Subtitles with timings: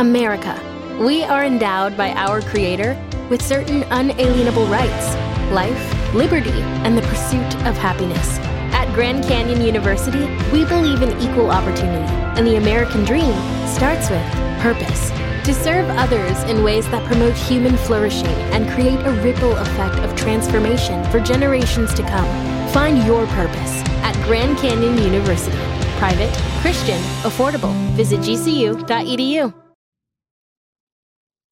[0.00, 0.58] America.
[0.98, 2.96] We are endowed by our Creator
[3.28, 5.14] with certain unalienable rights
[5.52, 8.38] life, liberty, and the pursuit of happiness.
[8.72, 13.34] At Grand Canyon University, we believe in equal opportunity, and the American dream
[13.68, 14.24] starts with
[14.62, 15.10] purpose.
[15.44, 20.16] To serve others in ways that promote human flourishing and create a ripple effect of
[20.16, 22.72] transformation for generations to come.
[22.72, 25.58] Find your purpose at Grand Canyon University.
[25.98, 27.74] Private, Christian, affordable.
[27.96, 29.59] Visit gcu.edu.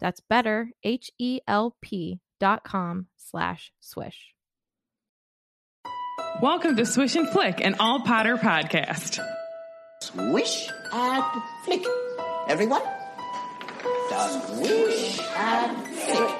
[0.00, 4.34] That's better, H-E-L-P dot com slash swish.
[6.40, 9.18] Welcome to Swish and Flick, an all Potter podcast.
[10.02, 11.24] Swish and
[11.64, 11.84] flick.
[12.48, 12.82] Everyone?
[14.10, 16.36] Swish and flick.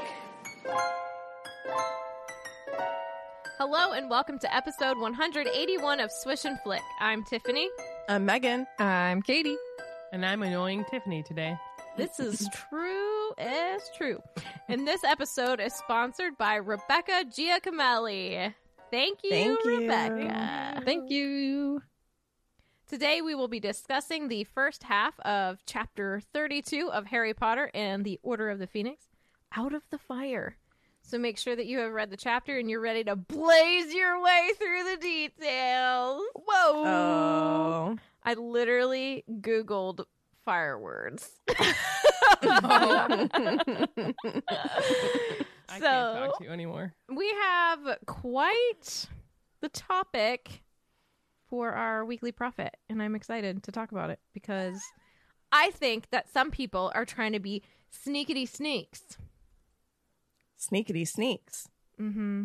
[3.58, 6.82] Hello and welcome to episode 181 of Swish and Flick.
[7.00, 7.68] I'm Tiffany.
[8.08, 8.68] I'm Megan.
[8.78, 9.56] I'm Katie.
[10.12, 11.56] And I'm annoying Tiffany today.
[11.96, 13.07] This is true
[13.38, 14.20] as true.
[14.68, 18.54] And this episode is sponsored by Rebecca Giacomelli.
[18.90, 19.78] Thank you, Thank you.
[19.80, 20.82] Rebecca.
[20.84, 21.82] Thank you.
[22.88, 28.04] Today we will be discussing the first half of chapter 32 of Harry Potter and
[28.04, 29.04] the Order of the Phoenix,
[29.54, 30.56] Out of the Fire.
[31.02, 34.22] So make sure that you have read the chapter and you're ready to blaze your
[34.22, 36.22] way through the details.
[36.34, 36.84] Whoa.
[36.86, 37.96] Oh.
[38.24, 40.04] I literally Googled
[40.44, 41.30] fire words.
[45.70, 46.94] I So- can't talk to you anymore.
[47.14, 49.06] we have quite
[49.60, 50.62] the topic
[51.48, 54.80] for our weekly Prophet, and I'm excited to talk about it because
[55.52, 57.62] I think that some people are trying to be
[58.06, 59.16] sneakity sneaks.
[60.58, 61.68] Sneakity sneaks.
[62.00, 62.44] Mm-hmm.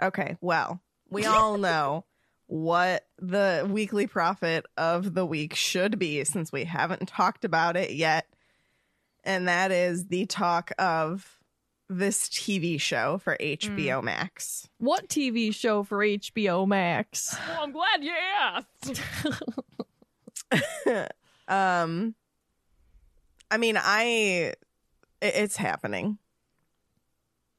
[0.00, 0.80] Okay, well,
[1.10, 2.04] we all know
[2.46, 7.90] what the weekly Prophet of the week should be since we haven't talked about it
[7.92, 8.26] yet.
[9.28, 11.38] And that is the talk of
[11.90, 14.70] this TV show for HBO Max.
[14.78, 17.36] What TV show for HBO Max?
[17.46, 19.02] Well, I'm glad you asked.
[21.48, 22.14] um
[23.50, 24.56] I mean, I it-
[25.20, 26.16] it's happening.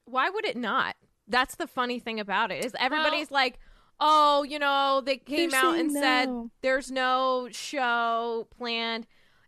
[0.06, 0.96] Why would it not?
[1.28, 3.60] That's the funny thing about it is everybody's like,
[4.00, 6.28] oh, you know, they came out saying and said
[6.62, 9.06] there's no show planned.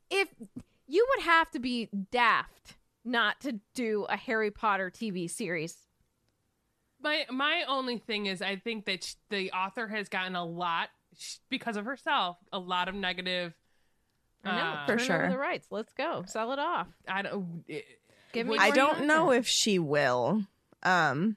[0.09, 0.29] If
[0.93, 5.77] you would have to be daft not to do a Harry Potter TV series.
[7.03, 10.91] My my only thing is, I think that sh- the author has gotten a lot
[11.19, 13.55] sh- because of herself, a lot of negative.
[14.45, 15.31] I know, uh, For turn over sure.
[15.31, 15.69] the rights.
[15.71, 16.25] Let's go.
[16.27, 16.89] Sell it off.
[17.09, 17.65] I don't.
[17.69, 17.85] It,
[18.33, 20.45] Give me I don't know if she will.
[20.83, 21.37] Um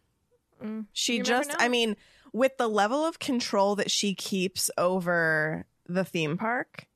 [0.64, 1.54] Mm, she you just.
[1.60, 1.98] I mean,
[2.32, 6.88] with the level of control that she keeps over the theme park,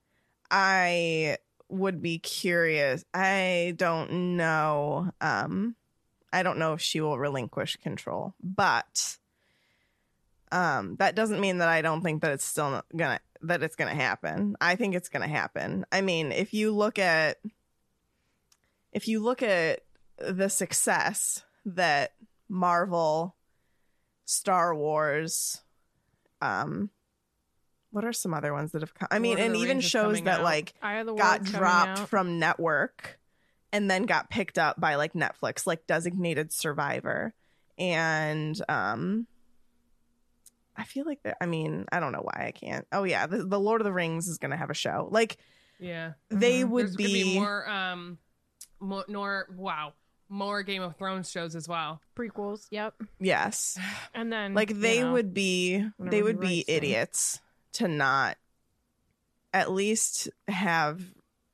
[0.50, 1.38] I
[1.70, 3.06] would be curious.
[3.14, 5.12] I don't know.
[5.22, 5.76] Um
[6.32, 9.18] I don't know if she will relinquish control, but
[10.52, 13.96] um that doesn't mean that I don't think that it's still gonna that it's gonna
[13.96, 14.56] happen.
[14.60, 15.86] I think it's gonna happen.
[15.92, 17.38] I mean, if you look at
[18.92, 19.82] if you look at
[20.18, 22.14] the success that
[22.48, 23.36] Marvel,
[24.26, 25.62] Star Wars,
[26.42, 26.90] um,
[27.92, 29.08] what are some other ones that have come?
[29.12, 30.44] I mean, Lord and even Rings shows that out.
[30.44, 32.10] like Eye of the got dropped out.
[32.10, 33.20] from network
[33.72, 37.34] and then got picked up by like Netflix, like Designated Survivor,
[37.78, 39.28] and um,
[40.76, 41.38] I feel like that.
[41.42, 42.88] I mean, I don't know why I can't.
[42.92, 45.08] Oh yeah, the, the Lord of the Rings is gonna have a show.
[45.12, 45.38] Like
[45.80, 46.70] yeah, they Mhm.
[46.70, 47.70] would there's be be more.
[47.70, 48.18] Um,
[48.80, 49.48] more, more.
[49.56, 49.94] Wow,
[50.30, 52.02] more Game of Thrones shows as well.
[52.16, 52.68] prequels.
[52.72, 52.96] Yep.
[53.20, 53.78] yes.
[54.14, 57.34] And then like you they know, would be they would be idiots.
[57.38, 57.44] them.
[57.74, 58.38] To not
[59.54, 61.02] at least have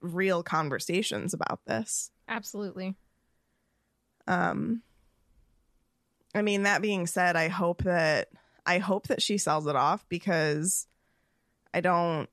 [0.02, 2.96] real conversations about this Absolutely.
[4.28, 4.82] Um
[6.34, 8.30] I mean that being said, I hope that
[8.66, 10.88] I hope that she sells it off because
[11.74, 12.30] I don't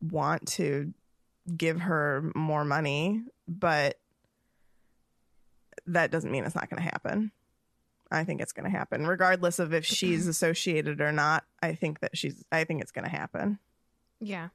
[0.00, 0.92] want to
[1.56, 3.98] give her more money, but
[5.86, 7.30] that doesn't mean it's not going to happen.
[8.14, 11.44] I think it's going to happen regardless of if she's associated or not.
[11.62, 13.58] I think that she's I think it's going to happen.
[14.20, 14.48] Yeah.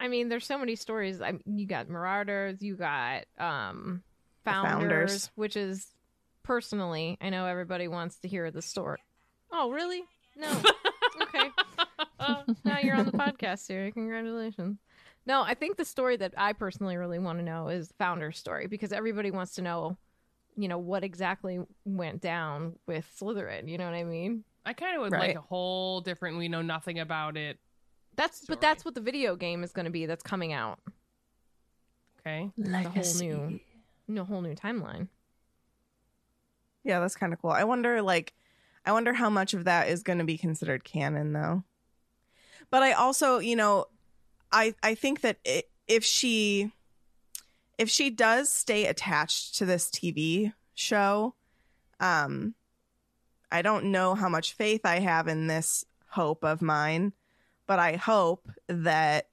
[0.00, 1.20] I mean, there's so many stories.
[1.20, 4.02] I you got Marauders, you got um
[4.44, 5.30] founders, Founders.
[5.34, 5.86] which is
[6.42, 9.00] personally, I know everybody wants to hear the story.
[9.52, 10.02] Oh, really?
[10.36, 10.50] No.
[11.22, 11.50] okay.
[12.64, 13.90] now you're on the podcast, Sarah.
[13.92, 14.78] Congratulations.
[15.26, 18.66] No, I think the story that I personally really want to know is Founder's story
[18.66, 19.98] because everybody wants to know,
[20.58, 23.68] you know, what exactly went down with Slytherin.
[23.68, 24.42] You know what I mean?
[24.66, 25.28] I kind of would Right.
[25.28, 26.36] like a whole different.
[26.36, 27.58] We know nothing about it.
[28.16, 28.56] That's Story.
[28.56, 30.06] but that's what the video game is going to be.
[30.06, 30.80] That's coming out.
[32.20, 32.50] Okay.
[32.58, 33.60] The whole new,
[34.08, 35.08] no whole new timeline.
[36.84, 37.50] Yeah, that's kind of cool.
[37.50, 38.34] I wonder like
[38.84, 41.62] I wonder how much of that is going to be considered canon though.
[42.70, 43.86] But I also, you know,
[44.50, 46.72] I I think that i if she
[47.78, 51.34] if she does stay attached to this TV show,
[52.00, 52.54] um
[53.50, 57.14] I don't know how much faith I have in this hope of mine,
[57.66, 59.28] but I hope that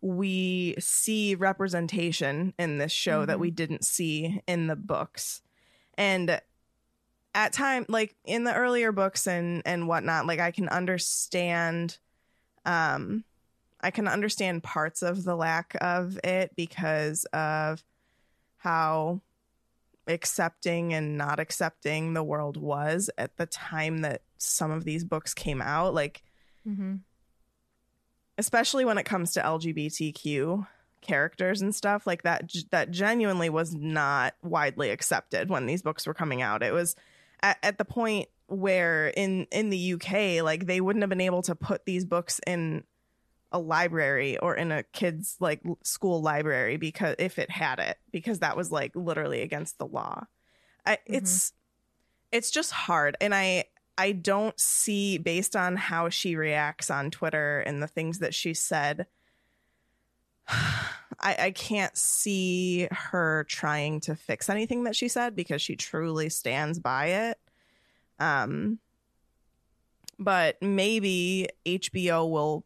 [0.00, 3.40] we see representation in this show that Mhm.
[3.40, 5.40] we didn't see in the books.
[5.96, 6.40] And
[7.34, 11.98] at time like in the earlier books and and whatnot like i can understand
[12.64, 13.22] um
[13.80, 17.82] i can understand parts of the lack of it because of
[18.58, 19.20] how
[20.06, 25.34] accepting and not accepting the world was at the time that some of these books
[25.34, 26.22] came out like
[26.68, 26.96] Mm-hmm.
[28.36, 30.66] especially when it comes to LGBTQ
[31.00, 36.12] characters and stuff like that that genuinely was not widely accepted when these books were
[36.12, 36.96] coming out it was
[37.40, 41.40] at, at the point where in in the UK like they wouldn't have been able
[41.42, 42.82] to put these books in
[43.50, 48.40] a library or in a kids like school library because if it had it because
[48.40, 50.24] that was like literally against the law
[50.84, 51.52] I, it's
[52.30, 53.64] it's just hard and i
[53.96, 58.52] i don't see based on how she reacts on twitter and the things that she
[58.52, 59.06] said
[61.20, 66.28] I, I can't see her trying to fix anything that she said because she truly
[66.28, 67.38] stands by it.
[68.20, 68.78] Um,
[70.18, 72.64] but maybe HBO will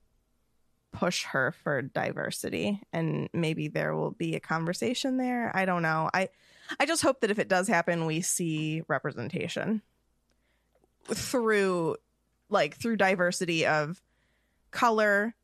[0.93, 5.51] push her for diversity and maybe there will be a conversation there.
[5.55, 6.11] I don't know.
[6.13, 6.29] I
[6.79, 9.83] I just hope that if it does happen we see representation
[11.05, 11.97] through
[12.49, 14.01] like through diversity of
[14.71, 15.35] color,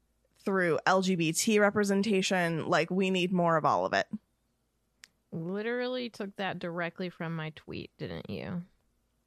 [0.45, 4.07] through LGBT representation, like we need more of all of it.
[5.33, 8.63] Literally took that directly from my tweet, didn't you?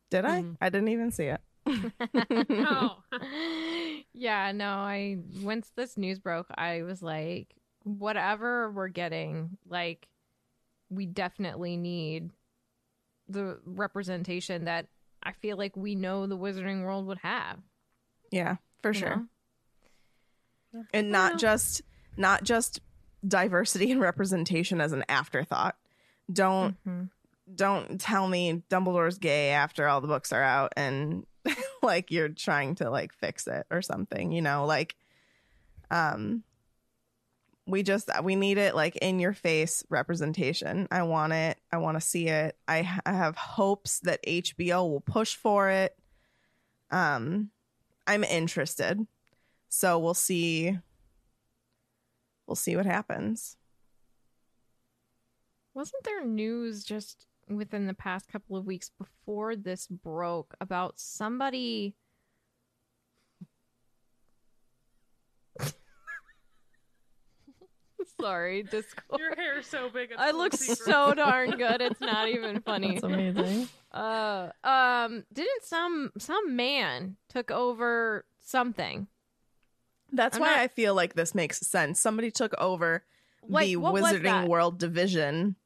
[0.09, 0.41] Did I?
[0.41, 0.57] Mhm.
[0.61, 1.41] I didn't even see it.
[2.49, 2.97] No.
[4.13, 10.07] yeah, no, I once this news broke, I was like, whatever we're getting, like
[10.89, 12.31] we definitely need
[13.27, 14.87] the representation that
[15.23, 17.59] I feel like we know the wizarding world would have.
[18.31, 19.27] Yeah, for sure.
[20.73, 20.83] know?
[20.93, 21.81] And not just
[22.17, 22.79] not just
[23.27, 25.75] diversity and representation as an afterthought.
[26.31, 27.09] Don't Mhm.
[27.53, 31.25] don't tell me Dumbledore's gay after all the books are out and
[31.83, 34.95] like you're trying to like fix it or something, you know, like
[35.89, 36.43] um
[37.67, 40.87] we just we need it like in your face representation.
[40.91, 41.57] I want it.
[41.71, 42.57] I want to see it.
[42.67, 45.95] I, I have hopes that HBO will push for it.
[46.89, 47.49] Um
[48.07, 49.05] I'm interested.
[49.69, 50.77] So we'll see
[52.47, 53.57] we'll see what happens.
[55.73, 61.95] Wasn't there news just within the past couple of weeks before this broke about somebody
[68.19, 69.19] Sorry, Discord.
[69.19, 70.11] Your hair is so big.
[70.11, 70.77] It's I look secret.
[70.79, 71.81] so darn good.
[71.81, 72.93] It's not even funny.
[72.93, 73.67] That's amazing.
[73.93, 79.05] Uh, um, didn't some some man took over something?
[80.13, 81.99] That's I'm why not- I feel like this makes sense.
[81.99, 83.03] Somebody took over
[83.41, 84.47] What- the Wizarding?
[84.47, 85.57] World division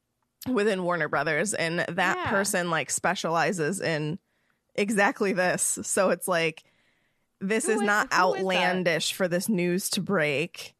[0.48, 2.30] within Warner Brothers, and that Yeah.
[2.30, 4.18] person like specializes in
[4.74, 5.78] exactly this.
[5.82, 6.64] So it's like
[7.40, 8.20] this Who is is- not who is that?
[8.40, 10.74] outlandish for this news to break.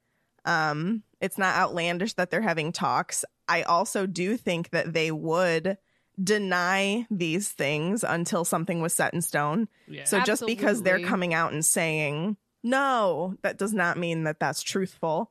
[0.45, 3.25] Um, it's not outlandish that they're having talks.
[3.49, 5.79] I also do think that they would
[6.23, 9.69] deny these things until something was set in stone.
[9.87, 10.05] Yeah.
[10.05, 14.61] So just because they're coming out and saying no, that does not mean that that's
[14.63, 15.31] truthful.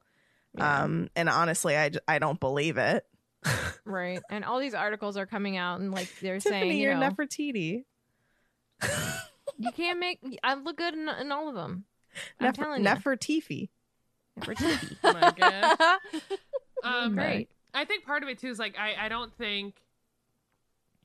[0.58, 0.84] Yeah.
[0.84, 3.06] Um, and honestly, I I don't believe it.
[3.86, 4.22] Right?
[4.30, 7.10] And all these articles are coming out, and like they're Tiffany, saying, you you're know,
[7.10, 7.84] Nefertiti.
[9.58, 10.20] you can't make.
[10.44, 11.86] I look good in, in all of them.
[12.40, 12.90] I'm Nefer- telling you.
[12.90, 13.70] Nefertifi.
[14.40, 14.98] Nefertiti.
[15.04, 16.00] Oh my god.
[16.84, 17.50] Um, Great.
[17.74, 19.76] I think part of it too is like I I don't think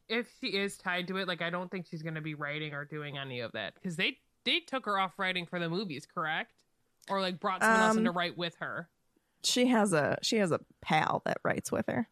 [0.08, 2.84] if she is tied to it, like I don't think she's gonna be writing or
[2.84, 6.52] doing any of that because they they took her off writing for the movies, correct?
[7.08, 8.88] Or like brought someone else in to Um, write with her.
[9.42, 12.08] She has a she has a pal that writes with her.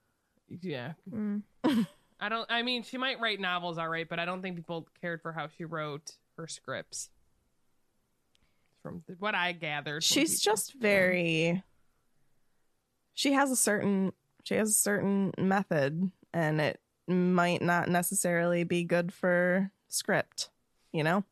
[0.62, 1.42] Yeah, Mm.
[2.20, 2.50] I don't.
[2.50, 5.32] I mean, she might write novels, all right, but I don't think people cared for
[5.32, 7.10] how she wrote her scripts.
[8.82, 11.62] From th- what I gathered, She's just very
[13.14, 14.12] she has a certain
[14.44, 20.50] she has a certain method and it might not necessarily be good for script,
[20.92, 21.24] you know?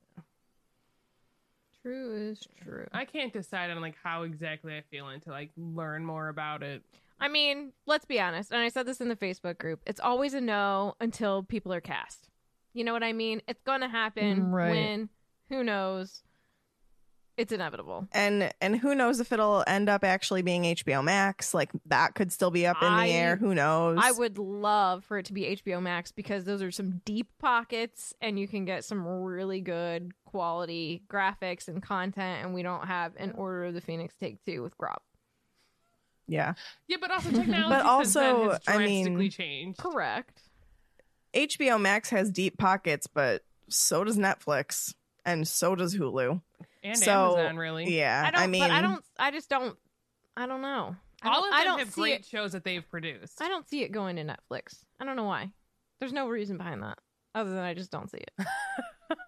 [1.83, 2.87] True is true.
[2.93, 6.83] I can't decide on like how exactly I feel until I learn more about it.
[7.21, 8.53] I mean, let's be honest.
[8.53, 9.81] And I said this in the Facebook group.
[9.87, 12.29] It's always a no until people are cast.
[12.75, 13.41] You know what I mean?
[13.49, 14.71] It's going to happen Mm, right.
[14.71, 15.09] when
[15.49, 16.23] who knows.
[17.39, 18.09] It's inevitable.
[18.13, 21.53] And and who knows if it'll end up actually being HBO Max?
[21.53, 23.37] Like that could still be up in I- the air.
[23.37, 23.99] Who knows?
[24.01, 28.15] I would love for it to be HBO Max because those are some deep pockets
[28.23, 33.13] and you can get some really good quality graphics and content and we don't have
[33.19, 35.03] an Order of the Phoenix Take 2 with Grawp.
[36.29, 36.55] Yeah.
[36.89, 39.79] Yeah, but also technology But also, has I mean- drastically changed.
[39.79, 40.43] Correct.
[41.35, 46.41] HBO Max has deep pockets, but so does Netflix and so does Hulu.
[46.83, 47.97] And so, Amazon, really.
[47.97, 48.25] Yeah.
[48.27, 49.77] I don't I mean I don't I just don't
[50.37, 50.97] I don't know.
[51.23, 52.25] I All don't, of I them don't have see great it.
[52.27, 53.41] shows that they've produced.
[53.43, 54.85] I don't see it going to Netflix.
[55.01, 55.51] I don't know why.
[56.01, 56.99] There's no reason behind that
[57.35, 58.47] other than I just don't see it.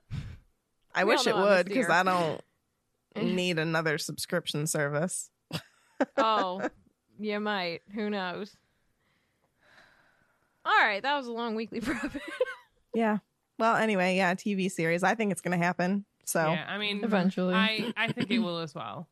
[0.94, 1.88] I we wish it know I'm a would because.
[1.88, 2.40] I don't
[3.16, 3.22] eh.
[3.22, 5.30] need another subscription service.
[6.16, 6.62] oh,
[7.18, 7.80] you might.
[7.94, 8.56] Who knows?
[10.64, 12.22] All right, that was a long weekly Prophet.
[12.94, 13.18] Yeah.
[13.58, 15.02] Well, anyway, yeah, TV series.
[15.02, 16.04] I think it's going to happen.
[16.24, 17.54] So Yeah, I mean, Eventually.
[17.54, 19.08] I I think it will as well.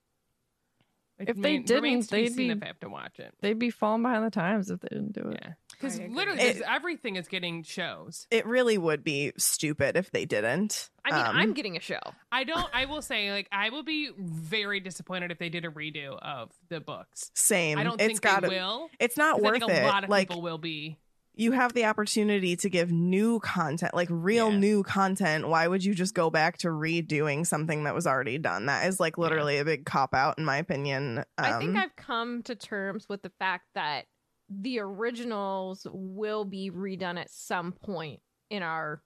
[1.19, 2.89] It If they remain- didn't, remains to be they'd seen be- if I have to
[2.91, 3.35] watch it.
[3.41, 5.39] They'd be falling behind the times if they didn't do it.
[5.43, 8.27] Yeah, because I literally, It- everything is getting shows.
[8.31, 10.91] it really would be stupid if they didn't.
[11.07, 12.01] I mean, Um, I'm getting a show.
[12.31, 12.69] I don't.
[12.75, 16.53] I will say, like, I will be very disappointed if they did a redo of
[16.69, 17.31] the books.
[17.35, 17.79] same.
[17.79, 18.91] I don't it's think got they will.
[19.01, 19.87] It's not 'cause I worth think a it.
[19.87, 20.99] lot of like people will be.
[21.39, 24.59] You have the opportunity to give new content, like real Yeah.
[24.59, 25.47] new content.
[25.49, 28.67] Why would you just go back to redoing something that was already done?
[28.67, 31.25] That is like literally a big cop out, in my opinion.
[31.37, 34.07] I think Um, I've come to terms with the fact that
[34.49, 39.03] the originals will be redone at some point in our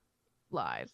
[0.51, 0.93] lives.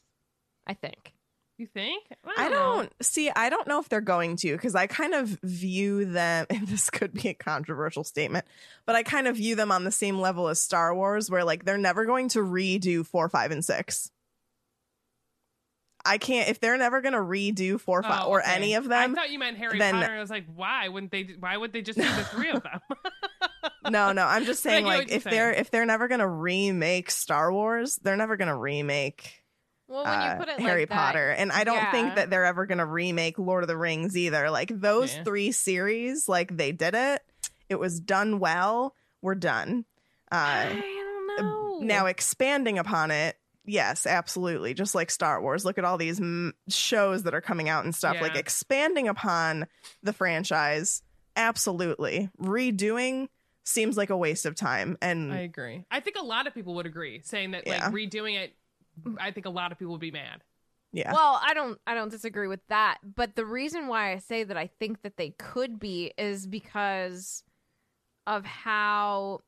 [0.66, 1.12] I think.
[1.58, 2.04] You think?
[2.36, 2.54] I know.
[2.54, 3.30] don't see.
[3.30, 6.46] I don't know if they're going to because I kind of view them.
[6.66, 8.44] This could be a controversial statement,
[8.84, 11.64] but I kind of view them on the same level as Star Wars, where like
[11.64, 14.10] they're never going to redo four, five, and six.
[16.04, 18.54] I can't if they're never going to redo four, five, Oh, or okay.
[18.54, 19.12] any of them.
[19.12, 20.12] I thought you meant Harry then- Potter.
[20.12, 21.36] I was like, why wouldn't they?
[21.40, 22.80] Why would they just do the three of them?
[23.90, 24.24] no, no.
[24.26, 28.16] I'm just saying like if they're if they're never going to remake Star Wars, they're
[28.16, 29.42] never going to remake
[29.88, 31.30] Well, when uh, you put it Harry like that, Potter.
[31.30, 31.90] And I don't yeah.
[31.92, 34.50] think that they're ever going to remake Lord of the Rings either.
[34.50, 35.22] Like those Yeah.
[35.24, 37.22] three series, like they did it.
[37.68, 38.94] It was done well.
[39.22, 39.84] We're done.
[40.32, 41.78] I Uh, don't know.
[41.82, 44.74] now expanding upon it, yes, absolutely.
[44.74, 47.94] Just like Star Wars, look at all these m- shows that are coming out and
[47.94, 48.20] stuff.
[48.20, 49.66] Like expanding upon
[50.02, 51.02] the franchise,
[51.36, 52.28] absolutely.
[52.40, 53.28] Redoing
[53.64, 54.96] seems like a waste of time.
[55.02, 55.84] And I agree.
[55.90, 58.54] I think a lot of people would agree, saying that like redoing it.
[59.20, 60.42] I think a lot of people would be mad.
[60.92, 64.44] yeah, Well, I don't I don't disagree with that, but the reason why I say
[64.44, 67.44] that I think that they could be is because
[68.26, 69.40] of how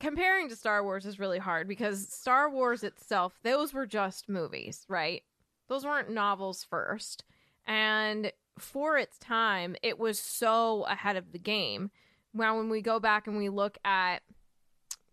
[0.00, 4.84] comparing to Star Wars is really hard because Star Wars itself, those were just movies,
[4.88, 5.22] right?
[5.68, 7.24] Those weren't novels first.
[7.66, 11.90] And for its time, it was so ahead of the game.
[12.34, 14.22] Now when we go back and we look at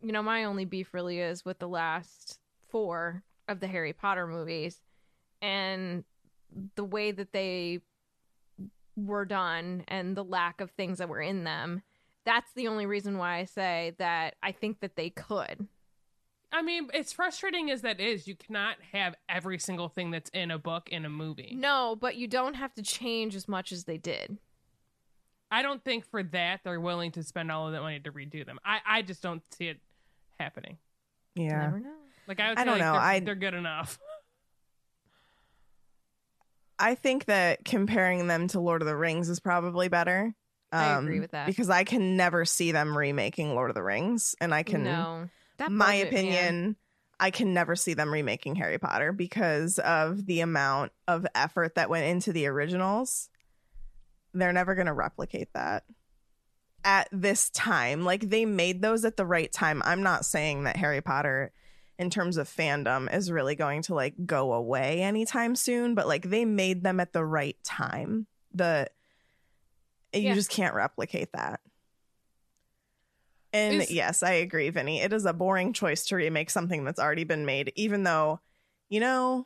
[0.02, 4.28] you know, my only beef really is with the last four of the Harry Potter
[4.28, 4.82] movies
[5.42, 6.04] and
[6.76, 7.80] the way that they
[8.96, 11.82] were done and the lack of things that were in them.
[12.26, 15.68] That's the only reason why I say that I think that they could.
[16.52, 18.28] I mean, it's frustrating as that is.
[18.28, 21.54] You cannot have every single thing that's in a book in a movie.
[21.56, 24.38] No, but you don't have to change as much as they did.
[25.52, 28.46] I don't think for that they're willing to spend all of that money to redo
[28.46, 28.60] them.
[28.66, 29.80] I, I just don't see it
[30.40, 30.78] happening.
[31.36, 31.62] yeah.
[31.62, 31.94] Never know.
[32.30, 32.92] Like I would I say, don't like, know.
[32.94, 34.00] They're, I- they're good enough.
[36.82, 40.34] I think that comparing them to Lord of the Rings is probably better
[40.72, 41.48] I agree Um, with that.
[41.48, 45.30] because I can never see them remaking Lord of the Rings, and I can, no.
[45.58, 46.24] That my budget, man.
[46.24, 46.76] opinion,
[47.20, 51.90] I can never see them remaking Harry Potter because of the amount of effort that
[51.90, 53.30] went into the originals.
[54.34, 55.84] They're never going to replicate that
[56.86, 58.06] at this time.
[58.06, 59.82] Like they made those at the right time.
[59.84, 61.52] I'm not saying that Harry Potter
[62.00, 66.24] in terms of fandom is really going to like go away anytime soon, but like
[66.30, 68.26] they made them at the right time.
[68.54, 68.88] The
[70.14, 70.34] you Yeah.
[70.34, 71.60] just can't replicate that.
[73.52, 75.02] And Is- yes, I agree, Vinny.
[75.02, 78.40] It is a boring choice to remake something that's already been made, even though,
[78.90, 79.46] you know,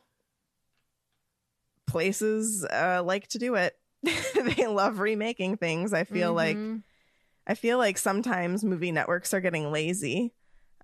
[1.86, 3.74] places uh, like to do it.
[4.02, 5.92] they love remaking things.
[5.92, 6.82] I feel like Mhm.
[7.46, 10.32] I feel like sometimes movie networks are getting lazy.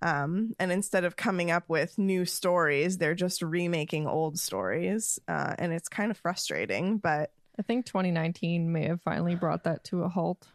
[0.02, 5.18] Um, and instead of coming up with new stories, they're just remaking old stories.
[5.28, 9.84] Uh, and it's kind of frustrating, but I think 2019 may have finally brought that
[9.84, 10.46] to a halt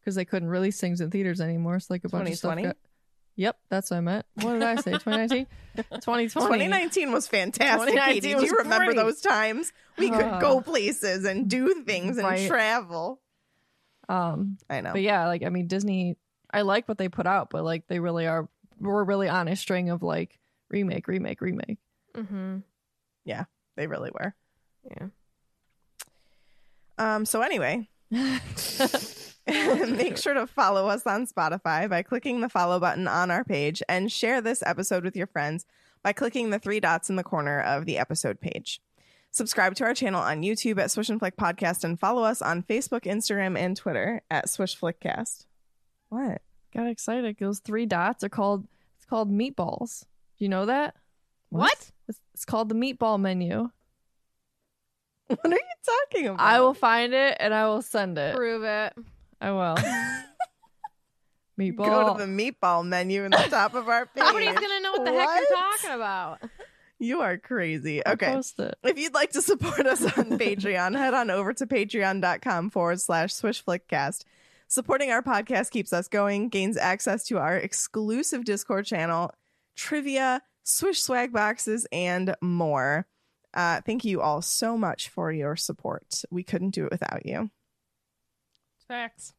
[0.00, 1.78] because they couldn't release things in theaters anymore.
[1.80, 2.62] So like a bunch of stuff.
[2.62, 2.76] Got...
[3.38, 4.24] Yep, that's what I meant.
[4.36, 4.92] What did I say?
[4.92, 5.46] 2019,
[5.76, 6.30] 2020.
[6.30, 7.88] 2019 was fantastic.
[7.90, 8.34] 2019 Katie.
[8.40, 8.96] Do you remember great.
[8.96, 9.72] those times?
[9.98, 10.40] We could Ah.
[10.40, 12.48] go places and do things and Right.
[12.48, 13.20] travel.
[14.08, 14.92] Um, I know.
[14.92, 16.16] but yeah, like I mean, Disney.
[16.56, 18.48] I like what they put out, but like they really are.
[18.80, 20.38] We're really on a string of like
[20.70, 21.78] remake, remake, remake.
[22.14, 22.62] Mhm.
[23.24, 23.44] Yeah,
[23.76, 24.34] they really were.
[24.90, 25.08] Yeah.
[26.98, 27.88] Um, so anyway,
[29.46, 33.82] make sure to follow us on Spotify by clicking the follow button on our page
[33.88, 35.66] and share this episode with your friends
[36.02, 38.80] by clicking the three dots in the corner of the episode page.
[39.30, 42.62] Subscribe to our channel on YouTube at Swish and Flick Podcast and follow us on
[42.62, 45.44] Facebook, Instagram, and Twitter at Swish Flickcast.
[46.08, 46.40] What?
[46.76, 47.36] Got excited.
[47.40, 48.66] Those three dots are called.
[48.96, 50.04] It's called meatballs.
[50.36, 50.94] Do you know that?
[51.48, 51.90] What?
[52.06, 53.70] It's, it's called the meatball menu.
[55.28, 55.58] What are you
[56.12, 56.40] talking about?
[56.40, 58.36] I will find it and I will send it.
[58.36, 58.92] Prove it.
[59.40, 59.74] I will.
[61.58, 61.86] meatball.
[61.86, 64.22] go to the meatball menu in the top of our page.
[64.22, 66.42] Nobody's gonna know what the heck you're talking about.
[67.00, 68.02] You are crazy.
[68.06, 68.40] Okay.
[68.84, 73.34] If you'd like to support us on Patreon, head on over to patreon.com forward slash
[73.34, 74.24] swishflickcast.
[74.68, 79.30] Supporting our podcast keeps us going, gains access to our exclusive Discord channel,
[79.76, 83.06] trivia, swish swag boxes, and more.
[83.54, 86.24] Uh, thank you all so much for your support.
[86.30, 87.50] We couldn't do it without you.
[88.88, 89.34] Facts.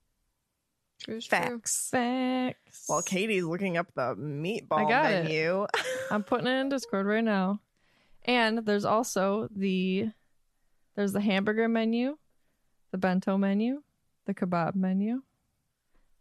[0.99, 1.37] True, is true.
[1.37, 1.89] Facts.
[1.91, 2.83] Facts.
[2.87, 5.23] While Katie's looking up the meatball I got it.
[5.25, 5.67] menu.
[6.11, 7.59] I'm putting it in Discord right now.
[8.25, 10.09] And there's also the
[10.95, 12.17] there's the hamburger menu,
[12.91, 13.83] the bento menu,
[14.27, 15.23] the kebab menu,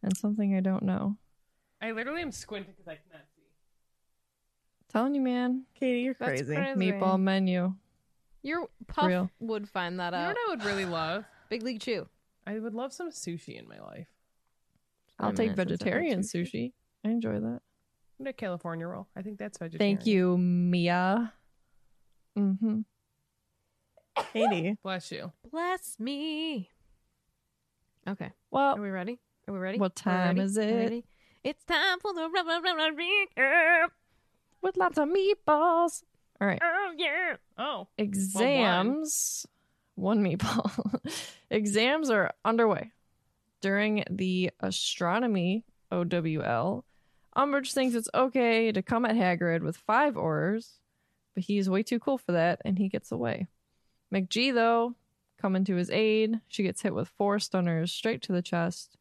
[0.03, 1.17] and something I don't know.
[1.83, 3.43] I literally am squinting because I cannot see.
[4.89, 5.65] telling you, man.
[5.79, 6.55] Katie, you're That's crazy.
[6.55, 6.81] crazy.
[6.81, 7.75] Meatball menu.
[8.43, 9.31] Your puff Real.
[9.41, 10.29] would find that You know out.
[10.29, 11.25] what I would really love?
[11.51, 12.09] Big League Chew.
[12.47, 14.07] I would love some sushi in my life.
[15.19, 16.45] I'll take minute since I've had vegetarian sushi.
[16.45, 16.73] sushi.
[17.05, 17.61] I enjoy that.
[18.21, 19.09] And a California roll.
[19.17, 19.97] I think that's vegetarian.
[19.99, 21.33] Thank you, Mia.
[22.39, 22.81] Mm-hmm.
[24.33, 24.77] Katie.
[24.83, 25.33] Bless you.
[25.51, 26.71] Bless me.
[28.09, 28.31] Okay.
[28.51, 29.19] Well, are we ready?
[29.49, 29.79] Are we ready?
[29.79, 31.05] What time is it?
[31.45, 33.91] It's time for the rubber rubber recap.
[34.63, 36.03] with lots of meatballs.
[36.41, 36.61] All right.
[36.63, 37.37] Oh yeah.
[37.57, 37.89] Oh.
[37.99, 39.47] Exams.
[39.95, 41.01] one meatball.
[41.51, 42.91] Exams are underway.
[43.61, 46.85] During the astronomy OWL,
[47.37, 50.81] Umbridge thinks it's okay to come at Hagrid with five orders,
[51.35, 53.47] but he's way too cool for that and he gets away.
[54.13, 54.95] McGee, though,
[55.41, 58.97] coming to his aid, she gets hit with four stunners straight to the chest,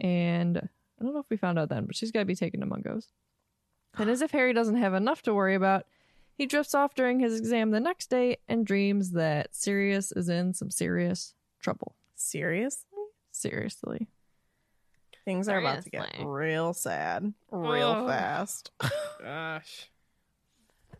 [0.00, 2.60] and I don't know if we found out then, but she's got to be taken
[2.60, 3.08] to Mungo's.
[3.96, 5.86] And as if Harry doesn't have enough to worry about,
[6.36, 10.52] he drifts off during his exam the next day and dreams that Sirius is in
[10.52, 11.94] some serious trouble.
[12.16, 12.88] Seriously?
[13.30, 14.08] Seriously.
[15.24, 18.08] Things are about to get real sad real Ugh.
[18.08, 18.72] fast.
[19.22, 19.88] Gosh.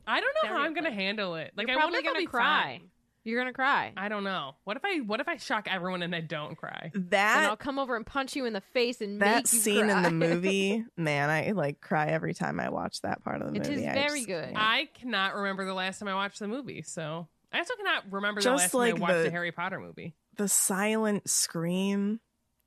[0.06, 1.52] I don't know how I'm gonna handle it.
[1.56, 2.62] Like You're I probably wonder if I'll gonna cry.
[2.78, 2.90] fine.
[3.26, 3.92] You're gonna cry.
[3.96, 4.54] I don't know.
[4.64, 6.90] What if I what if I shock everyone and I don't cry?
[6.92, 9.52] That and that I'll come over and punch you in the face and that make
[9.52, 13.40] you scene in the movie, man, I like cry every time I watch that part
[13.40, 13.82] of the It movie.
[13.82, 14.52] is I very just good.
[14.54, 18.40] I cannot remember the last time I watched the movie, so I also cannot remember
[18.42, 20.14] the Just last like time I watched the- a Harry Potter movie.
[20.36, 22.20] the silent scream.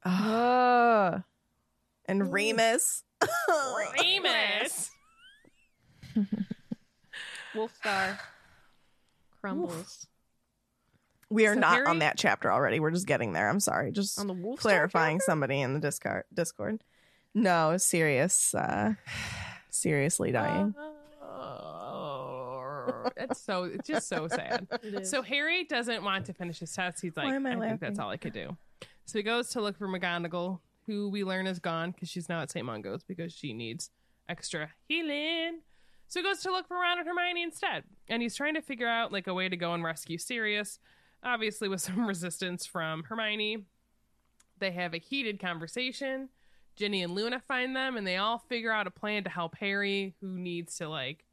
[0.05, 1.13] Ugh.
[1.13, 1.19] Uh,
[2.05, 3.03] and Remus.
[4.01, 4.89] Remus.
[7.55, 8.19] Wolf Star
[9.41, 10.07] crumbles
[11.29, 12.79] We are So not Harry- on that chapter already.
[12.79, 13.49] We're just getting there.
[13.49, 13.91] I'm sorry.
[13.91, 16.23] Just on the Wolf clarifying somebody in the Discord.
[16.33, 16.81] Discord.
[17.33, 18.55] No, serious.
[18.55, 18.93] Uh,
[19.69, 20.73] seriously dying.
[21.21, 24.67] Oh, it's so it's just so sad.
[25.03, 27.01] So Harry doesn't want to finish his test.
[27.01, 28.57] He's like, I I, think that's all I could do.
[29.05, 32.41] So he goes to look for McGonagall, who we learn is gone because she's now
[32.41, 32.65] at St.
[32.65, 33.89] Mungo's because she needs
[34.29, 35.59] extra healing.
[36.07, 37.83] So he goes to look for Ron and Hermione instead.
[38.07, 40.79] And he's trying to figure out like a way to go and rescue Sirius,
[41.23, 43.65] obviously with some resistance from Hermione.
[44.59, 46.29] They have a heated conversation.
[46.75, 50.15] Ginny and Luna find them and they all figure out a plan to help Harry,
[50.21, 51.25] who needs to like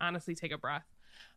[0.00, 0.84] honestly take a breath.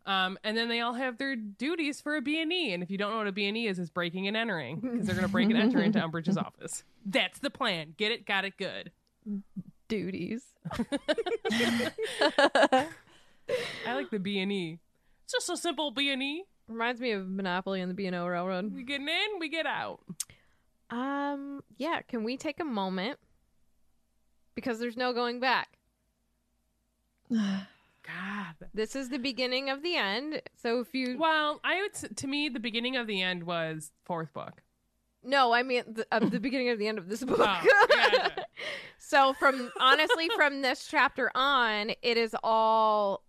[0.06, 2.74] Um, and then they all have their duties for a B&E.
[2.74, 5.16] And if you don't know what a B&E is, it's breaking and entering because they're
[5.16, 6.84] going to break and enter into Umbridge's office.
[7.06, 7.96] That's the plan.
[7.98, 8.92] Get it, got it, good.
[9.88, 10.44] Duties.
[10.72, 10.78] I
[13.88, 14.80] like the B&E.
[15.24, 16.44] It's just a simple B&E.
[16.68, 18.74] Reminds me of Monopoly and the B&O Railroad.
[18.74, 20.00] We get in, we get out.
[20.90, 23.20] Um, yeah, can we take a moment?
[24.56, 25.78] Because there's no going back.
[28.06, 28.56] God.
[28.74, 30.42] This is the beginning of the end.
[30.62, 34.34] So if you Well, I would to me the beginning of the end was fourth
[34.34, 34.62] book.
[35.24, 37.40] No, I mean the, the beginning of the end of this book.
[37.42, 38.30] Oh, yeah.
[39.00, 43.24] so from honestly from this chapter on, it is all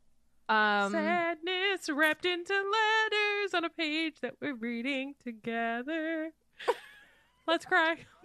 [0.48, 6.30] um Sadness wrapped into letters on a page that we're reading together.
[7.46, 7.96] Let's cry.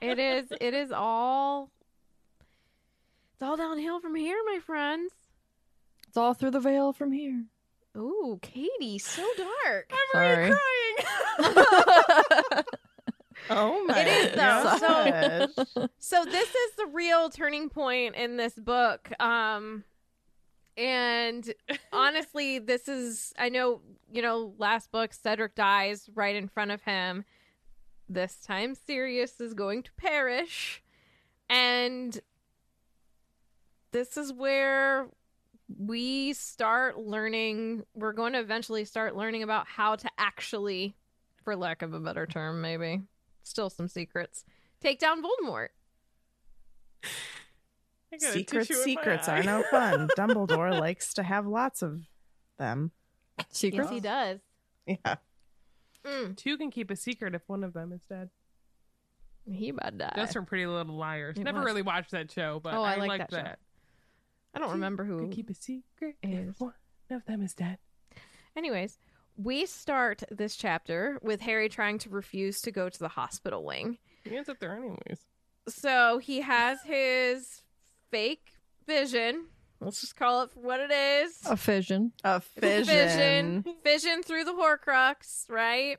[0.00, 1.70] it is it is all
[3.34, 5.12] it's all downhill from here, my friends.
[6.08, 7.44] It's all through the veil from here.
[7.96, 9.92] Ooh, Katie, so dark.
[9.92, 10.50] I'm Sorry.
[10.50, 10.54] already
[11.38, 12.64] crying.
[13.48, 15.88] Oh my It is, though, gosh.
[15.98, 19.82] so this is the real turning point in this book um
[20.80, 21.52] and
[21.92, 26.82] honestly this is i know you know last book cedric dies right in front of
[26.82, 27.24] him
[28.08, 30.82] this time sirius is going to perish
[31.48, 32.20] and
[33.92, 35.08] this is where
[35.78, 40.94] we start learning we're going to eventually start learning about how to actually
[41.44, 43.02] For lack of a better term, maybe.
[43.42, 44.44] still some secrets
[44.80, 45.68] take down voldemort
[47.02, 47.39] I got a
[48.18, 50.08] Secret tissue secrets are no fun.
[50.16, 52.00] Dumbledore likes to have lots of
[52.58, 52.90] them.
[53.50, 53.84] Secret?
[53.84, 54.40] yes he does
[54.86, 55.14] Yeah.
[56.04, 58.30] Mm, Two can keep a secret if one of them is dead.
[59.50, 60.12] he about die.
[60.16, 61.36] That's from Pretty Little Liars.
[61.38, 61.66] It Never was.
[61.66, 63.58] really watched that show, but Oh, I I, like liked that that.
[64.54, 65.20] I don't remember who.
[65.20, 66.54] Could keep a secret is.
[66.54, 66.72] if one
[67.10, 67.78] of them is dead.
[68.56, 68.98] Anyways,
[69.36, 73.98] we start this chapter with Harry trying to refuse to go to the hospital wing.
[74.24, 75.24] He ends up there anyways.
[75.68, 77.62] So he has his
[78.10, 78.52] fake
[78.86, 79.46] vision.
[79.80, 81.40] Let's just call it for what it is.
[81.46, 82.12] A fission.
[82.22, 83.62] A It's a fission.
[83.62, 83.76] Vision.
[83.82, 85.96] Vision through the Horcrux, right?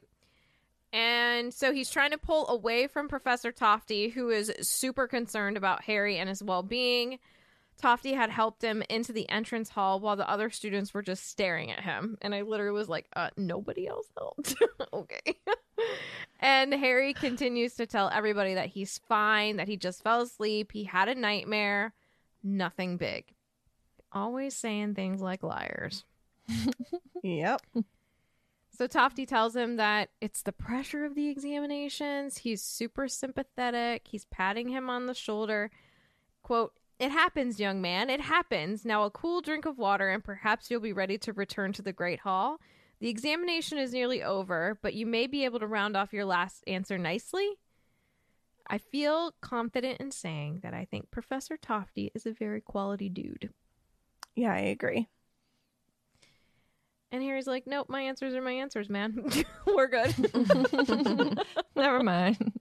[0.93, 5.83] And so he's trying to pull away from Professor Tofty, who is super concerned about
[5.83, 7.17] Harry and his well being.
[7.81, 11.71] Tofty had helped him into the entrance hall while the other students were just staring
[11.71, 12.17] at him.
[12.21, 14.55] And I literally was like, uh, nobody else helped.
[14.93, 15.39] okay.
[16.39, 20.83] and Harry continues to tell everybody that he's fine, that he just fell asleep, he
[20.83, 21.93] had a nightmare,
[22.43, 23.25] nothing big.
[24.11, 26.03] Always saying things like liars.
[27.23, 27.61] Yep.
[28.75, 32.39] So Tofty tells him that it's the pressure of the examinations.
[32.39, 34.07] He's super sympathetic.
[34.09, 35.69] He's patting him on the shoulder.
[36.41, 38.09] Quote, It happens, young man.
[38.09, 38.85] It happens.
[38.85, 41.93] Now a cool drink of water, and perhaps you'll be ready to return to the
[41.93, 42.59] Great Hall.
[42.99, 46.63] The examination is nearly over, but you may be able to round off your last
[46.65, 47.59] answer nicely.
[48.71, 53.49] I feel confident in saying that I think Professor Tofty is a very quality dude.
[54.33, 55.09] Yeah, I agree.
[57.11, 59.29] And Harry's like, Nope, my answers are my answers, man.
[59.67, 60.15] We're good.
[61.75, 62.53] Never mind.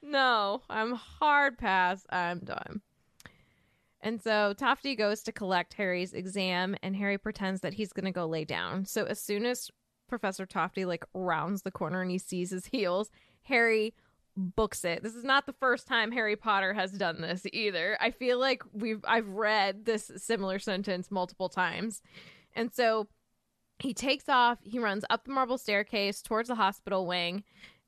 [0.00, 2.06] no, I'm hard pass.
[2.08, 2.80] I'm done.
[4.00, 8.12] And so Tofty goes to collect Harry's exam, and Harry pretends that he's going to
[8.12, 8.84] go lay down.
[8.84, 9.72] So as soon as
[10.08, 13.10] Professor Tofty like rounds the corner and he sees his heels,
[13.42, 13.92] Harry
[14.38, 15.02] books it.
[15.02, 17.98] This is not the first time Harry Potter has done this either.
[18.00, 22.00] I feel like we've I've read this similar sentence multiple times.
[22.54, 23.08] And so
[23.78, 27.44] he takes off, he runs up the marble staircase towards the hospital wing,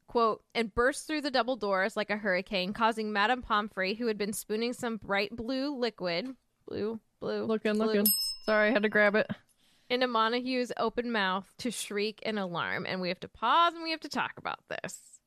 [0.07, 4.19] quote, and bursts through the double doors like a hurricane, causing Madame Pomfrey, who had
[4.19, 6.35] been spooning some bright blue liquid,
[6.69, 8.07] blue, blue, Looking, blue, looking.
[8.45, 9.29] Sorry, I had to grab it.
[9.89, 12.87] into Montague's open mouth to shriek in alarm.
[12.89, 15.20] And we have to pause and we have to talk about this.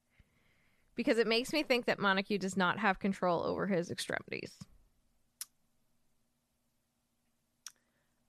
[0.96, 4.52] Because it makes me think that Montague does not have control over his extremities.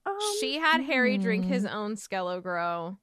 [0.06, 1.50] Um, she had Harry drink hmm.
[1.50, 2.98] his own Skele-Gro,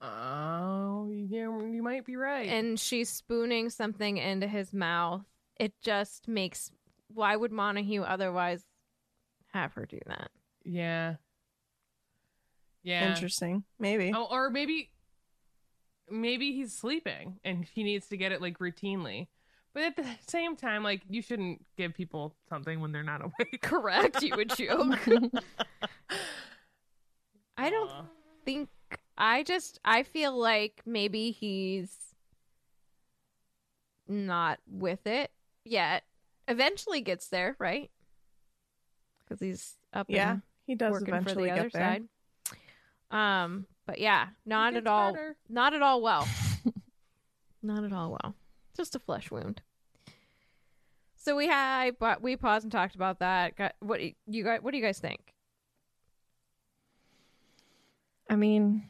[0.00, 2.48] Oh, yeah, you might be right.
[2.48, 5.24] and she's spooning something into his mouth.
[5.58, 6.70] It just makes.
[7.12, 8.64] Why would Montague otherwise
[9.52, 10.30] have her do that?
[10.64, 11.14] yeah,
[12.84, 13.08] yeah.
[13.10, 13.64] Interesting.
[13.80, 14.12] Maybe.
[14.14, 14.90] Oh, or maybe
[16.10, 19.28] maybe he's sleeping and he needs to get it like routinely.
[19.74, 23.60] But at the same time, like you shouldn't give people something when they're not awake.
[23.62, 24.98] Correct, you would joke.
[27.56, 28.04] I don't Aw.
[28.44, 28.68] think
[29.16, 31.90] I just I feel like maybe he's
[34.06, 35.30] not with it
[35.64, 36.04] yet.
[36.46, 37.90] Eventually gets there, right?
[39.20, 41.98] Because he's up Yeah, and he does working for eventually the get other there.
[43.10, 43.44] side.
[43.44, 45.34] Um, but yeah, not at all, better.
[45.48, 46.28] not at all well.
[47.62, 48.34] not at all well.
[48.76, 49.62] Just a flesh wound.
[51.16, 53.56] So we had, but we paused and talked about that.
[53.56, 54.60] Got, what you guys?
[54.60, 55.32] What do you guys think?
[58.28, 58.86] I mean,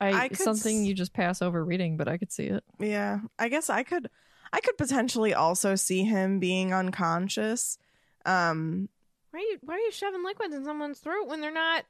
[0.00, 2.64] I, I could something you just pass over reading, but I could see it.
[2.80, 4.10] Yeah, I guess I could
[4.52, 7.78] I could potentially also see him being unconscious.
[8.26, 8.88] Um
[9.30, 11.84] Why are you why are you shoving liquids in someone's throat when they're not,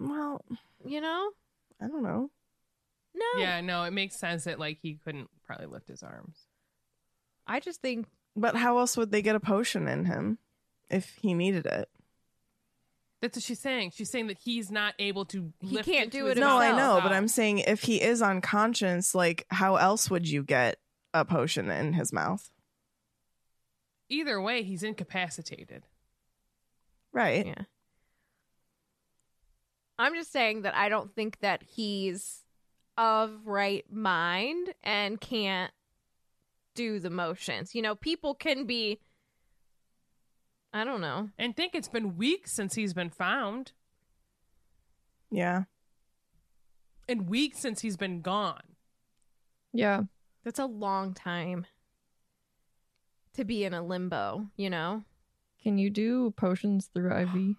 [0.00, 0.44] well,
[0.84, 1.30] you know?
[1.80, 2.30] I don't know.
[3.14, 3.40] No.
[3.40, 6.36] Yeah, no, it makes sense that like he couldn't probably lift his arms.
[7.46, 10.38] I just think But how else would they get a potion in him
[10.90, 11.88] if he needed it?
[13.20, 13.92] That's what she's saying.
[13.94, 15.52] She's saying that he's not able to.
[15.60, 18.00] He lift can't into do his it No, I know, but I'm saying if he
[18.00, 20.76] is unconscious, like how else would you get
[21.12, 22.50] a potion in his mouth?
[24.10, 25.84] either way, he's incapacitated.
[27.12, 27.46] Right.
[27.46, 27.62] yeah.
[29.98, 32.44] I'm just saying that I don't think that he's
[32.96, 35.72] of right mind and can't
[36.74, 37.74] do the motions.
[37.74, 39.00] You know, people can be
[40.72, 41.30] I don't know.
[41.38, 43.72] And think it's been weeks since he's been found,
[45.30, 45.64] Yeah.
[47.08, 48.76] and weeks since he's been gone.
[49.72, 50.02] Yeah.
[50.44, 51.66] That's a long time
[53.32, 55.04] to be in a limbo, you know?
[55.62, 57.56] Can you do potions through IV?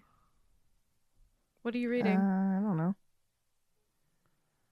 [1.62, 2.16] What are you Uh, reading?
[2.18, 2.94] I don't know.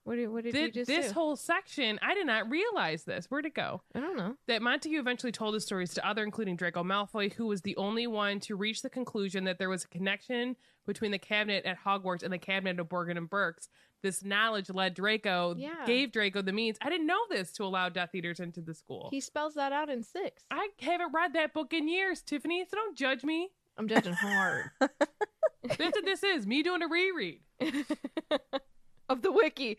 [0.05, 1.13] what did, what did you Thi- just this do?
[1.13, 3.27] whole section, I did not realize this.
[3.29, 3.83] Where'd it go?
[3.93, 4.37] I don't know.
[4.47, 8.07] That Montague eventually told his stories to other, including Draco Malfoy, who was the only
[8.07, 10.55] one to reach the conclusion that there was a connection
[10.87, 13.69] between the cabinet at Hogwarts and the cabinet of Borgin and Burkes.
[14.01, 15.85] This knowledge led Draco, Yeah.
[15.85, 16.77] gave Draco the means.
[16.81, 19.09] I didn't know this to allow Death Eaters into the school.
[19.11, 20.43] He spells that out in six.
[20.49, 23.51] I haven't read that book in years, Tiffany, so don't judge me.
[23.79, 24.71] I'm judging hard.
[24.79, 27.39] That's what this is me doing a reread.
[29.09, 29.77] of the wiki.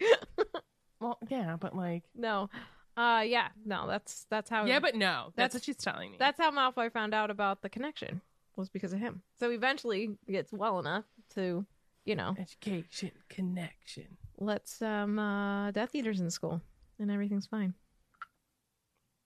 [1.01, 2.51] Well, yeah, but like, no.
[2.97, 5.33] Uh yeah, no, that's that's how yeah, but no.
[5.37, 6.17] That's, That's- what she's telling me.
[6.19, 8.21] that's how Malfoy found out about the connection
[8.57, 9.23] was because of him.
[9.39, 11.65] So eventually he gets well enough to,
[12.05, 14.19] you know, education connection.
[14.39, 16.61] let some uh Death Eaters in school
[16.99, 17.75] and everything's fine.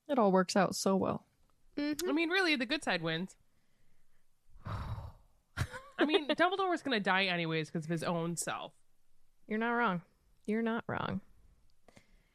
[0.08, 1.24] It all works out so well.
[1.76, 2.08] Mm-hmm.
[2.08, 3.34] I mean, really, the good side wins.
[5.98, 8.72] I mean, Dumbledore's gonna die anyways because of his own self.
[9.48, 10.02] You're not wrong.
[10.46, 11.20] You're not wrong.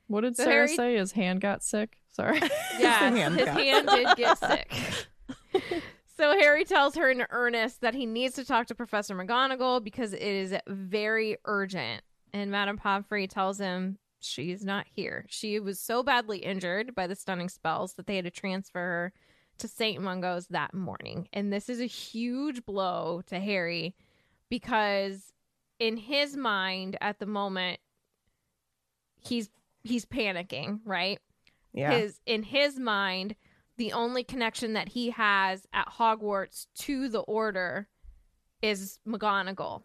[0.07, 0.95] What did So Sarah Harry- say?
[0.95, 1.97] His hand got sick.
[2.11, 2.39] Sorry.
[2.79, 4.73] Yeah, hand his got- hand did get sick.
[6.17, 10.13] so Harry tells her in earnest that he needs to talk to Professor McGonagall because
[10.13, 12.01] it is very urgent.
[12.33, 15.25] And Madame Pomfrey tells him she's not here.
[15.29, 19.13] She was so badly injured by the stunning spells that they had to transfer her
[19.59, 20.01] to St.
[20.01, 21.27] Mungo's that morning.
[21.33, 23.95] And this is a huge blow to Harry
[24.49, 25.33] because
[25.79, 27.79] in his mind at the moment
[29.21, 29.49] he's
[29.83, 31.19] he's panicking, right?
[31.73, 31.91] Yeah.
[31.91, 33.35] his in his mind
[33.77, 37.87] the only connection that he has at Hogwarts to the order
[38.61, 39.83] is McGonagall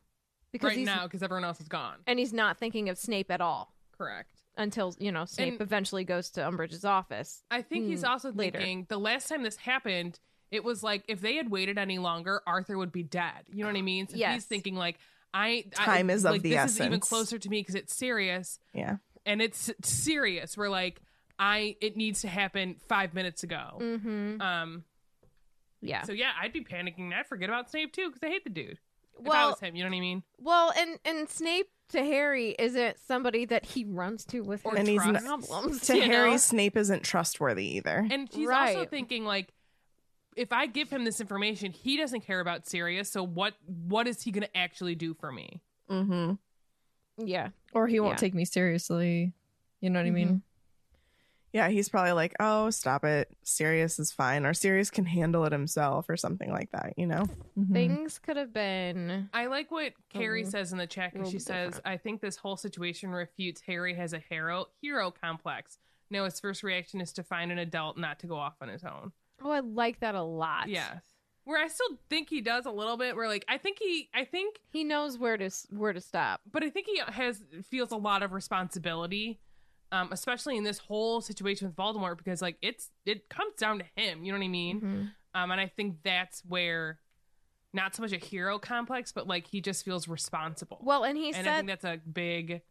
[0.51, 1.99] because right he's now because everyone else is gone.
[2.07, 4.44] and he's not thinking of Snape at all Correct.
[4.57, 7.43] Until you know Snape And- eventually goes to Umbridge's office.
[7.51, 8.59] I think he's Hmm, also later.
[8.59, 10.19] thinking the last time this happened,
[10.51, 13.45] it was like if they had waited any longer, Arthur would be dead.
[13.53, 14.09] You know what I mean?
[14.09, 14.35] So Yes.
[14.35, 14.99] he's thinking like,
[15.33, 17.95] I Time I, is of like, the this is even closer to me because it's
[17.95, 18.99] serious yeah.
[19.27, 20.57] and it's serious.
[20.57, 21.01] We're like,
[21.39, 23.79] I it needs to happen five minutes ago.
[23.81, 24.41] Mm-hmm.
[24.41, 24.85] Um.
[25.81, 26.03] Yeah.
[26.03, 27.13] So yeah, I'd be panicking.
[27.13, 28.79] I'd forget about Snape too because I hate the dude.
[29.19, 30.23] if I well, was him, you know what I mean?
[30.39, 34.81] well, and and Snape to Harry isn't somebody that he runs to with Or his
[34.81, 35.25] And he's trust.
[35.25, 35.81] not, problems.
[35.83, 36.37] to you Harry, know?
[36.39, 38.07] Snape isn't trustworthy either.
[38.11, 39.53] And he's also thinking like,
[40.37, 43.11] if I give him this information, he doesn't care about Sirius.
[43.13, 43.55] So what?
[43.67, 45.61] What is he going to actually do for me?
[45.91, 46.33] mm-hmm.
[47.25, 47.51] Yeah.
[47.73, 48.17] or he won't Yeah.
[48.17, 49.33] take me seriously.
[49.81, 50.43] You know what I mean?
[51.55, 53.31] Yeah, he's probably like, "Oh, stop it.
[53.45, 57.27] Sirius is fine, or Sirius can handle it himself, or something like that." You know?
[57.57, 57.73] Mhm.
[57.73, 61.37] Things could have been I like what Carrie little- says in the chat because she
[61.37, 61.87] bit says, different.
[61.87, 65.79] "I think this whole situation refutes Harry has a hero hero complex.
[66.11, 68.83] No, his first reaction is to find an adult, not to go off on his
[68.83, 70.69] own." Oh, I like that a lot.
[70.69, 71.01] Yes.
[71.45, 73.15] Where I still think he does a little bit.
[73.15, 76.41] Where like I think he, I think, He knows where to where to stop.
[76.51, 79.39] but I think he has feels a lot of responsibility
[79.93, 83.85] um, especially in this whole situation with Voldemort, because like it's it comes down to
[83.97, 84.25] him.
[84.25, 84.81] You know what I mean?
[84.81, 85.11] Mhm.
[85.35, 86.99] Um, and I think that's where
[87.73, 90.79] not so much a hero complex, but like he just feels responsible.
[90.83, 92.63] Well, and he and I said, think that's a big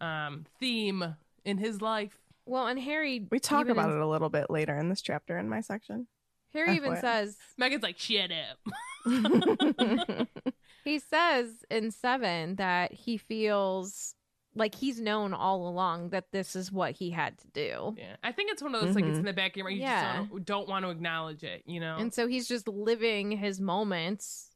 [0.00, 2.18] um theme in his life.
[2.44, 3.26] well, and Harry.
[3.30, 6.06] We talk about in- it a little bit later in this chapter in my section.
[6.52, 7.00] Harry even FYI.
[7.00, 8.58] says Megan's like, shut up.
[10.84, 14.14] he says in seven that he feels
[14.56, 17.94] like he's known all along that this is what he had to do.
[17.96, 19.20] Yeah, I think it's one of those like it's Mhm.
[19.20, 19.76] in the back of your mind.
[19.76, 20.16] You Yeah.
[20.18, 21.62] just don't, don't want to acknowledge it.
[21.66, 21.96] You know.
[21.98, 24.50] And so he's just living his moments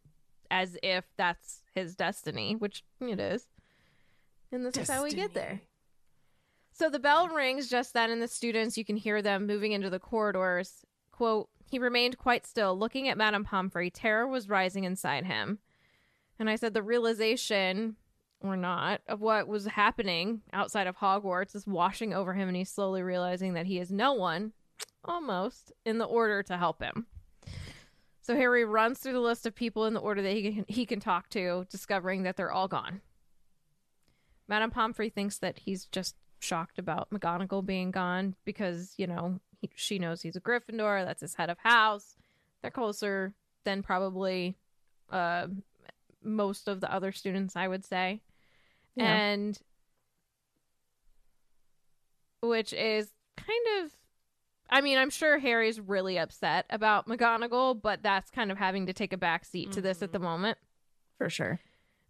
[0.51, 3.47] as if that's his destiny, which it is.
[4.51, 5.61] And this is how we get there.
[6.73, 9.91] So the bell rings just then, and the students, you can hear them moving into
[9.91, 10.85] the corridors.
[11.13, 13.91] Quote, he remained quite still, looking at Madame Pomfrey.
[13.91, 15.59] Terror was rising inside him.
[16.39, 17.97] And I said, the realization,
[18.41, 22.71] or not, of what was happening outside of Hogwarts is washing over him, and he's
[22.71, 24.53] slowly realizing that he is no one,
[25.05, 27.07] almost, in the order to help him.
[28.23, 30.87] So Harry runs through the list of people in the order that he can, he
[30.87, 33.01] can talk to, discovering that they're all gone.
[34.49, 39.71] Madame Pomfrey thinks that he's just shocked about McGonagall being gone because, you know, he,
[39.75, 41.05] she knows he's a Gryffindor.
[41.05, 42.17] That's his head of house.
[42.63, 44.57] They're closer than probably
[45.11, 45.49] uh,
[46.23, 48.23] most of the other students, I would say.
[49.01, 49.17] Yeah.
[49.17, 49.59] And
[52.43, 53.91] which is kind of
[54.71, 58.93] I mean, I'm sure Harry's really upset about McGonagall, but that's kind of having to
[58.93, 60.27] take a back seat to this at the mm-hmm.
[60.27, 60.59] moment.
[61.19, 61.59] For sure.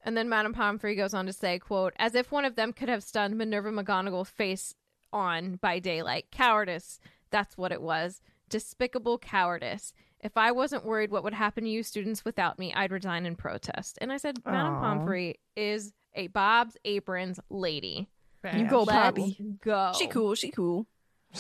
[0.05, 2.89] And then Madame Pomfrey goes on to say, quote, as if one of them could
[2.91, 4.75] have stunned Minerva McGonagall face
[5.13, 6.27] on by daylight.
[6.31, 7.01] Cowardice.
[7.31, 8.21] That's what it was.
[8.51, 9.95] Despicable cowardice.
[10.21, 13.37] If I wasn't worried what would happen to you students without me, I'd resign in
[13.37, 13.97] protest.
[14.03, 18.09] And I said, Madame Pomfrey is a Bob's Aprons lady.
[18.57, 19.37] You go, Let's Poppy.
[19.63, 19.93] go.
[19.99, 20.35] She cool.
[20.35, 20.87] She cool.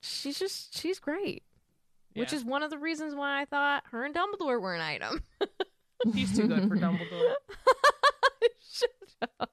[0.00, 1.44] She's just, she's great.
[2.14, 5.22] Which is one of the reasons why I thought her and Dumbledore were an item.
[6.14, 7.34] He's too good for Dumbledore.
[8.70, 8.90] Shut
[9.40, 9.50] up.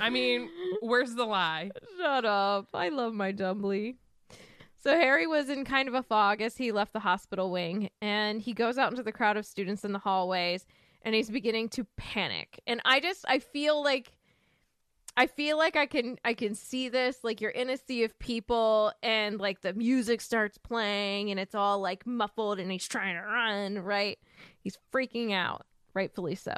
[0.00, 1.70] I mean, where's the lie?
[1.98, 2.68] Shut up.
[2.74, 3.96] I love my Dumbly.
[4.82, 8.42] So Harry was in kind of a fog as he left the hospital wing, and
[8.42, 10.66] he goes out into the crowd of students in the hallways,
[11.02, 12.60] and he's beginning to panic.
[12.66, 14.12] And I just I feel like
[15.16, 18.18] I feel like I can I can see this like you're in a sea of
[18.18, 23.14] people and like the music starts playing and it's all like muffled and he's trying
[23.16, 24.18] to run, right?
[24.62, 26.54] He's freaking out, rightfully so.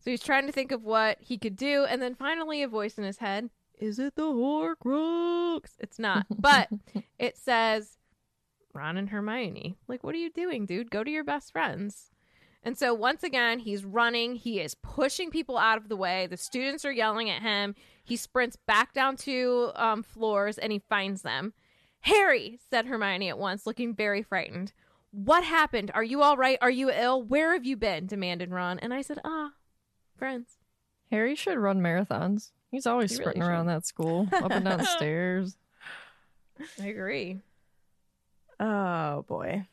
[0.00, 2.98] So he's trying to think of what he could do, and then finally a voice
[2.98, 5.70] in his head, is it the Horcrux?
[5.80, 6.26] It's not.
[6.38, 6.68] But
[7.18, 7.98] it says
[8.72, 9.76] Ron and Hermione.
[9.88, 10.90] Like, what are you doing, dude?
[10.90, 12.10] Go to your best friends.
[12.68, 14.34] And so once again, he's running.
[14.34, 16.26] He is pushing people out of the way.
[16.26, 17.74] The students are yelling at him.
[18.04, 21.54] He sprints back down to um, floors and he finds them.
[22.00, 24.74] Harry, said Hermione at once, looking very frightened.
[25.12, 25.90] What happened?
[25.94, 26.58] Are you all right?
[26.60, 27.22] Are you ill?
[27.22, 28.04] Where have you been?
[28.06, 28.78] demanded Ron.
[28.80, 29.52] And I said, ah,
[30.18, 30.58] friends.
[31.10, 32.50] Harry should run marathons.
[32.70, 35.56] He's always He really sprinting around that school, up and down the stairs.
[36.78, 37.38] I agree.
[38.60, 39.66] Oh boy.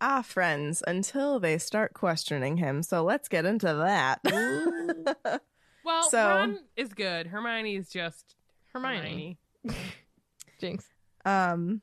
[0.00, 2.82] Ah, friends, until they start questioning him.
[2.82, 5.40] So let's get into that.
[5.84, 7.28] Well, So- Ron is good.
[7.28, 8.34] Hermione is just
[8.72, 9.38] Hermione.
[9.64, 9.78] Hermione.
[10.58, 10.84] Jinx.
[11.24, 11.80] um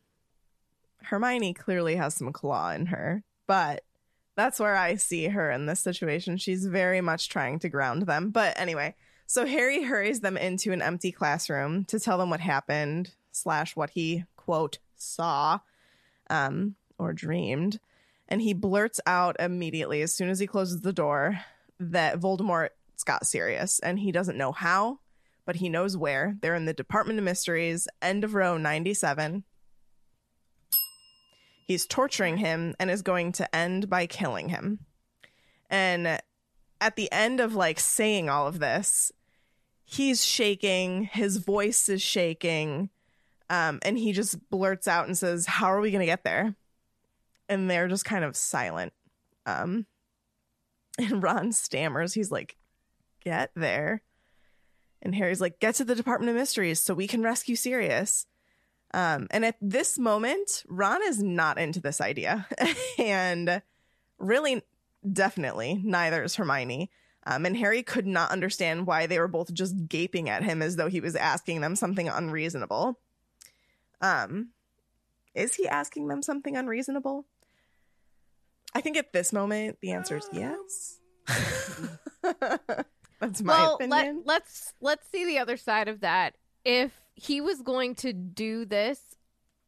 [1.04, 3.86] Hermione clearly has some claw in her, but
[4.36, 6.36] that's where I see her in this situation.
[6.36, 8.32] She's very much trying to ground them.
[8.32, 8.95] But anyway,
[9.26, 13.91] so Harry hurries them into an empty classroom to tell them what happened, slash what
[13.91, 15.60] he quote saw,
[16.30, 17.80] um, or dreamed.
[18.27, 21.39] And he blurts out immediately as soon as he closes the door
[21.79, 24.99] that Voldemort's got Sirius and he doesn't know how,
[25.45, 26.38] but he knows where.
[26.41, 29.43] They're in the Department of Mysteries, end of row 97.
[31.65, 34.79] He's torturing him and is going to end by killing him.
[35.69, 36.19] And
[36.79, 39.12] at the end of like saying all of this,
[39.86, 42.89] he's shaking, his voice is shaking,
[43.49, 46.55] um, and he just blurts out and says, How are we going to get there?
[47.49, 48.93] And they're just kind of silent.
[49.45, 49.85] Um,
[50.97, 52.13] and Ron stammers.
[52.13, 52.55] He's like,
[53.23, 54.01] Get there.
[55.01, 58.25] And Harry's like, Get to the Department of Mysteries so we can rescue Sirius.
[58.93, 62.47] Um, and at this moment, Ron is not into this idea.
[62.99, 63.61] and
[64.19, 64.61] really,
[65.11, 66.91] definitely, neither is Hermione.
[67.25, 70.75] Um, and Harry could not understand why they were both just gaping at him as
[70.75, 72.99] though he was asking them something unreasonable.
[74.01, 74.49] Um,
[75.33, 77.25] is he asking them something unreasonable?
[78.76, 80.99] I think at this moment, the answer is yes.
[83.19, 84.24] That's my well, opinion.
[84.26, 86.36] Let, let's let's see the other side of that.
[86.65, 88.99] if he was going to do this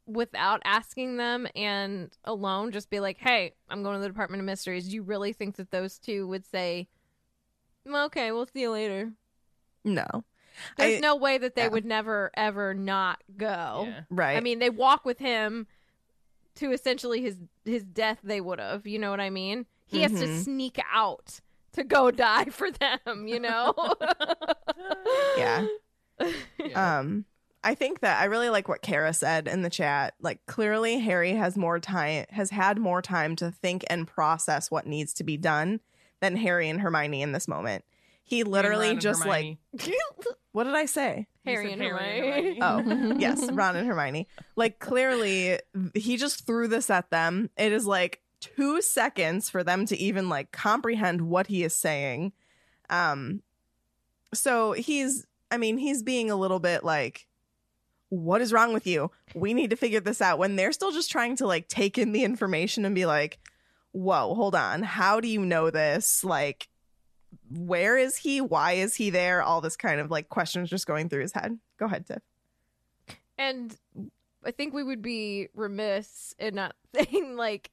[0.07, 4.45] without asking them and alone, just be like, "Hey, I'm going to the Department of
[4.45, 6.87] Mysteries." Do you really think that those two would say,
[7.87, 9.13] "Mm, "Okay, we'll see you later"?
[9.83, 10.25] No.
[10.77, 11.69] There's I- no way that they yeah.
[11.69, 13.85] would never ever not go.
[13.87, 14.01] Yeah.
[14.09, 14.37] Right.
[14.37, 15.67] I mean, they walk with him
[16.55, 18.19] to essentially his his death.
[18.23, 19.65] They would have, you know what I mean?
[19.85, 20.43] He has to Mhm.
[20.43, 21.39] sneak out
[21.73, 23.73] to go die for them, you know?
[25.37, 25.67] Yeah.
[26.63, 26.99] Yeah.
[26.99, 27.25] Um,
[27.61, 30.13] I think that I really like what Kara said in the chat.
[30.21, 34.87] Like, clearly, Harry has more time, has had more time to think and process what
[34.87, 35.81] needs to be done
[36.21, 37.83] than Harry and Hermione in this moment.
[38.27, 39.59] He literally just Hermione.
[39.71, 39.93] like,
[40.51, 41.27] what did I say?
[41.45, 42.59] Harry said and Hermione.
[42.59, 44.27] Oh, yes, Ron and Hermione.
[44.55, 45.59] Like, clearly,
[45.93, 47.51] he just threw this at them.
[47.55, 52.33] It is like two seconds for them to even like comprehend what he is saying.
[52.89, 53.43] Um,
[54.33, 57.27] so he's, I mean, he's being a little bit like,
[58.09, 59.11] what is wrong with you?
[59.35, 62.11] We need to figure this out when they're still just trying to like take in
[62.11, 63.37] the information and be like,
[63.91, 64.81] whoa, hold on.
[64.81, 66.23] How do you know this?
[66.23, 66.69] Like,
[67.49, 68.41] where is he?
[68.41, 69.41] Why is he there?
[69.41, 71.57] All this kind of like questions just going through his head.
[71.77, 72.21] Go ahead, Tiff.
[73.37, 73.75] And
[74.45, 77.71] I think we would be remiss in not saying like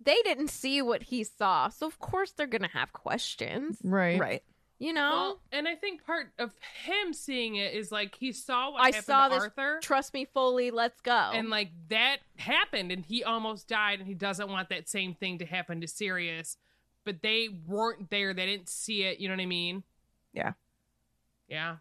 [0.00, 3.78] they didn't see what he saw, so of course they're gonna have questions.
[3.82, 4.18] Right.
[4.18, 4.42] Right.
[4.80, 6.52] You know, Well, and I think part of
[6.84, 9.42] him seeing it is like he saw what I happened saw to this.
[9.44, 10.72] Arthur, Trust me fully.
[10.72, 11.30] Let's go.
[11.32, 15.38] and like that happened, and he almost died, and he doesn't want that same thing
[15.38, 16.56] to happen to Sirius.
[17.04, 19.18] But they weren't there; they didn't see it.
[19.20, 19.82] You know what I mean?
[20.32, 20.52] Yeah.
[21.48, 21.76] Yeah.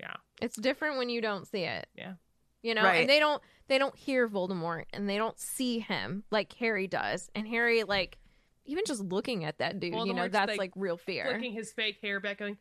[0.00, 0.14] Yeah.
[0.40, 1.86] it's different when you don't see it.
[1.94, 2.14] Yeah.
[2.62, 3.00] You know, Right.
[3.02, 7.30] and they don't they don't hear Voldemort and they don't see him like Harry does.
[7.34, 8.16] And Harry like
[8.64, 11.26] even just looking at that dude, you know, that's like, like, real fear.
[11.30, 12.56] Flicking his fake hair back, going,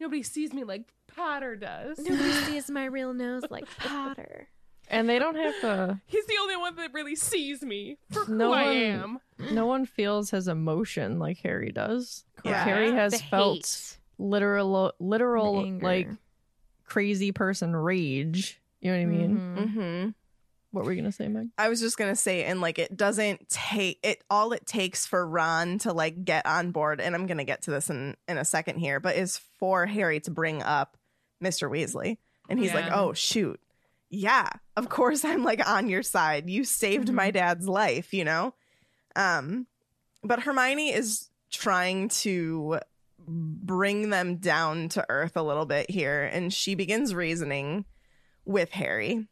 [0.00, 4.48] "Nobody sees me like Potter does." Nobody sees my real nose like Potter.
[4.92, 6.00] And they don't have to.
[6.06, 9.18] He's the only one that really sees me for who No I one- am.
[9.50, 12.24] No one feels his emotion like Harry does.
[12.44, 12.62] Yeah.
[12.62, 16.08] Harry has The felt hate, literal, literal, like
[16.84, 18.60] crazy person rage.
[18.80, 19.36] You know what I mean?
[19.38, 19.56] Mhm.
[19.56, 20.08] Mm-hmm.
[20.72, 21.48] What were you gonna say, Meg?
[21.58, 24.22] I was just gonna say, and like it doesn't take it.
[24.30, 27.70] All it takes for Ron to like get on board, and I'm gonna get to
[27.70, 30.96] this in in a second here, but is for Harry to bring up
[31.42, 31.70] Mr.
[31.70, 32.16] Weasley,
[32.48, 33.60] and he's like, "Oh shoot,
[34.12, 36.48] yeah, of course I'm like on your side.
[36.48, 38.54] You saved my dad's life, you know."
[39.16, 39.66] Um,
[40.22, 42.78] but Hermione is trying to
[43.26, 47.86] bring them down to earth a little bit here, and she begins reasoning
[48.44, 49.26] with Harry.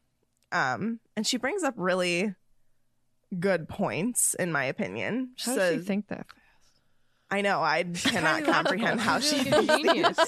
[0.53, 2.35] Um, and she brings up really
[3.39, 5.31] good points, in my opinion.
[5.37, 6.26] She How does she says, think that?
[7.31, 10.18] I know, I cannot comprehend how She's she genius.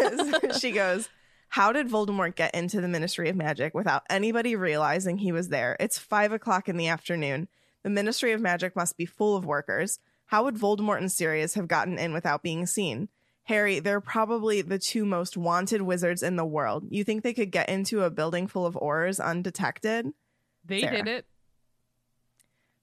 [0.60, 1.08] she goes,
[1.56, 5.74] How did Voldemort get into the Ministry of Magic without anybody realizing he was there?
[5.80, 7.48] It's five o'clock in the afternoon.
[7.82, 9.98] The Ministry of Magic must be full of workers.
[10.26, 13.08] How would Voldemort and Sirius have gotten in without being seen?
[13.44, 16.84] Harry, they're probably the two most wanted wizards in the world.
[16.90, 20.12] You think they could get into a building full of Aurors undetected?
[20.62, 20.96] They Sarah.
[20.96, 21.26] did it.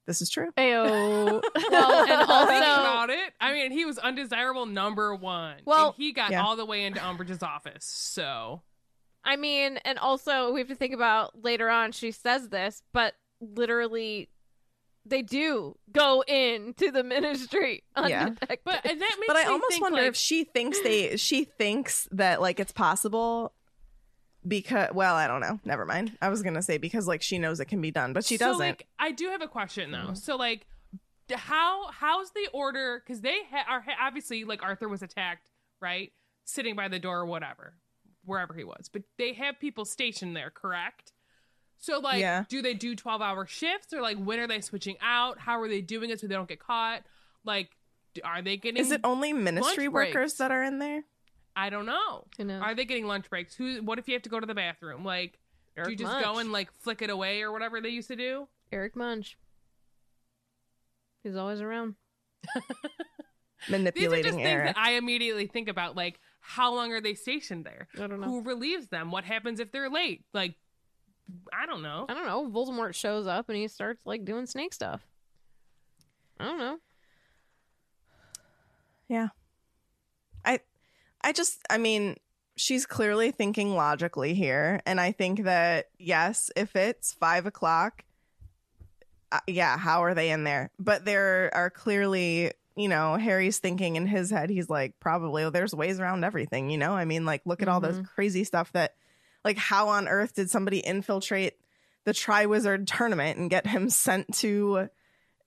[0.05, 0.51] This is true.
[0.57, 1.41] Ayo.
[1.71, 3.33] Well, and Think also about it.
[3.39, 5.57] I mean, he was undesirable number one.
[5.65, 6.43] Well- and he got Yeah.
[6.43, 7.85] all the way into Umbridge's office.
[7.85, 8.61] So
[9.23, 13.13] I mean, and also we have to think about later on she says this, but
[13.39, 14.29] literally
[15.05, 18.29] they do go into the ministry Yeah.
[18.63, 21.43] but and that makes but I almost think, wonder like, if she thinks they she
[21.43, 23.53] thinks that like it's possible
[24.47, 27.59] because well I don't know never mind I was gonna say because like she knows
[27.59, 30.09] it can be done but she so, doesn't Like, I do have a question though.
[30.11, 30.17] Mhm.
[30.17, 30.67] So like,
[31.31, 33.01] how how's the order?
[33.05, 35.49] Because they ha- are ha- obviously like Arthur was attacked,
[35.81, 36.11] right?
[36.45, 37.75] Sitting by the door or whatever,
[38.25, 38.89] wherever he was.
[38.91, 41.13] But they have people stationed there, correct?
[41.77, 42.43] So like, Yeah.
[42.49, 45.39] do they do twelve hour shifts or like when are they switching out?
[45.39, 47.03] How are they doing it so they don't get caught?
[47.45, 47.69] Like,
[48.23, 48.79] are they getting?
[48.81, 50.33] is it only ministry workers breaks.
[50.35, 51.03] that are in there
[51.55, 52.25] I don't know.
[52.37, 52.61] Who knows?
[52.61, 53.55] Are they getting lunch breaks?
[53.55, 53.81] Who?
[53.83, 55.05] What if you have to go to the bathroom?
[55.05, 55.39] Like,
[55.75, 56.25] do you just Munch.
[56.25, 58.47] go and like flick it away or whatever they used to do?
[58.71, 59.37] Eric Munch.
[61.23, 61.95] He's always around.
[63.69, 65.95] Manipulating These are manipulating just things that I immediately think about.
[65.95, 67.87] Like, how long are they stationed there?
[67.95, 68.27] I don't know.
[68.27, 69.09] Who relieves them?
[69.09, 70.25] What happens if they're late?
[70.33, 70.55] Like,
[71.53, 72.05] I don't know.
[72.09, 72.49] I don't know.
[72.49, 75.01] Voldemort shows up and he starts like doing snake stuff.
[76.39, 76.77] I don't know.
[79.09, 79.29] I
[81.23, 82.17] I just I mean
[82.55, 88.03] she's clearly thinking logically here and I think that yes if it's five o'clock
[89.31, 90.69] uh, yeah how are they in there?
[90.79, 95.51] But there are clearly you know Harry's thinking in his head he's like probably well,
[95.51, 96.93] there's ways around everything you know?
[96.93, 98.95] I mean like look at all those crazy stuff that
[99.43, 101.55] Like, how on earth did somebody infiltrate
[102.05, 104.89] the Triwizard tournament and get him sent to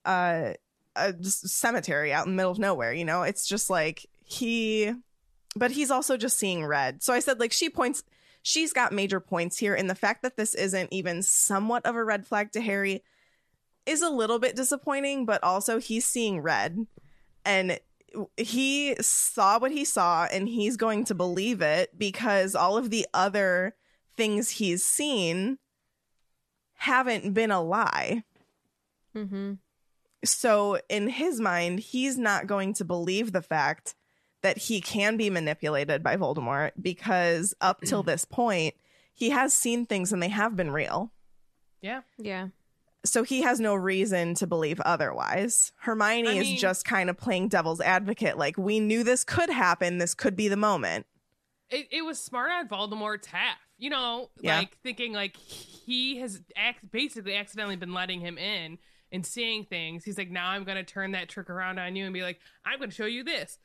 [0.05, 0.53] uh,
[0.95, 2.93] a cemetery out in the middle of nowhere?
[2.93, 4.93] You know, it's just like he,
[5.57, 7.03] but he's also just seeing red.
[7.03, 8.05] So I said, like, she points,
[8.43, 9.75] she's got major points here.
[9.75, 13.03] And the fact that this isn't even somewhat of a red flag to Harry
[13.87, 16.87] is a little bit disappointing, but also he's seeing red.
[17.45, 17.81] And
[18.37, 23.07] he saw what he saw and he's going to believe it because all of the
[23.15, 23.75] other
[24.17, 25.59] things he's seen
[26.75, 28.25] haven't been a lie.
[29.15, 29.55] Mm-hmm.
[30.25, 33.95] So, in his mind, he's not going to believe the fact
[34.47, 38.07] that he can be manipulated by Voldemort because up till mm.
[38.07, 38.77] this point,
[39.13, 41.11] he has seen things and they have been real.
[41.83, 42.03] Yeah.
[42.17, 42.49] Yeah.
[43.05, 45.73] So he has no reason to believe otherwise.
[45.81, 49.51] Hermione I is mean- just kind of playing devil's advocate like we knew this could
[49.51, 51.07] happen, this could be the moment.
[51.69, 53.59] It, it was smart on Voldemort's half.
[53.79, 54.59] You know, Yeah.
[54.59, 58.79] like thinking like he has ac- basically accidentally been letting him in
[59.11, 60.05] and seeing things.
[60.05, 62.39] He's like, now I'm going to turn that trick around on you and be like,
[62.65, 63.59] I'm going to show you this.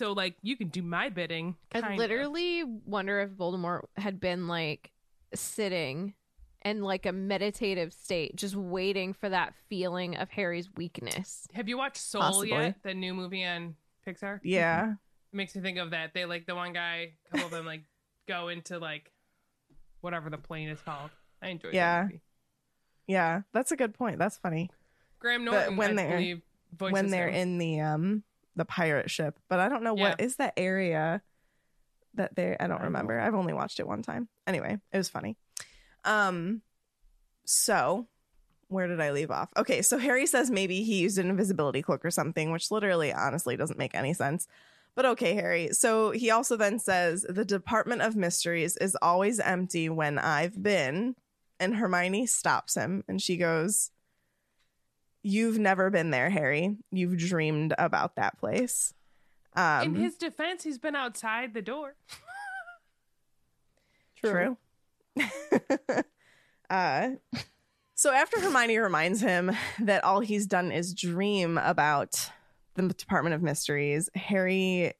[0.00, 1.56] So like you can do my bidding.
[1.72, 1.96] I kinda.
[1.98, 4.92] literally wonder if Voldemort had been like
[5.34, 6.14] sitting
[6.64, 11.46] in like a meditative state, just waiting for that feeling of Harry's weakness.
[11.52, 12.48] Have you watched Soul Possibly.
[12.50, 12.76] yet?
[12.82, 13.76] The new movie on
[14.06, 14.40] Pixar.
[14.42, 14.92] Yeah.
[14.92, 16.14] It makes me think of that.
[16.14, 17.82] They like the one guy, a couple of them like
[18.26, 19.10] go into like
[20.00, 21.10] whatever the plane is called.
[21.42, 22.00] I enjoyed Yeah.
[22.00, 22.22] that movie.
[23.06, 24.18] Yeah, that's a good point.
[24.18, 24.70] That's funny.
[25.18, 26.42] Graham But Norton, when I they're- believe,
[26.74, 27.34] voices when they're him.
[27.34, 28.22] in the um
[28.56, 30.24] the pirate ship, but I don't know what Yeah.
[30.24, 31.22] is that area
[32.14, 33.18] that they I don't I don't remember.
[33.20, 34.28] I've only watched it one time.
[34.46, 35.36] Anyway, it was funny.
[36.04, 36.62] Um
[37.44, 38.08] so
[38.68, 39.50] where did I leave off?
[39.56, 43.56] Okay, so Harry says maybe he used an invisibility cloak or something, which literally honestly
[43.56, 44.46] doesn't make any sense.
[44.94, 45.70] But okay, Harry.
[45.72, 51.16] So he also then says the Department of Mysteries is always empty when I've been.
[51.58, 53.90] And Hermione stops him and she goes,
[55.22, 56.76] You've never been there, Harry.
[56.90, 58.94] You've dreamed about that place.
[59.54, 61.94] Um, in his defense, he's been outside the door.
[64.16, 64.56] True.
[66.70, 67.08] uh,
[67.94, 72.30] so after Hermione reminds him that all he's done is dream about
[72.74, 74.92] the Department of Mysteries, Harry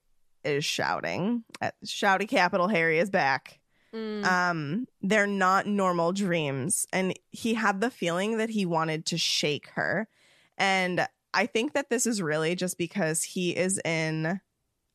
[0.45, 1.45] is shouting.
[1.61, 3.59] At Shouty Capital Harry is back.
[3.95, 4.24] Mm.
[4.24, 9.68] Um, they're not normal dreams, and he had the feeling that he wanted to shake
[9.74, 10.09] her.
[10.57, 14.41] And I think that this is really just because he is in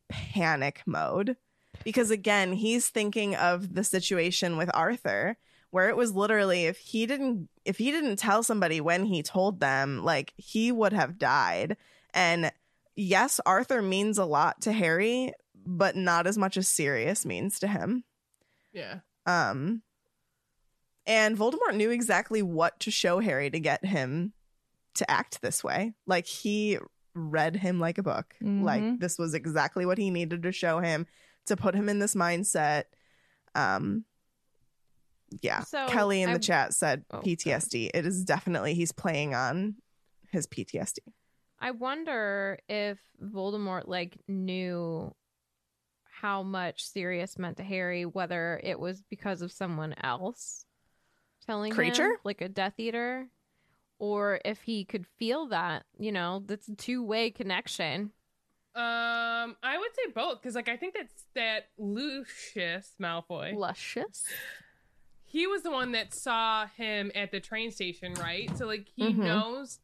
[0.10, 1.36] panic mode
[1.84, 5.38] because again he's thinking of the situation with arthur
[5.72, 9.60] where it was literally if he didn't if he didn't tell somebody when he told
[9.60, 11.76] them like he would have died
[12.14, 12.52] and
[12.96, 15.32] yes arthur means a lot to harry
[15.66, 18.04] but not as much as sirius means to him
[18.76, 19.00] Yeah.
[19.26, 19.82] um
[21.08, 24.34] and voldemort knew exactly what to show harry to get him
[24.96, 25.94] to act this way.
[26.08, 26.78] Like he
[27.14, 28.34] read him like a book.
[28.42, 29.00] Like Mhm.
[29.00, 31.06] this was exactly what he needed to show him
[31.48, 32.84] to put him in this mindset.
[33.56, 34.06] Um
[35.42, 35.62] yeah.
[35.62, 39.76] So, kelly in I- the chat said Oh, ptsd it is definitely he's playing on
[40.32, 41.00] his ptsd
[41.60, 45.14] I wonder if Voldemort like knew
[46.26, 50.66] how much Sirius meant to Harry, whether it was because of someone else
[51.46, 53.28] telling him, like a Death Eater,
[54.00, 55.84] or if he could feel that.
[56.00, 58.12] You know, that's a two way connection.
[58.74, 63.54] Um, I would say both because, like, I think that's that Lucius Malfoy.
[63.56, 64.26] Luscious.
[65.26, 68.50] he was the one that saw him at the train station, right?
[68.58, 69.18] So, like, he Mhm.
[69.18, 69.80] knows.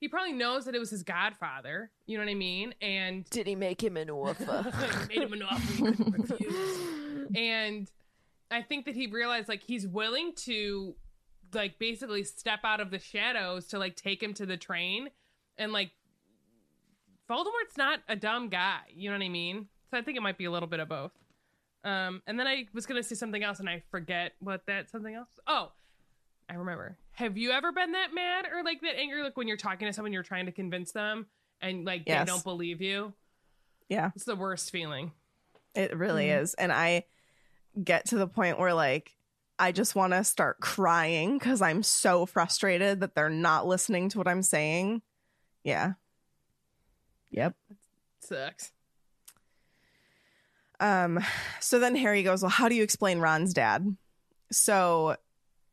[0.00, 1.90] He probably knows that it was his godfather.
[2.06, 2.72] You know what I mean?
[2.80, 4.72] And Did he make him an offer?
[5.08, 7.28] made him an offer he couldn't refuse.
[7.34, 7.90] And
[8.50, 10.94] I think that he realized like he's willing to
[11.52, 15.08] like basically step out of the shadows to like take him to the train
[15.56, 15.90] and like
[17.28, 19.66] Voldemort's not a dumb guy, you know what I mean?
[19.90, 21.12] So I think it might be a little bit of both.
[21.84, 24.90] Um and then I was going to say something else and I forget what that
[24.90, 25.28] something else.
[25.46, 25.72] Oh,
[26.48, 26.96] I remember.
[27.18, 29.92] Have you ever been that mad or like that angry like when you're talking to
[29.92, 31.26] someone you're trying to convince them
[31.60, 32.20] and like Yes.
[32.20, 33.12] they don't believe you?
[33.88, 35.10] yeah It's the worst feeling.
[35.74, 36.42] It really Mhm.
[36.42, 36.54] is.
[36.54, 37.06] And I
[37.82, 39.16] get to the point where like
[39.58, 44.18] I just want to start crying cuz I'm so frustrated that they're not listening to
[44.18, 45.02] what I'm saying.
[45.64, 45.94] Yeah.
[47.30, 47.56] Yep.
[48.20, 48.70] Sucks.
[50.78, 51.18] Um
[51.58, 53.96] so then Harry goes, "Well, how do you explain Ron's dad?"
[54.52, 55.16] So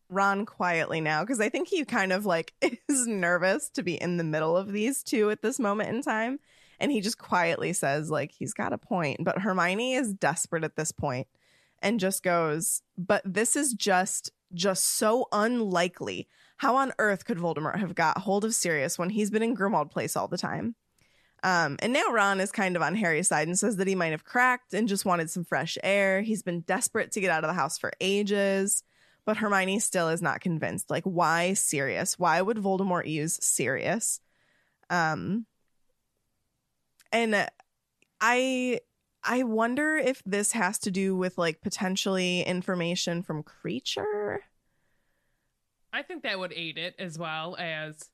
[0.10, 2.54] Ron quietly now cuz I think he kind of like
[2.90, 6.40] is nervous to be in the middle of these two at this moment in time
[6.80, 10.76] and he just quietly says like he's got a point, but Hermione is desperate at
[10.76, 10.92] this
[11.82, 16.28] and just goes, "But this is just just so unlikely.
[16.58, 19.92] How on earth could Voldemort have got hold of Sirius when he's been in Grimmauld
[19.92, 20.76] Place all the time?"
[21.44, 24.12] Um, and now Ron is kind of on Harry's side and says that he might
[24.12, 26.22] have cracked and just wanted some fresh air.
[26.22, 28.84] He's been desperate to get out of the house for ages,
[29.26, 30.90] but Hermione still is not convinced.
[30.90, 32.18] Like, why Sirius?
[32.20, 34.20] Why would Voldemort use Sirius?
[34.90, 35.46] Um,
[37.12, 37.48] and
[38.22, 38.80] I
[39.24, 44.38] I wonder if this has to do with like potentially information from Kreacher.
[45.92, 48.10] I think that would aid it as well as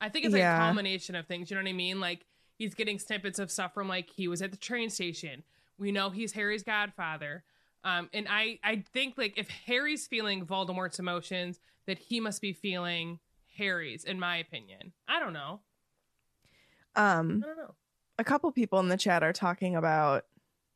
[0.00, 0.56] I think it's like Yeah.
[0.56, 1.50] a combination of things.
[1.50, 2.00] You know what I mean?
[2.00, 2.24] Like
[2.58, 5.42] he's getting snippets of stuff from like he was at the train station.
[5.78, 7.44] We know he's Harry's godfather.
[7.84, 12.52] Um, and I I think like if Harry's feeling Voldemort's emotions, that he must be
[12.52, 13.20] feeling
[13.56, 14.92] Harry's, in my opinion.
[15.08, 15.60] I don't know.
[16.94, 17.74] Um, I don't know.
[18.18, 20.24] a couple people in the chat are talking about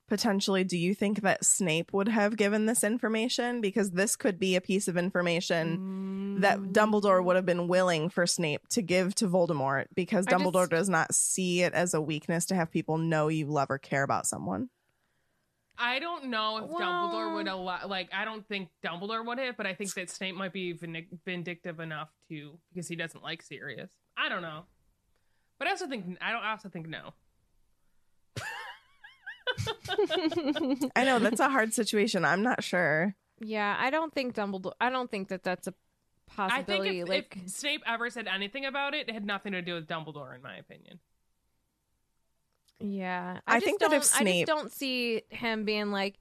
[0.09, 4.57] potentially do you think that Snape would have given this information because this could be
[4.57, 6.73] a piece of information that Mm.
[6.73, 10.71] Dumbledore would have been willing for Snape to give to Voldemort because I Dumbledore just-
[10.73, 14.03] does not see it as a weakness to have people know you love or care
[14.03, 14.69] about someone.
[15.79, 17.87] I don't know if Dumbledore would allow.
[17.87, 20.73] Like, I don't think Dumbledore would have, but I think that Snape might be
[21.25, 23.91] vindictive enough to because he doesn't like Sirius.
[24.17, 24.65] I don't know,
[25.59, 26.43] but I also think I don't.
[26.43, 27.15] I also think no.
[30.97, 32.25] I know that's a hard situation.
[32.25, 33.15] I'm not sure.
[33.41, 34.73] yeah, I don't think Dumbledore.
[34.81, 35.75] I don't think that that's a
[36.39, 37.01] I think possibility.
[37.01, 39.87] if, like, if Snape ever said anything about it, it had nothing to do with
[39.89, 41.01] Dumbledore, in my opinion.
[42.81, 46.19] Yeah, I just think that if don't- I just don't see him being like,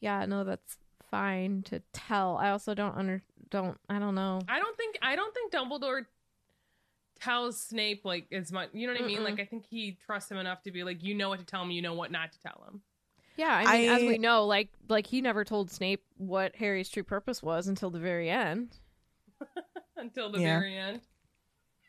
[0.00, 0.76] yeah, no, that's
[1.10, 2.36] fine to tell.
[2.36, 3.78] I also don't under don't.
[3.88, 4.40] I don't know.
[4.48, 6.06] I don't think I don't think Dumbledore
[7.20, 8.70] tells Snape like as much.
[8.72, 9.18] You know what I mean?
[9.20, 9.24] Mm-mm.
[9.24, 11.62] Like I think he trusts him enough to be like, you know what to tell
[11.62, 12.80] him, you know what not to tell him.
[13.36, 17.02] Yeah, I mean, as we know, like like he never told Snape what Harry's true
[17.04, 18.76] purpose was until the very end.
[19.96, 20.58] Until the Yeah.
[20.58, 21.00] very end.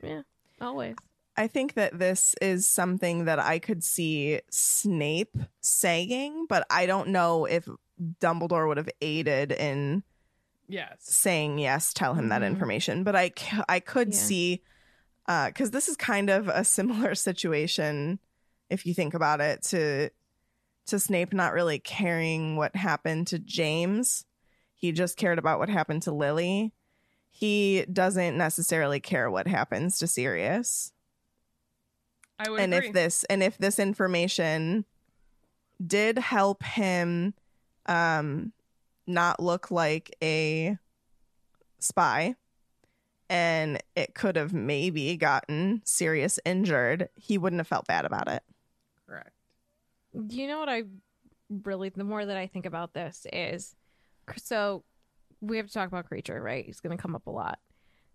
[0.04, 0.22] Yeah,
[0.62, 0.96] always.
[1.36, 7.10] I think that this is something that I could see Snape saying, but I don't
[7.10, 7.68] know if
[8.22, 10.04] Dumbledore would have aided in
[10.68, 11.00] Yes.
[11.02, 12.48] saying yes, tell him that Mhm.
[12.48, 13.04] information.
[13.04, 13.32] But I
[13.68, 14.20] I could Yeah.
[14.20, 14.64] see,
[15.28, 18.20] because this is kind of a similar situation,
[18.70, 20.10] if you think about it, to
[20.86, 24.26] to Snape not really caring what happened to James.
[24.74, 26.74] He just cared about what happened to Lily.
[27.32, 30.92] He doesn't necessarily care what happens to Sirius
[32.46, 32.88] I would and agree.
[32.88, 34.86] if this and if this information
[35.86, 37.34] did help him
[37.88, 38.54] um
[39.06, 40.78] not look like a
[41.80, 42.36] spy
[43.30, 48.44] and it could have maybe gotten Sirius injured he wouldn't have felt bad about it
[49.08, 49.32] Correct.
[50.28, 50.84] Do you know what I
[51.64, 53.76] really the more that I think about this is
[54.38, 54.84] so
[55.42, 56.66] we have to talk about Kreacher, right?
[56.66, 57.60] He's going to come up a lot.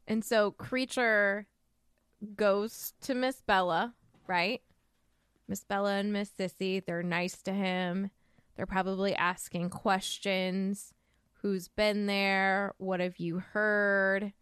[0.07, 1.45] And so Kreacher
[2.35, 3.95] goes to Miss Bella,
[4.29, 4.63] right?
[5.49, 8.11] Miss Bella and Miss Sissy, they're nice to him.
[8.57, 10.93] They're probably asking questions.
[11.43, 12.75] Who's been there?
[12.79, 14.33] What have you heard?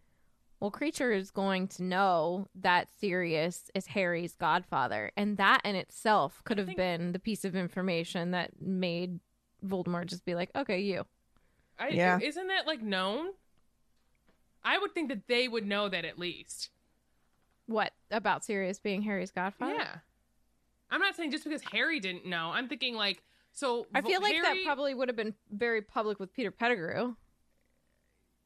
[0.59, 6.43] Well, Kreacher is going to know that Sirius is Harry's godfather, and that in itself
[6.45, 9.20] could have think- been the piece of information that made
[9.64, 11.05] Voldemort just be like, "Okay, you."
[11.78, 12.18] I, Yeah.
[12.20, 13.34] Isn't that like known?
[14.64, 16.70] I would think that they would know that at least.
[17.66, 19.74] What about Sirius being Harry's godfather?
[19.74, 19.96] Yeah.
[20.90, 22.50] I'm not saying just because Harry didn't know.
[22.52, 23.86] I'm thinking like so.
[23.94, 27.14] I feel like Harry- that probably would have been very public with Peter Pettigrew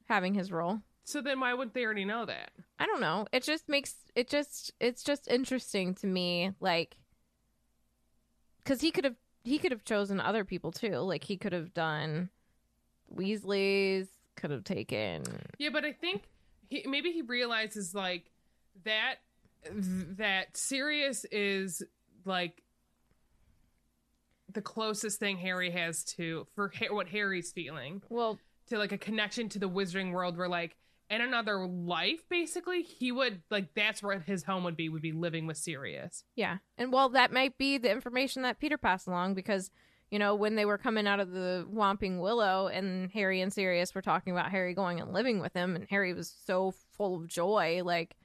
[0.08, 0.80] having his role.
[1.04, 2.50] So then why wouldn't they already know that?
[2.78, 3.26] I don't know.
[3.32, 6.96] It just makes it just it's just interesting to me like
[8.64, 10.96] cuz he could have he could have chosen other people too.
[10.96, 12.30] Like he could have done
[13.14, 15.24] Weasleys, could have taken
[15.58, 16.22] Yeah, but I think
[16.68, 18.30] he, maybe he realizes like
[18.84, 19.16] that
[19.72, 21.82] that Sirius is
[22.24, 22.62] like
[24.52, 28.98] the closest thing Harry has to for Ha- what Harry's feeling well, to like a
[28.98, 30.76] connection to the wizarding world where like
[31.08, 35.12] in another life basically he would like that's where his home would be would be
[35.12, 36.24] living with Sirius.
[36.36, 36.58] yeah.
[36.78, 39.70] And well, that might be the information that Peter passed along because
[40.10, 43.94] you know, when they were coming out of the Whomping Willow and Harry and Sirius
[43.94, 47.28] were talking about Harry going and living with him and Harry was so full of
[47.28, 48.16] joy, like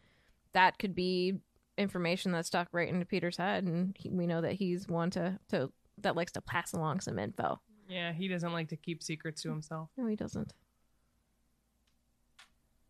[0.55, 1.35] that could be
[1.77, 5.37] information that stuck right into Peter's head and he, we know that he's one to
[5.49, 7.59] to that likes to pass along some info.
[7.87, 9.89] Yeah, he doesn't like to keep secrets to himself.
[9.97, 10.53] No, he doesn't.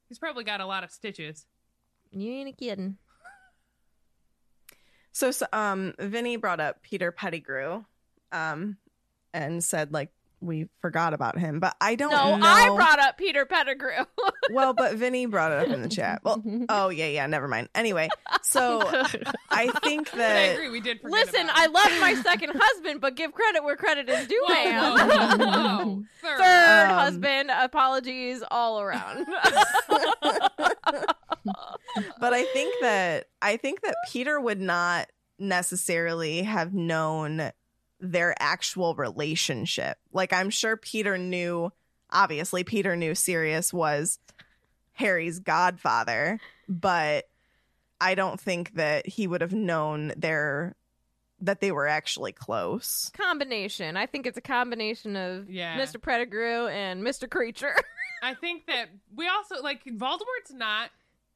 [0.07, 1.45] He's probably got a lot of stitches.
[2.11, 2.97] You ain't a kidding.
[5.11, 7.84] so, so um Vinny brought up Peter Pettigrew
[8.32, 8.78] um
[9.34, 10.11] and said like
[10.42, 11.60] we forgot about him.
[11.60, 12.46] But I don't No, know.
[12.46, 14.06] I brought up Peter Pettigrew.
[14.52, 16.22] well, but Vinny brought it up in the chat.
[16.24, 17.70] Well, oh yeah, yeah, never mind.
[17.76, 18.10] Anyway,
[18.44, 18.82] so
[19.50, 21.74] I think But I that agree, we did forget Listen, about I him.
[21.74, 24.84] love my second husband, but give credit where credit is due, Whoa, ma'am.
[24.84, 26.04] whoa, whoa, whoa.
[26.22, 26.38] Third.
[26.40, 29.26] Third Um, husband, apologies all around.
[32.20, 35.08] but I think that I think that Peter would not
[35.40, 37.52] necessarily have known
[38.12, 39.97] their actual relationship.
[40.14, 41.72] Like I'm sure Peter knew
[42.12, 44.20] obviously Peter knew Sirius was
[44.93, 46.39] Harry's godfather,
[46.70, 47.26] but
[47.99, 50.76] I don't think that he would have known their
[51.41, 53.12] that they were actually close.
[53.16, 53.97] combination.
[53.97, 55.78] I think it's a combination of Yeah.
[55.78, 56.01] Mr.
[56.01, 57.28] Pettigrew and Mr.
[57.28, 57.74] Kreacher.
[58.24, 60.89] I think that we also like Voldemort's not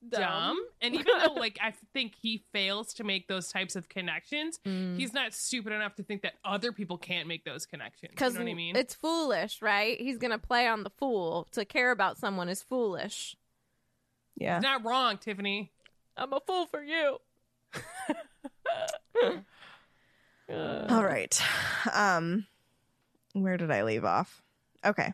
[0.07, 0.65] dumb, Dumb.
[0.81, 4.97] and even though like I think he fails to make those types of connections, Mm.
[4.97, 8.11] he's not stupid enough to think that other people can't make those connections.
[8.11, 8.75] You Because know what I mean?
[8.75, 9.99] it's foolish, right?
[9.99, 11.47] He's gonna play on the fool.
[11.51, 13.35] To care about someone is foolish.
[14.37, 14.55] Yeah.
[14.55, 15.71] He's not wrong, Tiffany.
[16.15, 17.17] I'm a fool for you.
[20.49, 21.39] All right.
[21.93, 22.45] Um
[23.33, 24.41] where did I leave off?
[24.85, 25.13] Okay.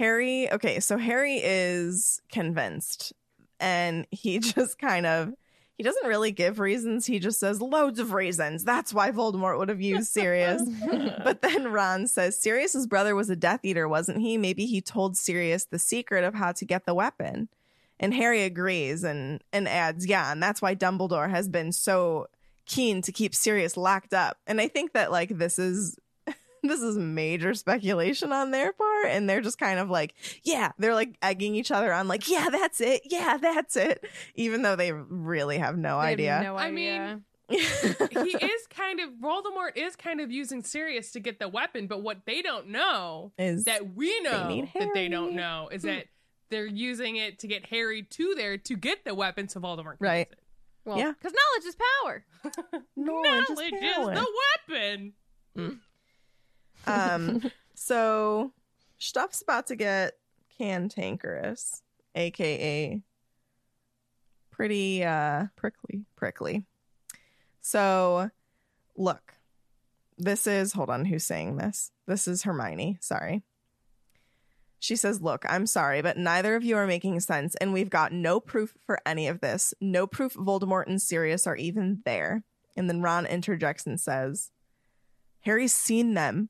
[0.00, 3.12] Harry, okay, so Harry is convinced
[3.60, 5.34] and he just kind of
[5.76, 7.04] he doesn't really give reasons.
[7.04, 8.64] He just says loads of reasons.
[8.64, 10.62] That's why Voldemort would have used Sirius.
[11.24, 14.38] but then Ron says Sirius's brother was a Death Eater, wasn't he?
[14.38, 17.48] Maybe he told Sirius the secret of how to get the weapon.
[17.98, 22.26] And Harry agrees and and adds, "Yeah, and that's why Dumbledore has been so
[22.64, 25.98] keen to keep Sirius locked up." And I think that like this is
[26.68, 30.94] this is major speculation on their part and they're just kind of like, "Yeah, they're
[30.94, 33.02] like egging each other on like, "Yeah, that's it.
[33.04, 34.04] Yeah, that's it."
[34.34, 36.54] Even though they really have no I have idea.
[36.54, 41.48] I mean, he is kind of Voldemort is kind of using Sirius to get the
[41.48, 45.68] weapon, but what they don't know is that we know need that they don't know
[45.72, 45.88] is hmm.
[45.88, 46.06] that
[46.50, 50.06] they're using it to get Harry to there to get the weapon so Voldemort can
[50.06, 50.28] Right.
[50.28, 50.38] use it.
[50.84, 51.12] well, yeah.
[51.12, 52.24] because knowledge is power.
[52.96, 54.14] knowledge is Knowledge is power.
[54.14, 54.26] the
[54.68, 55.12] weapon.
[55.56, 55.78] Mm.
[56.86, 58.52] Um, so
[58.98, 60.14] stuff's about to get
[60.58, 61.82] cantankerous,
[62.14, 63.00] aka
[64.50, 66.04] pretty uh Prickly.
[66.16, 66.64] prickly.
[67.60, 68.30] So
[68.96, 69.34] look,
[70.18, 71.92] this is hold on, who's saying this?
[72.06, 73.42] This is Hermione, sorry.
[74.82, 78.12] She says, Look, I'm sorry, but neither of you are making sense, and we've got
[78.12, 79.74] no proof for any of this.
[79.80, 82.44] No proof Voldemort and Sirius are even there.
[82.76, 84.50] And then Ron interjects and says,
[85.40, 86.48] Harry's seen them.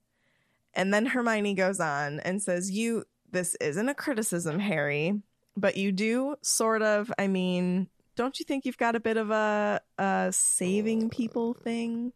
[0.75, 5.21] And then Hermione goes on and says, You, this isn't a criticism, Harry,
[5.57, 9.31] but you do sort of, I mean, don't you think you've got a bit of
[9.31, 12.13] a, a saving people thing?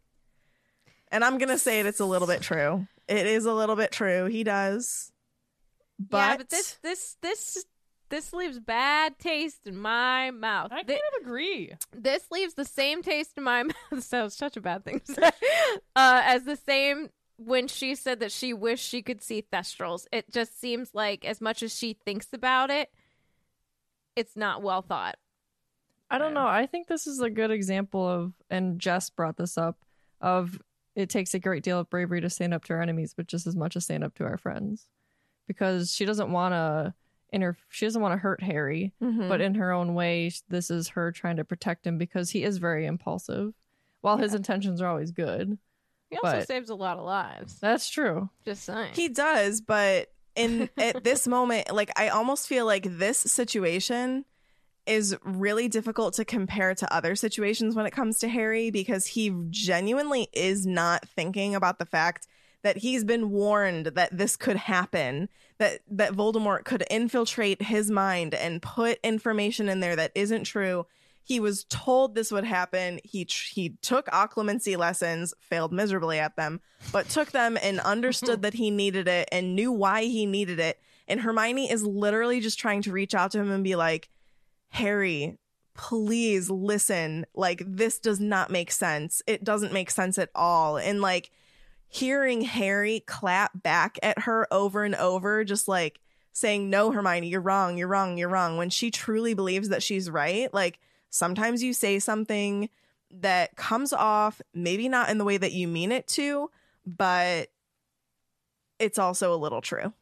[1.11, 2.87] And I'm going to say it, it's a little bit true.
[3.07, 4.25] It is a little bit true.
[4.25, 5.11] He does.
[5.99, 7.65] But, yeah, but this this this
[8.09, 10.71] this leaves bad taste in my mouth.
[10.71, 11.73] I Thi- kind of agree.
[11.95, 13.75] this leaves the same taste in my mouth.
[13.91, 15.31] This sounds such a bad thing to say.
[15.95, 20.05] Uh, as the same when she said that she wished she could see Thestrals.
[20.11, 22.89] It just seems like as much as she thinks about it,
[24.15, 25.17] it's not well thought.
[26.09, 26.47] I don't know.
[26.47, 29.77] I think this is a good example of, and Jess brought this up,
[30.21, 30.61] of
[30.95, 33.47] it takes a great deal of bravery to stand up to our enemies, but just
[33.47, 34.87] as much as stand up to our friends,
[35.47, 36.93] because she doesn't want to
[37.33, 37.57] inter.
[37.69, 39.27] She doesn't want to hurt Harry, Mhm.
[39.27, 42.59] but in her own way, this is her trying to protect him because he is
[42.59, 43.53] very impulsive.
[44.01, 45.57] While his intentions are always good,
[46.09, 47.59] He also But- saves a lot of lives.
[47.59, 48.29] that's true.
[48.45, 48.93] Just saying.
[48.93, 54.25] He does, but in at this moment, like I almost feel like this situation
[54.85, 59.33] is really difficult to compare to other situations when it comes to Harry because he
[59.49, 62.27] genuinely is not thinking about the fact
[62.61, 65.27] that he's been warned that this could happen,
[65.57, 70.85] that that Voldemort could infiltrate his mind and put information in there that isn't true.
[71.25, 72.99] He was told this would happen.
[73.03, 76.61] He tr- he took occlumency lessons, failed miserably at them,
[76.91, 80.79] but took them and understood that he needed it and knew why he needed it.
[81.07, 84.09] And Hermione is literally just trying to reach out to him and be like,
[84.69, 85.39] Harry,
[85.73, 87.25] please listen.
[87.33, 89.23] Like, this does not make sense.
[89.25, 90.77] It doesn't make sense at all.
[90.77, 91.31] And like,
[91.87, 95.99] hearing Harry clap back at her over and over, just like
[96.33, 100.07] saying, No, Hermione, you're wrong, you're wrong, you're wrong, when she truly believes that she's
[100.09, 100.53] right.
[100.53, 100.79] Like,
[101.15, 102.69] sometimes you say something
[103.09, 106.49] that comes off maybe not in the way that you mean it to,
[106.85, 107.49] but
[108.79, 109.93] it's also a little true.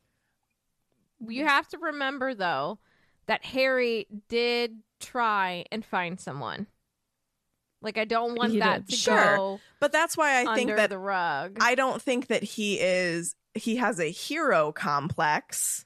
[1.28, 2.80] you have to remember though
[3.28, 6.68] that Harry did try and find someone.
[7.82, 8.90] Like I don't want He that did.
[8.90, 9.38] to Sure.
[9.38, 11.58] go But that's why I think that the rug.
[11.62, 15.86] I don't think that he is he has a hero complex.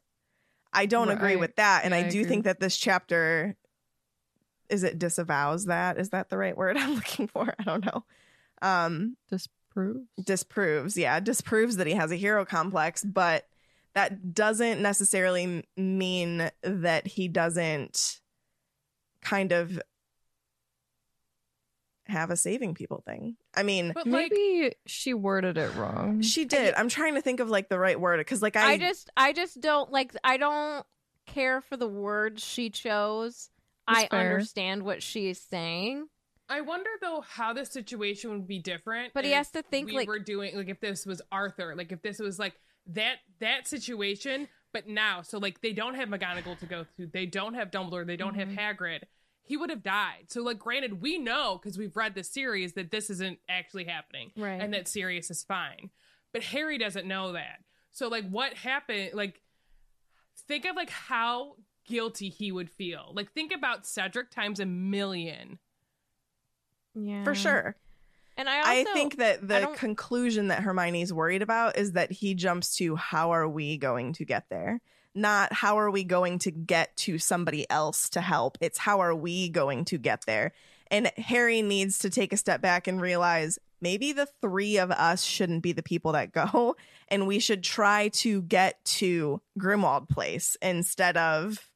[0.72, 2.30] I don't agree with that and Yeah, I I do agree.
[2.30, 3.56] think that this chapter
[4.70, 5.98] is it disavows that?
[5.98, 7.54] Is that the right word I'm looking for?
[7.60, 8.04] I don't know.
[8.62, 10.08] Um Disproves.
[10.24, 13.48] disproves, yeah, disproves that he has a hero complex, but
[13.94, 18.20] that doesn't necessarily mean that he doesn't
[19.22, 19.80] kind of
[22.08, 23.36] have a saving people thing.
[23.56, 26.22] I mean, But like, Maybe she worded it wrong.
[26.22, 26.74] she did.
[26.76, 29.34] I'm trying to think of like the right word because like I, I just I
[29.34, 30.86] just don't like I don't
[31.26, 33.50] care for the words she chose.
[33.88, 34.20] That's I fair.
[34.34, 36.08] understand what she is saying,
[36.50, 39.14] I wonder though how the situation would be different.
[39.14, 41.76] but he has to think like we like were doing like if this was Arthur,
[41.76, 42.54] like if this was like
[42.88, 47.26] that that situation, but now so like they don't have McGonagall to go through, they
[47.26, 48.56] don't have Dumbledore, they don't Mhm.
[48.56, 49.02] have Hagrid.
[49.44, 50.26] He would have died.
[50.30, 54.32] So like granted, we know because we've read the series that this isn't actually happening
[54.38, 54.62] right.
[54.62, 55.90] and that Sirius is fine.
[56.34, 57.60] But Harry doesn't know that.
[57.92, 59.42] So like what happened like
[60.48, 61.56] think of like how
[61.88, 63.12] guilty he would feel.
[63.14, 65.60] Like think about Cedric times a million.
[66.94, 67.76] yeah, for sure.
[68.38, 72.36] And I also I think that the conclusion that Hermione's worried about is that he
[72.36, 74.80] jumps to how are we going to get there?
[75.16, 78.60] Not how are we going to get to somebody else to help.
[78.62, 80.54] It's how are we going to get there?
[80.92, 85.24] And Harry needs to take a step back and realize maybe the three of us
[85.24, 86.76] shouldn't be the people that go
[87.10, 91.70] and we should try to get to Grimmauld Place instead of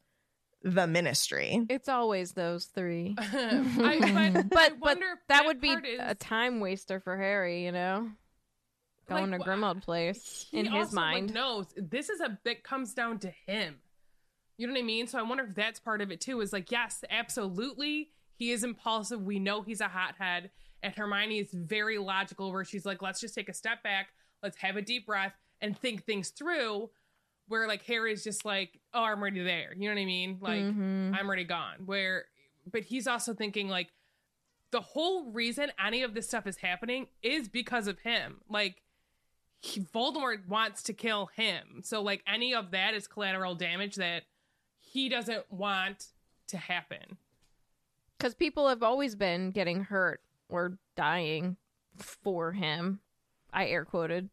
[0.64, 1.66] the ministry.
[1.70, 3.16] it's always those three.
[3.20, 7.18] I, but, But I but wonder if that would be is- a time waster for
[7.18, 8.10] Harry, you know,
[9.10, 11.34] going Like, to wha- Grimmauld Place in his also, like, mind.
[11.34, 13.76] knows this is a that comes down to him.
[14.58, 15.08] You know what I mean?
[15.08, 16.40] So I wonder if that's part of it too.
[16.42, 19.22] Is like, yes, absolutely, he is impulsive.
[19.24, 20.52] We know he's a hothead,
[20.84, 24.10] and Hermione is very logical, where she's like, let's just take a step back,
[24.44, 26.92] let's have a deep breath, and think things through.
[27.52, 29.74] Where like Harry's just like, oh, I'm already there.
[29.76, 30.38] You know what I mean?
[30.42, 31.16] Like, Mhm.
[31.18, 31.86] I'm already gone.
[31.86, 32.26] Where,
[32.72, 33.90] but he's also thinking like,
[34.72, 38.42] the whole reason any of this stuff is happening is because of him.
[38.50, 38.82] Like,
[39.60, 41.82] he, Voldemort wants to kill him.
[41.84, 44.24] So like any of that is collateral damage that
[44.80, 46.08] he doesn't want
[46.48, 47.18] to happen.
[48.18, 51.58] because people have always been getting hurt or dying
[51.98, 53.00] for him
[53.54, 54.30] i air quoted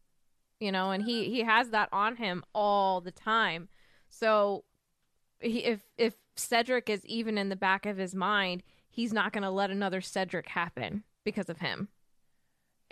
[0.59, 3.69] you know and he he has that on him all the time.
[4.09, 4.63] So
[5.39, 9.43] he, if if cedric is even in the back of his mind he's not going
[9.43, 11.87] to let another cedric happen because of him.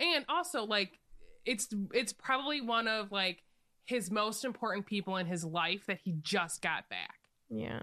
[0.00, 0.98] And also like
[1.44, 3.42] it's it's probably one of like
[3.84, 7.18] his most important people in his life that he just got back.
[7.50, 7.80] yeah.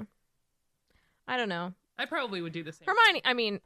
[1.27, 1.73] I don't know.
[1.97, 2.86] I probably would do the same.
[2.86, 3.59] hermione i mean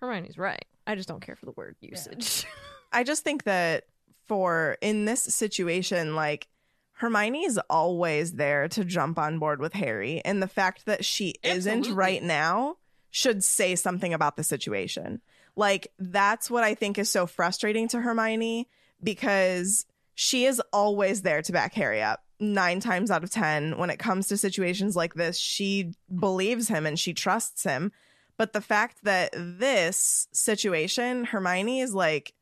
[0.00, 0.64] hermione's right.
[0.86, 2.46] I just don't care for the word usage.
[2.92, 3.84] I just think that
[4.26, 6.48] for in this situation, like
[6.92, 11.34] Hermione is always there to jump on board with Harry, and the fact that she
[11.42, 12.76] isn't right now
[13.10, 15.20] should say something about the situation.
[15.56, 18.68] Like that's what I think is so frustrating to Hermione
[19.02, 22.24] because she is always there to back Harry up.
[22.40, 26.86] Nine times out of 10, when it comes to situations like this, she believes him
[26.86, 27.92] and she trusts him.
[28.36, 32.34] But the fact that this situation, Hermione is like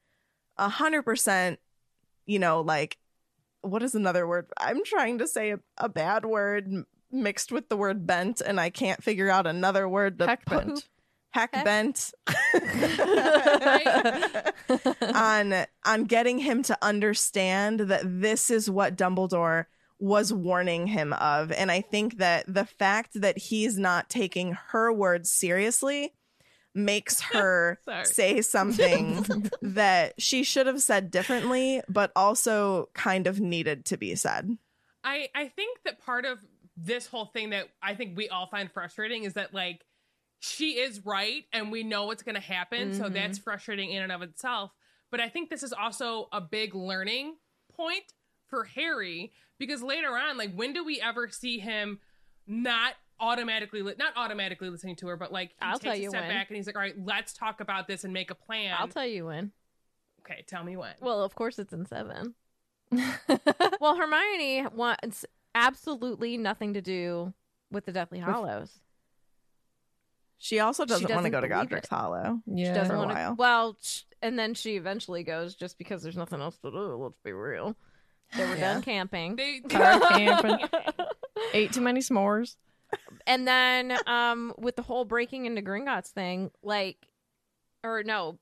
[0.57, 1.61] a hundred percent,
[2.27, 2.99] you know, like
[3.63, 4.47] what is another word?
[4.59, 8.71] I'm trying to say a, a bad word mixed with the word bent, and I
[8.71, 10.67] can't figure out another word to Heck put.
[10.67, 10.89] bent.
[11.31, 11.65] Heck, Heck.
[11.65, 12.13] bent
[15.15, 19.65] on on getting him to understand that this is what Dumbledore
[19.99, 24.93] was warning him of, and I think that the fact that he's not taking her
[24.93, 26.13] words seriously
[26.75, 33.85] makes her say something that she should have said differently, but also kind of needed
[33.87, 34.57] to be said.
[35.05, 36.39] I I think that part of
[36.77, 39.85] this whole thing that I think we all find frustrating is that like
[40.41, 43.13] she is right and we know what's going to happen, so Mhm.
[43.15, 44.73] that's frustrating in and of itself.
[45.11, 47.37] But I think this is also a big learning
[47.77, 48.05] point
[48.49, 52.01] for Harry because later on, like when do we ever see him
[52.47, 56.09] not automatically li- not automatically listening to her, but like he I'll takes tell a
[56.11, 56.31] step when.
[56.31, 58.89] back and he's like, "All right, let's talk about this and make a plan." i'll
[58.89, 59.53] tell you when
[60.21, 60.93] okay, tell me when.
[61.01, 62.35] Well, of course it's in seven.
[63.81, 67.33] well, Hermione wants absolutely nothing to do
[67.71, 68.81] with the Deathly Hallows.
[70.39, 71.95] She also doesn't, want to go to believe Godric's it.
[71.95, 72.41] Hollow.
[72.47, 72.67] yeah.
[72.67, 73.35] She doesn't want to.
[73.39, 76.97] Well, sh- and then she eventually goes just because there's nothing else to do.
[76.97, 77.77] Let's be real.
[78.37, 78.75] They were Yeah.
[78.75, 79.37] done camping.
[79.37, 80.59] They, Tired camping.
[81.55, 82.57] Ate too many s'mores.
[83.27, 86.97] And then um with the whole breaking into Gringotts thing, like
[87.85, 88.39] or no,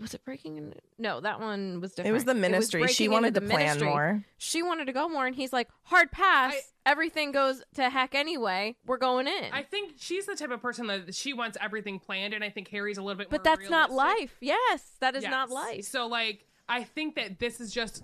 [0.00, 2.86] was it breaking in no that one was different It was the ministry.
[2.88, 3.88] she wanted to plan ministry.
[3.88, 4.24] more.
[4.38, 8.14] she wanted to go more and he's like hard pass I- everything goes to heck
[8.14, 12.00] anyway we're going in I think she's the type of person that she wants everything
[12.00, 13.30] planned, and I think Harry's a little bit.
[13.30, 17.38] but more that's not life yes that is not life So like I think that
[17.38, 18.02] this is just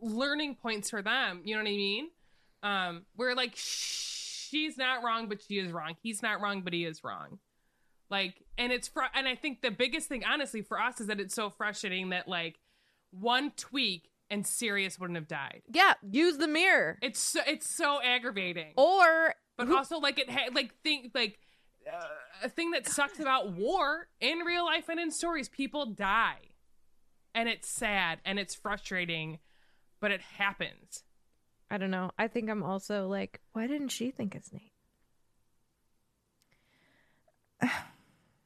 [0.00, 1.40] learning points for them.
[1.44, 2.08] You know what I mean?
[2.62, 3.52] Um, where like
[4.52, 5.94] she's not wrong, but she is wrong.
[6.02, 7.38] He's not wrong, but he is wrong.
[8.10, 11.18] Like, and it's fr- and I think the biggest thing, honestly, for us is that
[11.18, 12.58] it's so frustrating that like
[13.10, 15.62] one tweak and Sirius wouldn't have died.
[15.72, 18.72] yeah use the mirror It's so, it's so aggravating.
[18.76, 21.38] or but who- also like it ha- like think like
[21.92, 22.06] uh,
[22.44, 26.38] a thing that sucks about war in real life and in stories people die
[27.34, 29.38] and it's sad and it's frustrating
[30.00, 31.02] but it happens
[31.72, 34.72] i don't know i think i'm also like why didn't she think it's Nate?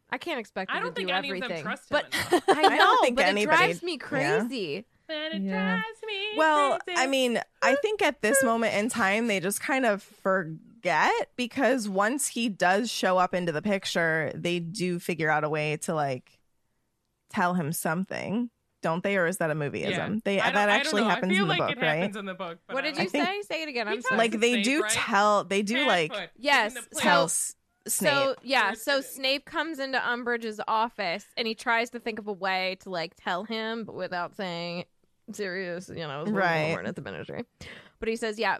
[0.08, 1.62] I can't expect her I don't to think do any of them everything.
[1.64, 2.00] trust him
[2.30, 2.42] but.
[2.48, 3.98] I know, I don't think but anybody- it drives me yeah.
[3.98, 4.84] crazy.
[5.08, 5.68] but it Yeah.
[5.72, 7.00] drives me Well, crazy.
[7.00, 11.88] I mean, I think at this moment in time, they just kind of forget because
[11.88, 15.94] once he does show up into the picture, they do figure out a way to
[15.94, 16.38] like
[17.30, 18.50] tell him something,
[18.87, 19.16] don't they?
[19.16, 19.91] Or is that a movieism?
[19.91, 20.14] Yeah.
[20.24, 22.14] They I that actually happens in the like book, right?
[22.16, 23.43] in the book What did don't you I say?
[23.43, 23.89] Say it again.
[23.89, 24.16] I'm sorry.
[24.18, 24.91] Like they Snape, do right?
[24.93, 27.03] tell, they do like Padfoot Yes, in the play.
[27.03, 27.55] tell So-
[27.89, 28.12] Snape.
[28.12, 29.01] So yeah, so.
[29.01, 33.14] Snape comes into Umbridge's office and he tries to think of a way to like
[33.16, 34.84] tell him, but without saying
[35.32, 36.74] Sirius, you know, Right.
[36.76, 37.45] right at the ministry.
[37.99, 38.59] But he says, yeah,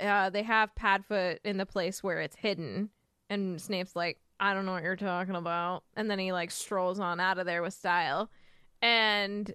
[0.00, 2.90] uh, they have Padfoot in the place where it's hidden,
[3.30, 6.98] and Snape's like, I don't know what you're talking about, and then he like strolls
[7.00, 8.30] on out of there with style.
[8.84, 9.52] And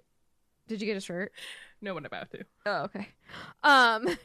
[0.66, 1.32] did you get a shirt?
[1.80, 3.08] no one about to Oh, okay.
[3.62, 4.18] Um,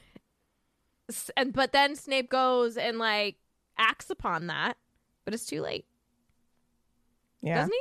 [1.38, 3.36] and but then Snape goes and like
[3.78, 4.78] acts upon that,
[5.24, 5.86] but it's too late,
[7.41, 7.58] yeah.
[7.58, 7.80] doesn't he?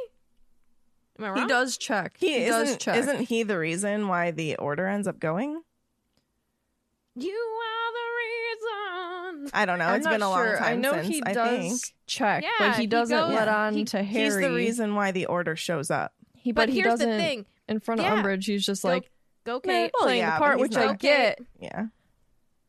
[1.18, 1.38] Am I wrong?
[1.38, 2.16] He does check.
[2.18, 2.96] He, He, does check.
[2.96, 5.62] isn't he the reason why the order ends up going?
[7.16, 9.50] You are the reason.
[9.54, 9.86] I don't know.
[9.86, 10.56] I'm It's not been a long sure.
[10.58, 13.34] time I know since he I does think check, Yeah, but he he doesn't goes-
[13.34, 14.24] let on he- to Harry.
[14.24, 16.12] he's the reason why the order shows up.
[16.44, 18.22] He, But, but, he here's the doesn't thing: in front of Yeah.
[18.22, 18.44] Umbridge.
[18.44, 19.10] He's just Go- like
[19.44, 21.38] go meh, Kate, Well, playing yeah, the part, which not- I get.
[21.58, 21.86] Yeah.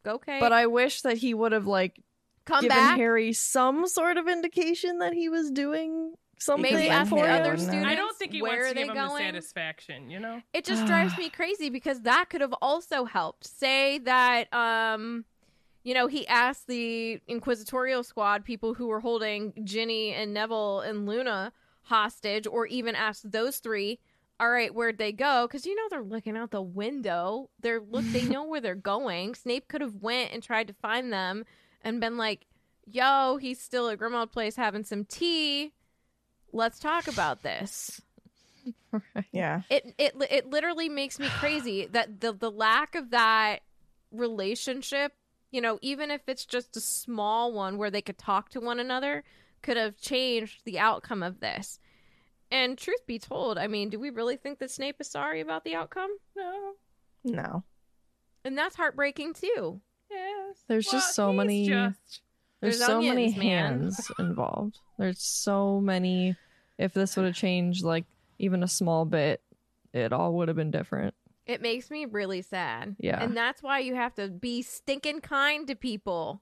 [0.04, 0.40] go Kate.
[0.40, 2.02] But I wish that he would have like
[2.46, 2.98] come given back.
[2.98, 7.58] Harry some sort of indication that he was doing something Maybe Because ask the other
[7.58, 7.88] students.
[7.88, 9.24] i don't think he where wants are to they give him the going?
[9.24, 13.46] satisfaction you know It just drives me crazy because that could have also helped.
[13.48, 15.26] Say that um
[15.84, 21.06] you know, he asked the inquisitorial squad people who were holding Ginny and Neville and
[21.08, 21.54] Luna
[21.86, 24.00] hostage or even ask those three,
[24.40, 27.50] "All right, where'd they go?" cuz you know they're looking out the window.
[27.60, 29.36] They're look they know where they're going.
[29.36, 31.46] Snape could have went and tried to find them
[31.82, 32.46] and been like,
[32.86, 35.74] "Yo, he's still at Grimmauld Place having some tea.
[36.52, 38.02] Let's talk about this."
[39.32, 39.62] Yeah.
[39.70, 43.60] it it it literally makes me crazy that the the lack of that
[44.12, 45.14] relationship
[45.52, 48.80] you know even if it's just a small one where they could talk to one
[48.80, 49.24] another
[49.66, 51.80] could have changed the outcome of this
[52.51, 55.63] and truth be told i mean do we really think that snape is sorry about
[55.66, 56.74] the outcome no
[57.24, 57.63] No.
[58.45, 62.22] and that's heartbreaking too yes There's just so many- just-
[62.61, 63.80] There's, There's so many onions, man.
[63.82, 64.80] hands involved.
[64.97, 66.36] There's so many.
[66.78, 68.05] If this would have changed like
[68.39, 69.41] even a small bit,
[69.93, 71.13] it all would have been different.
[71.45, 73.22] it makes me really sad Yeah.
[73.22, 76.41] and that's why you have to be stinking kind to people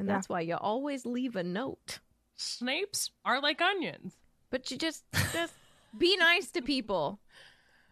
[0.00, 0.14] and Yeah.
[0.14, 2.00] that's why you always leave a note
[2.36, 4.14] snapes are like onions
[4.50, 5.52] But you just just
[5.98, 7.20] be nice to people.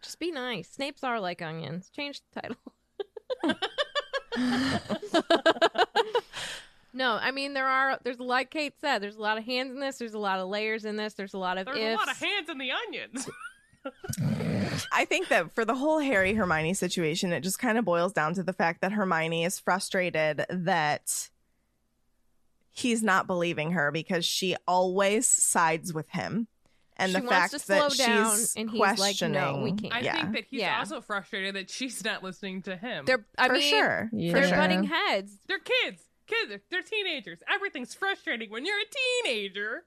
[0.01, 0.75] Just be nice.
[0.77, 1.89] Snapes are like onions.
[1.93, 2.57] Change the title.
[6.93, 9.79] no, I mean there are there's like Kate said, there's a lot of hands in
[9.79, 11.93] this, there's a lot of layers in this, there's a lot of there's ifs.
[11.93, 13.29] a lot of hands in the onions
[14.91, 18.33] I think that for the whole Harry Hermione situation, it just kind of boils down
[18.33, 21.29] to the fact that Hermione is frustrated that
[22.71, 26.47] he's not believing her because she always sides with him.
[26.97, 29.93] And She the fact to that down, she's and he's like, questioning, "No, we can't."
[29.93, 30.79] i yeah, think that he's Yeah.
[30.79, 34.33] also frustrated that she's not listening to him They're I for mean sure, Yeah.
[34.33, 34.57] they're sure.
[34.57, 35.37] butting heads.
[35.47, 39.85] they're kids kids they're teenagers everything's frustrating when you're a teenager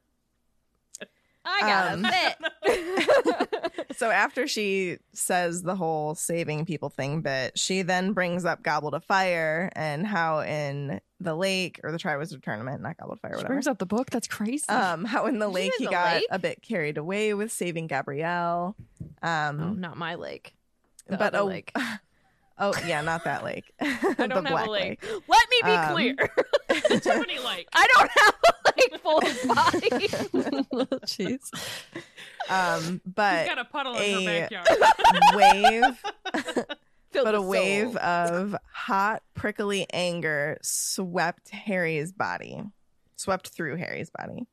[1.45, 3.79] I got Um, a bit.
[3.97, 8.95] So after she says the whole saving people thing bit, she then brings up Goblet
[8.95, 13.33] of Fire and how in the lake or the Triwizard Tournament, not Goblet of Fire,
[13.33, 13.55] She whatever.
[13.55, 14.11] brings up the book.
[14.11, 14.67] That's crazy.
[14.71, 16.25] um, how in the She lake he the got lake?
[16.31, 18.75] a bit carried away with saving Gabrielle.
[19.23, 20.55] Um, oh, not my lake.
[21.07, 21.77] The but other oh, lake.
[22.63, 23.73] oh yeah, not that lake.
[23.81, 25.03] I don't have a lake.
[25.03, 25.23] Lake.
[25.29, 26.15] Let me be Um, clear.
[27.01, 30.15] Tiffany like I don't have a lake full of bodies.
[31.07, 31.51] Jeez.
[32.49, 34.67] Um, She's but got a puddle in a- her backyard.
[35.35, 36.65] wave,
[37.13, 37.99] but a wave soul.
[37.99, 42.63] of hot, prickly anger swept Harry's body,
[43.17, 44.47] swept through Harry's body.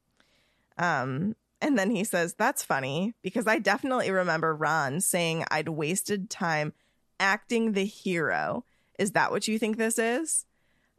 [0.77, 6.29] Um, and then he says, "That's funny because I definitely remember Ron saying I'd wasted
[6.29, 6.73] time
[7.19, 8.65] acting the hero.
[8.97, 10.45] Is that what you think this is?"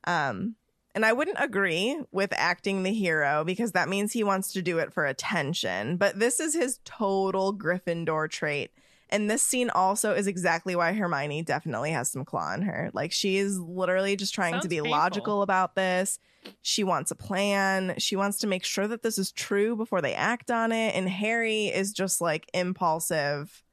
[0.05, 0.57] Um,
[0.95, 4.79] and I wouldn't agree with acting the hero because that means he wants to do
[4.79, 5.97] it for attention.
[5.97, 8.73] But this is his total Gryffindor trait.
[9.09, 12.91] And this scene also is exactly why Hermione definitely has some claw in her.
[12.93, 14.91] Like she is literally just trying to be painful.
[14.91, 16.19] logical about this.
[16.63, 17.95] She wants a plan.
[17.99, 20.95] She wants to make sure that this is true before they act on it.
[20.95, 23.65] And Harry is just like impulsive.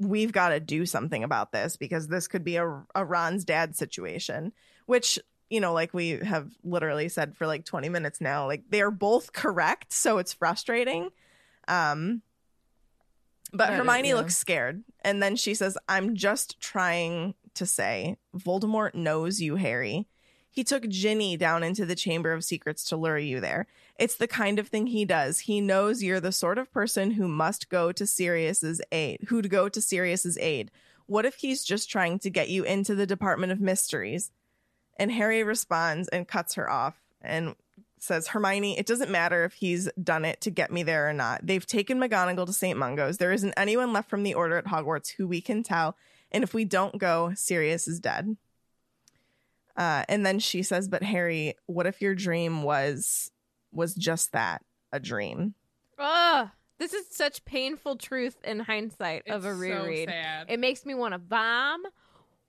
[0.00, 3.76] We've got to do something about this because this could be a, a Ron's dad
[3.76, 4.52] situation,
[4.86, 5.18] which,
[5.50, 9.32] you know, like we have literally said for like 20 minutes now, like they're both
[9.32, 9.92] correct.
[9.92, 11.10] So it's frustrating.
[11.68, 12.22] Um,
[13.52, 14.14] but That is- Hermione yeah.
[14.16, 14.82] looks scared.
[15.02, 20.08] And then she says, I'm just trying to say Voldemort knows you, Harry.
[20.50, 23.66] He took Ginny down into the Chamber of Secrets to lure you there.
[23.98, 25.40] It's the kind of thing he does.
[25.40, 29.68] He knows you're the sort of person who must go to Sirius's aid, who'd go
[29.68, 30.70] to Sirius's aid.
[31.06, 34.32] What if he's just trying to get you into the Department of Mysteries?
[34.96, 37.54] And Harry responds and cuts her off and
[37.98, 41.46] says, Hermione, it doesn't matter if he's done it to get me there or not.
[41.46, 42.78] They've taken McGonagall to St.
[42.78, 43.18] Mungo's.
[43.18, 45.96] There isn't anyone left from the Order at Hogwarts who we can tell.
[46.30, 48.36] And if we don't go, Sirius is dead.
[49.76, 53.32] Uh, and then she says, "But Harry, what if your dream was
[53.74, 54.62] was just that,
[54.92, 55.54] a dream?"
[55.98, 56.48] Ugh,
[56.78, 60.08] this is such painful truth in hindsight of It's a so reread.
[60.08, 60.46] sad.
[60.50, 61.84] it makes me want to vom.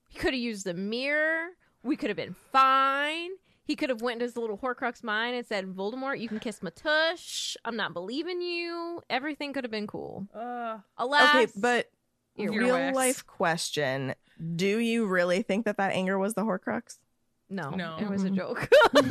[0.08, 1.50] He could have used the mirror.
[1.84, 3.32] We could have been fine.
[3.64, 6.62] He could have went into his little Horcrux mind and said, "Voldemort, you can kiss
[6.64, 7.58] my tush.
[7.66, 10.28] I'm not believing you." Everything could have been cool.
[10.34, 10.82] Ugh.
[10.98, 11.90] Alas, okay, but
[12.38, 12.58] earwax.
[12.60, 14.14] real life question:
[14.56, 17.00] Do you really think that that anger was the Horcrux?
[17.50, 17.98] No, No.
[18.00, 18.70] it was a joke.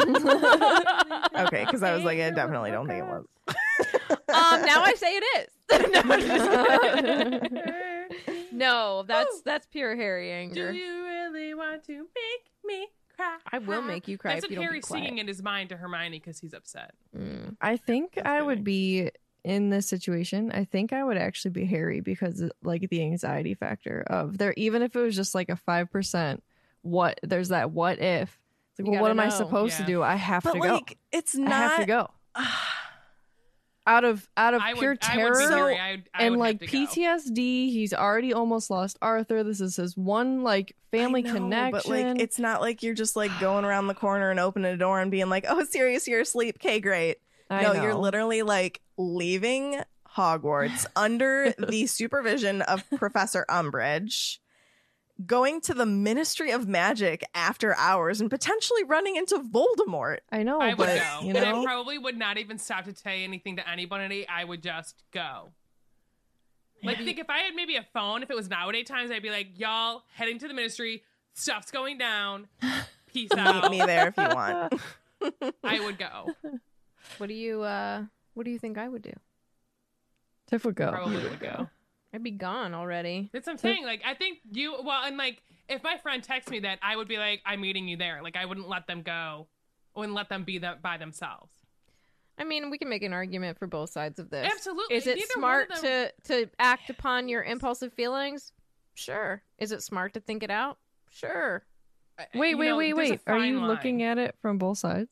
[1.37, 3.25] Okay, because I was like, I definitely don't think it was.
[3.49, 5.49] um, now I say it is.
[5.93, 7.53] no, I'm just
[8.53, 10.55] no, that's that's pure Harry anger.
[10.55, 10.79] Do anger.
[10.79, 13.37] you really want to make me cry?
[13.53, 15.43] I will make you cry That's if what you don't be Harry's singing in his
[15.43, 16.93] mind to Hermione because he's upset.
[17.17, 17.57] Mm.
[17.61, 18.47] I think That's I funny.
[18.47, 19.11] would be
[19.45, 20.51] in this situation.
[20.53, 24.55] I think I would actually be Harry because like the anxiety factor of there.
[24.57, 26.43] Even if it was just like a five percent,
[26.85, 28.39] what there's that what if.
[28.71, 29.87] It's like, You well, what am I supposed Yeah.
[29.87, 30.03] to do?
[30.03, 31.53] I have But to like, it's not.
[31.53, 32.11] I have to go.
[33.87, 35.75] Out of out of I pure would terror.
[35.75, 36.73] I, would- I and like to go.
[36.73, 37.37] PTSD,
[37.71, 39.45] he's already almost lost Arthur.
[39.45, 41.71] This is his one like family know, connection.
[41.73, 44.79] But like, it's not like you're just like going around the corner and opening a
[44.79, 46.57] door and being like, "Oh, Sirius, you're asleep.
[46.59, 47.19] Okay, great."
[47.51, 49.83] No, you're literally like leaving
[50.17, 54.39] Hogwarts under the supervision of Professor Umbridge,
[55.27, 60.19] going to the Ministry of Magic after hours and potentially running into Voldemort.
[60.33, 61.21] I know, I would but go.
[61.23, 64.27] you And know, I probably would not even stop to say anything to anybody.
[64.29, 65.53] I would just go.
[66.83, 69.31] Like, think if I had maybe a phone, if it was nowadays times, I'd be
[69.31, 71.03] like, y'all heading to the ministry,
[71.33, 72.49] stuff's going down.
[73.07, 73.71] Peace out.
[73.71, 74.75] Meet me there if you want.
[75.65, 76.35] I would go.
[77.19, 78.05] What do you uh
[78.35, 79.13] what do you think I would do?
[80.49, 80.91] Tiff would go.
[80.91, 81.69] Probably would go.
[82.15, 83.29] I'd be gone already.
[83.33, 83.85] That's what I'm saying.
[83.85, 87.09] Like, I think you, well, and like, if my friend texts me that, I would
[87.09, 88.23] be like, I'm meeting you there.
[88.23, 89.49] Like, I wouldn't let them go.
[89.97, 91.53] I wouldn't let them be that by themselves.
[92.39, 94.49] I mean, we can make an argument for both sides of this.
[94.53, 94.97] Absolutely.
[94.97, 98.53] Is it Neither smart them- to to act upon your impulsive feelings?
[98.95, 99.43] Sure.
[99.59, 100.79] Is it smart to think it out?
[101.11, 101.65] Sure.
[102.19, 103.21] I- Wait, wait, know, wait, wait.
[103.27, 105.11] Are you fine looking at it from both sides?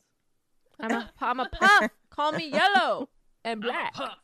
[0.79, 1.91] I'm a I'm a puff.
[2.09, 3.09] Call me yellow
[3.45, 3.93] and I'm a black.
[3.93, 4.17] puff,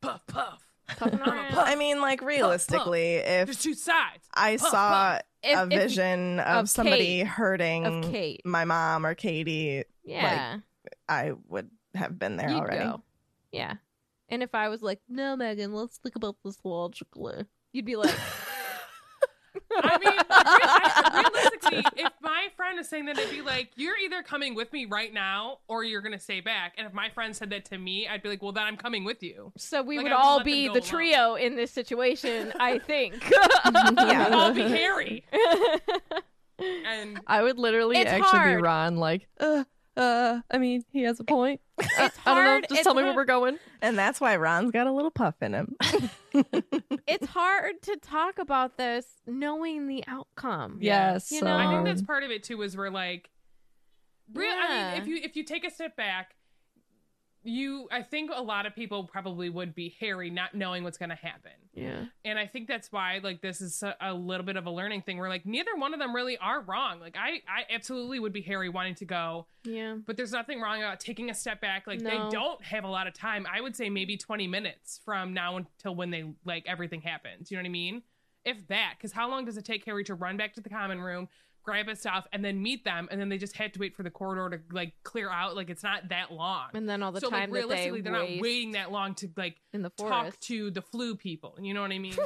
[0.00, 0.65] puff, puff.
[0.88, 1.50] Puffing I'm a around.
[1.52, 1.64] puff.
[1.68, 4.28] I mean, like realistically, if There's two sides.
[4.34, 8.42] I saw If- a if vision of, of somebody Kate- hurting of Kate.
[8.44, 10.58] my mom or Katie, Yeah.
[11.08, 12.84] I would have been there You'd already.
[12.84, 13.02] go.
[13.52, 13.74] Yeah.
[14.28, 18.14] And if I was like, no, Megan, let's think about this logically, you'd be like,
[19.78, 20.12] I mean,
[21.12, 24.72] real- realistically, if my friend is saying that, I'd be like, "You're either coming with
[24.72, 27.78] me right now, or you're gonna stay back." And if my friend said that to
[27.78, 30.42] me, I'd be like, "Well, then I'm coming with you." so we Like, would all
[30.42, 30.82] be the alone.
[30.82, 33.14] trio in this situation, I think.
[33.96, 34.28] Yeah.
[34.32, 35.24] I'll be Harry,
[36.58, 38.56] and I would literally actually hard.
[38.58, 39.64] be Ron, like, uh,
[39.96, 41.60] uh, I mean, he has a point.
[41.78, 42.50] Uh, It's I don't know.
[42.50, 43.58] hard- Just it's tell me where we're going.
[43.82, 45.76] And that's why Ron's got a little puff in him.
[47.06, 50.78] It's hard to talk about this knowing the outcome.
[50.80, 51.30] Yes.
[51.30, 52.62] You know, I think um, that's part of it too.
[52.62, 53.30] Is we're like,
[54.32, 54.52] real.
[54.52, 56.34] I mean, if you if you take a step back,
[57.46, 61.10] you I think a lot of people probably would be Harry not knowing what's going
[61.10, 61.52] to happen.
[61.74, 62.06] Yeah.
[62.24, 65.02] And I think that's why like this is a, a little bit of a learning
[65.02, 67.00] thing where like neither one of them really are wrong.
[67.00, 69.96] Like I I absolutely would be Harry wanting to go, Yeah.
[70.06, 71.86] but there's nothing wrong about taking a step back.
[71.86, 72.10] Like No.
[72.10, 73.46] they don't have a lot of time.
[73.52, 77.50] I would say maybe 20 minutes from now until when they like everything happens.
[77.50, 78.02] You know what I mean?
[78.44, 81.00] If that, because how long does it take Harry to run back to the common
[81.00, 81.28] room,
[81.66, 84.02] grab his stuff, and then meet them, and then they just had to wait for
[84.04, 85.56] the corridor to like clear out?
[85.56, 86.68] Like it's not that long.
[86.72, 88.92] And then all the so time like that they realistically, they're waste not waiting that
[88.92, 91.58] long to like in the talk to the Floo people.
[91.60, 92.14] You know what I mean?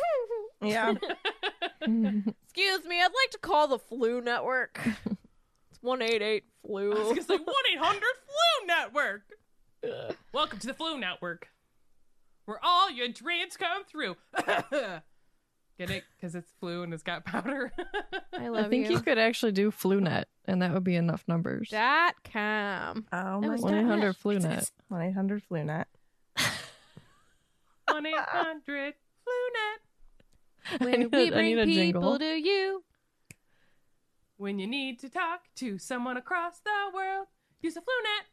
[0.63, 0.93] Yeah.
[1.81, 4.79] Excuse me, I'd like to call the Floo network.
[4.85, 6.93] it's one eight eight flu.
[6.93, 9.23] gonna say one eight hundred flu network.
[10.35, 11.49] Welcome to the Floo network,
[12.45, 14.17] where all your dreams come true.
[15.81, 16.05] Get it?
[16.15, 17.73] Because it's flu and it's got powder.
[18.39, 19.01] I love I think you.
[19.01, 21.71] could actually do FluNet, and that would be enough numbers.
[21.71, 23.07] Dot com.
[23.11, 24.71] Oh That my was One eight hundred It's- FluNet.
[24.89, 25.85] One eight hundred FluNet.
[27.89, 28.95] One eight hundred
[29.25, 30.81] flu net.
[30.81, 32.19] I When need we a- I bring a people jingle.
[32.19, 32.85] to you.
[34.37, 37.27] When you need to talk to someone across the world,
[37.63, 38.27] use a flu net.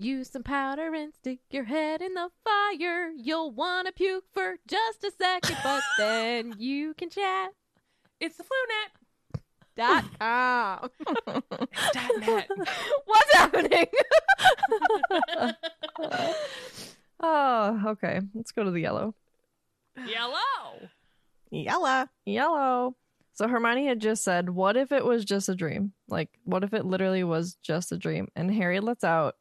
[0.00, 3.10] Use some powder and stick your head in the fire.
[3.10, 7.50] You'll want to puke for just a second, but then you can chat.
[8.18, 9.42] It's the flu net.
[9.76, 10.90] Dot com.
[11.92, 12.48] Dot net.
[13.04, 13.86] What's happening?
[17.20, 18.20] Oh, okay.
[18.34, 19.14] Let's go to the yellow.
[20.06, 20.88] Yellow.
[21.50, 22.06] Yellow.
[22.24, 22.96] Yellow.
[23.34, 25.92] So Hermione had just said, What if it was just a dream?
[26.08, 28.28] Like, what if it literally was just a dream?
[28.34, 29.36] And Harry lets out,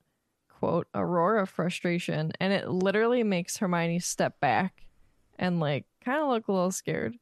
[0.59, 2.31] quote, a roar of frustration.
[2.39, 4.85] And it literally makes Hermione step back
[5.37, 7.17] and, like, kind of look a little scared.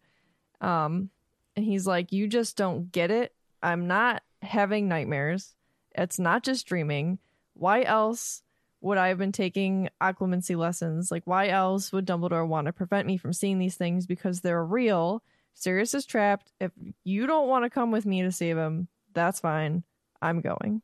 [0.60, 1.12] Um,
[1.56, 3.34] and he's like, You just don't get it.
[3.62, 5.56] I'm not having nightmares.
[5.96, 7.20] It's not just dreaming.
[7.54, 8.44] Why else
[8.82, 11.12] would I have been taking occlumency lessons?
[11.12, 14.64] Like, why else would Dumbledore want to prevent me from seeing these things because they're
[14.64, 15.24] real?
[15.54, 16.52] Sirius is trapped.
[16.60, 16.72] If
[17.04, 19.84] you don't want to come with me to save him, that's fine.
[20.22, 20.82] I'm going.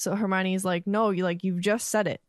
[0.00, 2.22] So Hermione's like, no, you like you've just said it.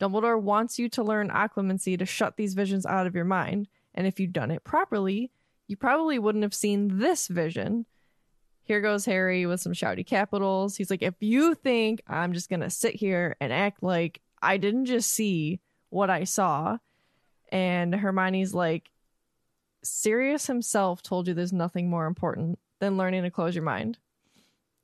[0.00, 3.68] Dumbledore wants you to learn occlumency to shut these visions out of your mind.
[3.94, 5.30] And if you'd done it properly,
[5.66, 7.84] you probably wouldn't have seen this vision.
[8.64, 10.76] Here goes Harry with some shouty capitals.
[10.76, 14.86] He's like, if you think I'm just gonna sit here and act like I didn't
[14.86, 15.60] just see
[15.90, 16.78] what I saw,
[17.52, 18.90] and Hermione's like,
[19.82, 23.98] Sirius himself told you there's nothing more important than learning to close your mind.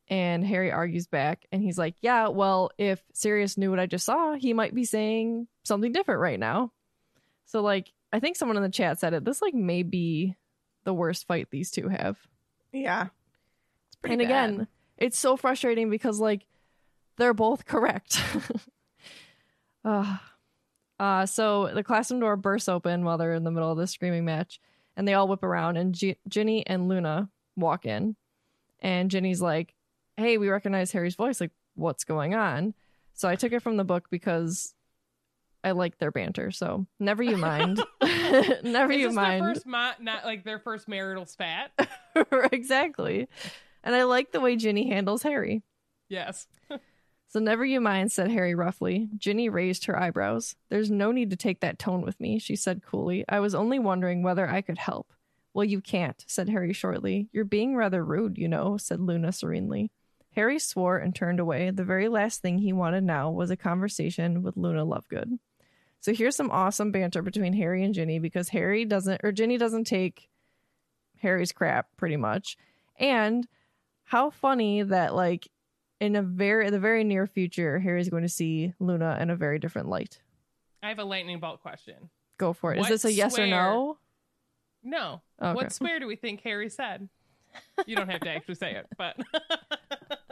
[0.08, 4.06] And Harry argues back and he's like, Yeah, well, if Sirius knew what I just
[4.06, 6.72] saw, he might be saying something different right now.
[7.46, 9.24] So, like, I think someone in the chat said it.
[9.24, 10.36] This, like, may be
[10.84, 12.18] the worst fight these two have.
[12.72, 13.08] Yeah.
[13.86, 14.50] It's pretty and bad.
[14.50, 14.68] again,
[14.98, 16.46] it's so frustrating because, like,
[17.16, 18.20] they're both correct.
[19.84, 20.18] uh,
[20.98, 24.24] uh, so the classroom door bursts open while they're in the middle of the screaming
[24.24, 24.60] match,
[24.96, 28.16] and they all whip around, and G- Ginny and Luna walk in,
[28.80, 29.74] and Ginny's like,
[30.16, 31.40] "Hey, we recognize Harry's voice.
[31.40, 32.74] Like, what's going on?"
[33.14, 34.74] So I took it from the book because
[35.64, 36.50] I like their banter.
[36.50, 37.82] So never you mind.
[38.62, 39.42] never Is you this mind.
[39.42, 41.70] their first ma- not like their first marital spat?
[42.52, 43.28] exactly.
[43.82, 45.62] And I like the way Ginny handles Harry.
[46.08, 46.46] yes.
[47.28, 49.08] So never you mind, said Harry roughly.
[49.18, 50.54] Ginny raised her eyebrows.
[50.70, 53.24] There's no need to take that tone with me, she said coolly.
[53.28, 55.12] I was only wondering whether I could help.
[55.52, 57.28] Well, you can't, said Harry shortly.
[57.32, 59.90] You're being rather rude, you know, said Luna serenely.
[60.36, 61.70] Harry swore and turned away.
[61.70, 65.38] The very last thing he wanted now was a conversation with Luna Lovegood.
[66.00, 69.84] So here's some awesome banter between Harry and Ginny because Harry doesn't, or Ginny doesn't
[69.84, 70.28] take
[71.20, 72.58] Harry's crap pretty much.
[73.00, 73.48] And
[74.04, 75.48] how funny that, like,
[76.00, 79.58] in a very the very near future, Harry's going to see Luna in a very
[79.58, 80.20] different light.
[80.82, 82.10] I have a lightning bolt question.
[82.36, 82.76] Go for it.
[82.76, 83.96] Is What this a yes or no?
[84.84, 85.22] No.
[85.42, 85.54] Okay.
[85.54, 87.08] What swear do we think Harry said?
[87.86, 89.16] You don't have to actually say it, but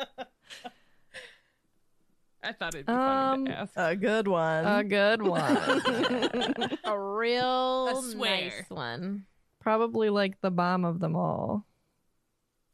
[2.42, 3.72] I thought it'd be funny Um, to ask.
[3.76, 4.64] A good one.
[4.66, 5.56] A good one.
[6.84, 8.30] a real I swear.
[8.44, 9.24] nice one.
[9.60, 11.64] Probably like the bomb of them all.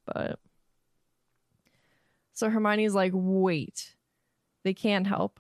[0.07, 0.41] But
[2.33, 3.95] so Hermione's like, wait,
[4.65, 5.39] they can't help.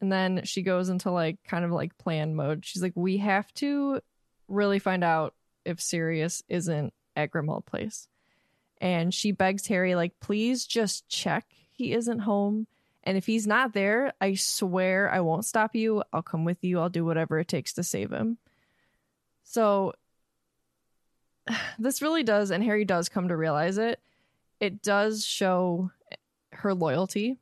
[0.00, 2.64] And then she goes into like kind of like plan mode.
[2.66, 4.00] She's like, we have to
[4.48, 5.34] really find out
[5.64, 8.08] if Sirius isn't at Grimmauld Place.
[8.80, 11.46] And she begs Harry, like, please just check
[11.76, 12.66] he isn't home.
[13.04, 16.02] And if he's not there, I swear I won't stop you.
[16.12, 16.80] I'll come with you.
[16.80, 18.38] I'll do whatever it takes to save him.
[19.44, 19.92] So
[21.78, 24.00] this really does, and Harry does come to realize it.
[24.58, 25.90] It does show
[26.52, 27.38] her loyalty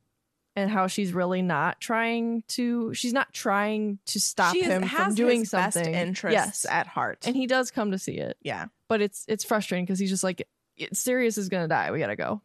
[0.57, 5.07] and how she's really not trying to she's not trying to stop she him has
[5.07, 5.93] from doing his best something.
[5.93, 6.65] interests yes.
[6.69, 7.25] at heart.
[7.25, 8.37] And he does come to see it.
[8.41, 8.67] yeah.
[8.87, 10.49] But it's it's frustrating because he's just like "It-
[10.93, 11.91] Sirius is gonna die.
[11.91, 12.41] We gotta go.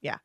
[0.00, 0.18] Yeah.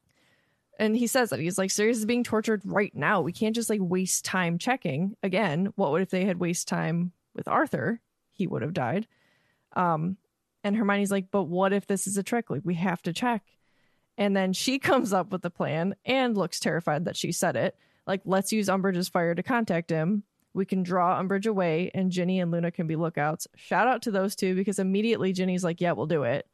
[0.80, 3.22] And he says that he's like Sirius is being tortured right now.
[3.22, 5.16] We can't just like waste time checking.
[5.24, 8.02] Again, what would if they had waste time with Arthur?
[8.32, 9.08] He would have died.
[9.76, 10.18] Um,
[10.64, 12.50] and Hermione's like, but what if this is a trick?
[12.50, 13.44] Like we have to check.
[14.18, 17.76] And then she comes up with the plan and looks terrified that she said it.
[18.08, 20.24] Like, let's use Umbridge's fire to contact him.
[20.54, 23.48] We can draw Umbridge away, and Ginny and Luna can be lookouts.
[23.56, 26.48] Shout out to those two because immediately Ginny's like, "Yeah, we'll do it,"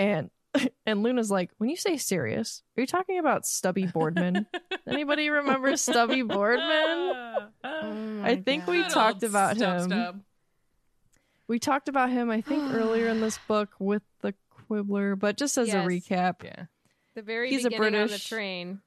[0.00, 0.30] and
[0.86, 4.46] and Luna's like, "When you say Sirius, are you talking about Stubby Boardman?
[4.86, 6.66] Anybody remember Stubby Boardman?
[6.66, 8.88] Oh I my think we God.
[8.88, 9.90] Good talked about Stub him.
[9.90, 10.20] Stub.
[11.46, 14.34] We talked about him, I think, earlier in this book with the
[14.68, 15.76] Quibbler, but just as Yes.
[15.84, 16.64] a recap, Yeah.
[17.14, 18.80] the very He's a beginning on the British- train.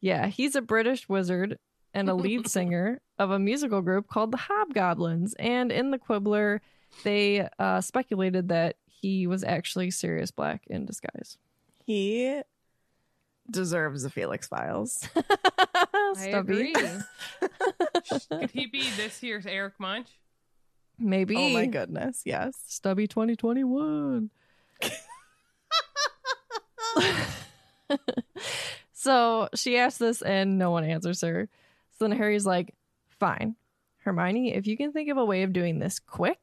[0.00, 1.58] Yeah, he's a British wizard
[1.94, 5.34] and a lead singer of a musical group called the Hobgoblins.
[5.38, 6.60] And in the Quibbler,
[7.02, 11.36] they uh, speculated that he was actually Sirius Black in disguise.
[11.84, 12.40] He
[13.50, 15.06] deserves the Felix Files.
[15.16, 16.72] I Stubby.
[16.72, 16.74] agree.
[18.30, 20.08] Could he be this year's Eric Munch?
[20.98, 21.36] Maybe.
[21.36, 22.22] Oh my goodness.
[22.24, 22.56] Yes.
[22.66, 24.30] Stubby 2021.
[28.92, 31.48] so she asks this and no one answers her.
[31.98, 32.74] So then Harry's like,
[33.08, 33.56] fine.
[33.98, 36.38] Hermione, if you can think of a way of doing this quick,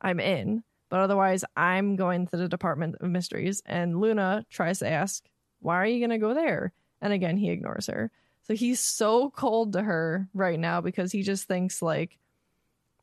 [0.00, 0.62] I'm in.
[0.88, 3.62] But otherwise, I'm going to the Department of Mysteries.
[3.66, 5.24] And Luna tries to ask,
[5.60, 6.72] why are you going to go there?
[7.00, 8.10] And again, he ignores her.
[8.44, 12.18] So he's so cold to her right now because he just thinks, like,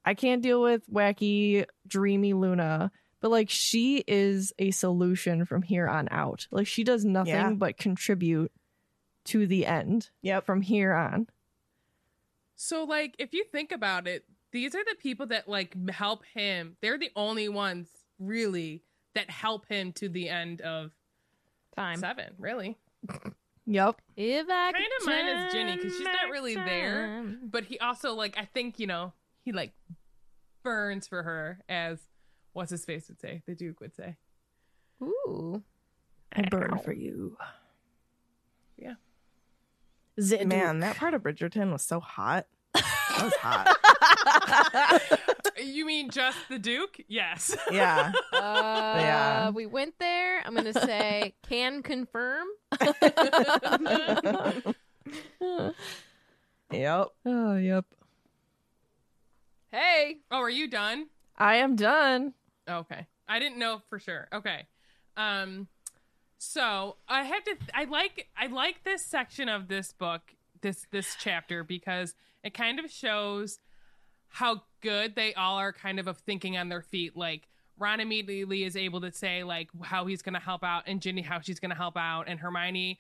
[0.04, 2.92] I can't deal with wacky, dreamy Luna,
[3.22, 6.48] but like she is a solution from here on out.
[6.52, 7.54] Like she does nothing Yeah.
[7.54, 8.52] but contribute
[9.26, 10.46] to the end Yep.
[10.46, 11.28] from here on.
[12.56, 14.26] So, like, if you think about it,
[14.56, 16.78] these are the people that like help him.
[16.82, 18.82] They're the only ones really
[19.14, 20.92] that help him to the end of
[21.76, 21.98] Time.
[22.00, 22.34] seven.
[22.40, 22.78] Really,
[23.68, 24.00] Yep.
[24.16, 27.24] If I Kind could of mine is Ginny, turn 'cause she's not back really there.
[27.44, 29.12] but he also like I think you know
[29.44, 29.74] he like
[30.64, 32.00] burns for her as
[32.54, 33.42] what's his face would say.
[33.46, 34.16] The Duke would say.
[35.04, 35.62] Ooh.
[36.32, 37.38] I burn for you.
[38.78, 38.96] Yeah.
[40.20, 42.48] Zed Man, that part of Bridgerton was so hot.
[43.18, 43.78] That was hot.
[45.64, 46.98] you mean just the Duke?
[47.08, 47.56] Yes.
[47.72, 48.12] yeah.
[48.34, 49.50] Uh, Yeah.
[49.52, 50.42] We went there.
[50.46, 52.48] I'm going to say can confirm.
[56.72, 57.08] Yep.
[57.26, 57.86] Oh, yep.
[59.72, 60.18] Hey.
[60.32, 61.08] oh, are you done?
[61.38, 62.34] I am done.
[62.68, 63.06] Okay.
[63.28, 64.28] I didn't know for sure.
[64.34, 64.66] Okay.
[65.16, 65.68] Um
[66.38, 70.22] so I have to I like I like this section of this book,
[70.62, 72.16] this this chapter because
[72.46, 73.60] it kind of shows
[74.30, 78.64] how good they all are kind of of thinking on their feet like Ron immediately
[78.64, 81.60] is able to say like how he's going to help out and Ginny how she's
[81.60, 83.00] going to help out and Hermione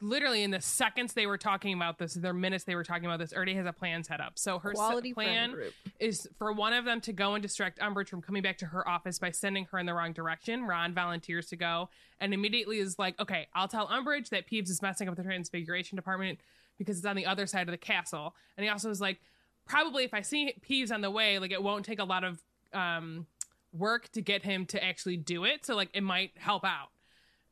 [0.00, 3.18] literally in the seconds they were talking about this their minutes they were talking about
[3.20, 4.32] this already has a plan set up.
[4.36, 5.70] So her s- Quality friend plan
[6.00, 8.86] is for one of them to go and distract Umbridge from coming back to her
[8.88, 10.64] office by sending her in the wrong direction.
[10.64, 11.88] Ron volunteers to go
[12.20, 15.96] and immediately is like, okay, I'll tell Umbridge that Peeves is messing up the Transfiguration
[15.96, 16.40] Department
[16.78, 18.34] because it's on the other side of the castle.
[18.56, 19.20] And he also was like,
[19.66, 22.42] probably if I see Peeves on the way, like it won't take a lot of
[22.72, 23.26] um,
[23.72, 25.64] work to get him to actually do it.
[25.64, 26.88] So like it might help out.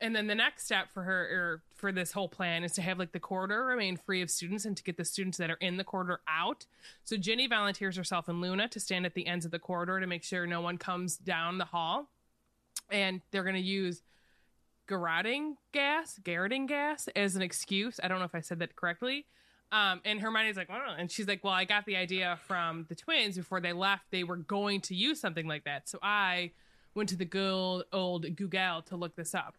[0.03, 2.99] And then the next step for her or for this whole plan is to have
[2.99, 5.77] like the corridor remain free of students and to get the students that are in
[5.77, 6.65] the corridor out.
[7.05, 10.07] So Ginny volunteers herself and Luna to stand at the ends of the corridor to
[10.07, 12.09] make sure no one comes down the hall.
[12.91, 14.03] And they're going to use
[14.91, 18.01] garrotting gas, garrotting gas as an excuse.
[18.03, 19.27] I don't know if I said that correctly.
[19.73, 22.97] Um, and Hermione's like, well, and she's like, well, I got the idea from the
[22.97, 24.11] twins before they left.
[24.11, 25.89] They were going to use something like that.
[25.89, 26.51] So I
[26.95, 29.55] went to the good old Google to look this up.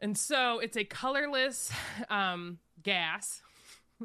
[0.00, 1.70] And so it's a colorless
[2.10, 3.42] um, gas,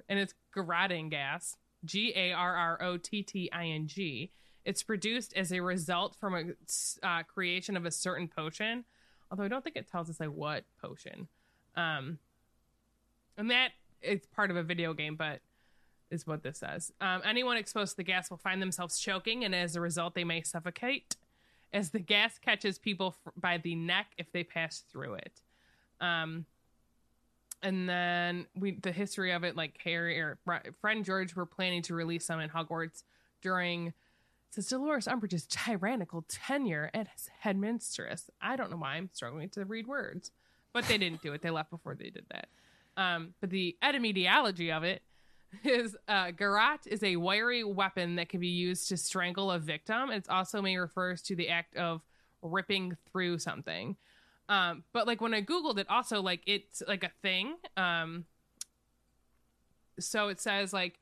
[0.08, 4.32] and it's garrotting gas, G A R R O T T I N G.
[4.64, 8.86] It's produced as a result from a uh, creation of a certain potion,
[9.30, 11.28] although I don't think it tells us like what potion.
[11.76, 12.20] Um,
[13.38, 13.72] and that
[14.02, 15.40] it's part of a video game, but
[16.12, 16.92] is what this says.
[17.02, 20.24] Um, anyone exposed to the gas will find themselves choking, and as a result, they
[20.24, 21.16] may suffocate
[21.74, 25.42] as the gas catches people f- by the neck if they pass through it.
[26.00, 26.46] Um,
[27.62, 30.38] and then we the history of it, like Harry or
[30.80, 33.04] Fred George were planning to release some in Hogwarts
[33.42, 33.94] during
[34.50, 38.30] says Dolores Umbridge's tyrannical tenure as headmistress.
[38.42, 40.32] I don't know why I'm struggling to read words,
[40.74, 41.42] but they didn't do it.
[41.42, 42.48] They left before they did that.
[42.98, 45.02] Um, but the etymology of it
[45.64, 50.10] is uh, garrote is a wiry weapon that can be used to strangle a victim.
[50.10, 52.02] It also may refers to the act of
[52.42, 53.98] ripping through something.
[54.48, 57.56] Um, but like when I googled it, also like it's like a thing.
[57.76, 58.26] Um,
[60.00, 61.00] so it says like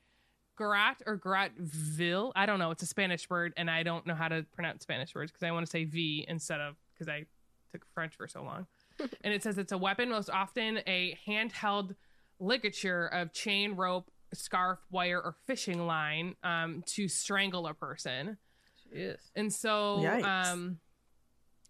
[0.57, 2.31] garrote or garrotteville.
[2.35, 2.71] I don't know.
[2.71, 5.51] It's a Spanish word, and I don't know how to pronounce Spanish words because I
[5.51, 7.25] want to say V instead of because I
[7.71, 8.67] took French for so long.
[8.99, 11.95] and it says it's a weapon, most often a handheld
[12.39, 18.37] ligature of chain, rope, scarf, wire, or fishing line um, to strangle a person.
[18.93, 19.17] Yes.
[19.35, 20.79] And so um,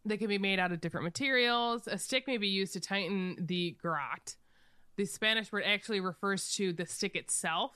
[0.05, 1.88] they can be made out of different materials.
[1.88, 4.35] A stick may be used to tighten the garrote.
[4.97, 7.72] The Spanish word actually refers to the stick itself.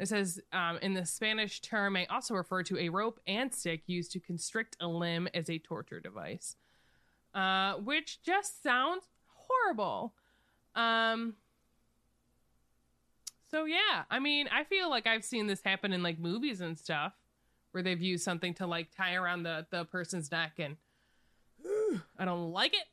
[0.00, 3.82] It says um, in the Spanish term may also refer to a rope and stick
[3.86, 6.56] used to constrict a limb as a torture device,
[7.34, 10.14] uh, which just sounds horrible.
[10.74, 11.34] Um,
[13.50, 16.78] so yeah, I mean, I feel like I've seen this happen in like movies and
[16.78, 17.12] stuff
[17.72, 20.76] where they've used something to like tie around the the person's neck and
[22.18, 22.86] I don't like it.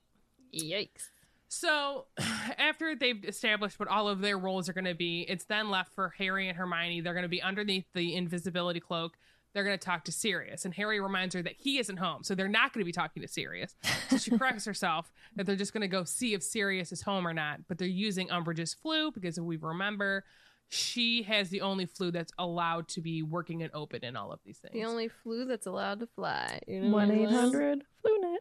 [0.54, 1.08] Yikes.
[1.48, 2.06] So,
[2.58, 5.94] after they've established what all of their roles are going to be, it's then left
[5.94, 7.02] for Harry and Hermione.
[7.02, 9.18] They're going to be underneath the invisibility cloak.
[9.54, 12.36] They're going to talk to Sirius, and Harry reminds her that he isn't home, so
[12.36, 13.76] they're not going to be talking to Sirius.
[14.10, 17.26] So she corrects herself that they're just going to go see if Sirius is home
[17.26, 17.62] or not.
[17.68, 20.26] But they're using Umbridge's Floo because if we remember,
[20.70, 24.40] she has the only Floo that's allowed to be working and open in all of
[24.46, 24.74] these things.
[24.74, 26.60] The only Floo that's allowed to fly.
[26.68, 27.40] You know One what I'm eight saying?
[27.40, 28.36] hundred FluNet.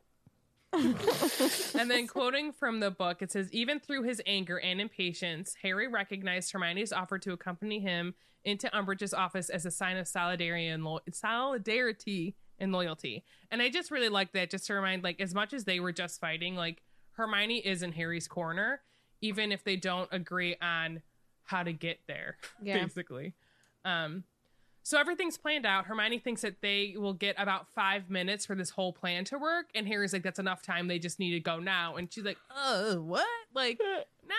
[1.74, 5.88] and then quoting from the book, it says, even through his anger and impatience, Harry
[5.88, 10.84] recognized Hermione's offer to accompany him into Umbridge's office as a sign of solidarity and
[10.84, 13.24] lo- solidarity and loyalty.
[13.50, 15.92] And I just really like that, just to remind, like, as much as they were
[15.92, 16.82] just fighting, like
[17.12, 18.80] Hermione is in Harry's corner,
[19.20, 21.02] even if they don't agree on
[21.44, 22.82] how to get there, Yeah.
[22.84, 23.34] basically.
[23.84, 24.24] Um,
[24.86, 25.86] so everything's planned out.
[25.86, 29.66] Hermione thinks that they will get about five minutes for this whole plan to work,
[29.74, 30.86] and Harry's like, "That's enough time.
[30.86, 33.26] They just need to go now." And she's like, "Uh, what?
[33.52, 33.80] Like,
[34.28, 34.34] no?"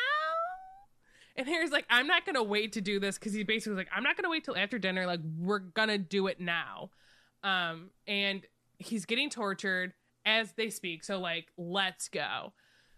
[1.36, 3.90] And Harry's like, "I'm not gonna wait to do this because he basically was like,
[3.94, 5.06] I'm not gonna wait till after dinner.
[5.06, 6.91] Like, we're gonna do it now."
[7.44, 8.45] Um, and
[8.78, 9.91] he's getting tortured
[10.26, 11.03] as they speak.
[11.03, 12.53] So like, let's go.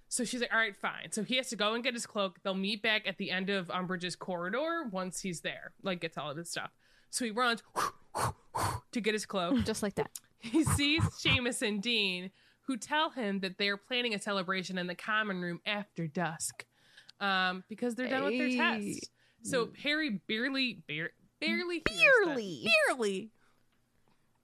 [0.07, 1.11] So she's like, all right, fine.
[1.11, 2.43] So he has to go and get his cloak.
[2.43, 6.29] They'll meet back at the end of Umbridge's corridor once he's there, like gets all
[6.29, 6.69] of his stuff.
[7.09, 7.63] So he runs
[8.91, 9.63] to get his cloak.
[9.65, 10.11] Just like that.
[10.39, 12.31] He sees Seamus and Dean,
[12.67, 16.65] who tell him that they are planning a celebration in the common room after dusk,
[17.19, 18.57] um, because they're done with their Hey.
[18.93, 19.09] tests.
[19.43, 21.11] So Harry barely, bar-
[21.41, 21.79] barely.
[22.25, 22.67] Barely.
[22.87, 23.31] barely.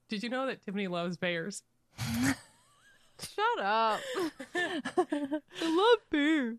[0.09, 1.63] Did you know that Tiffany loves bears?
[3.19, 3.99] Shut up.
[4.55, 6.57] I love beer.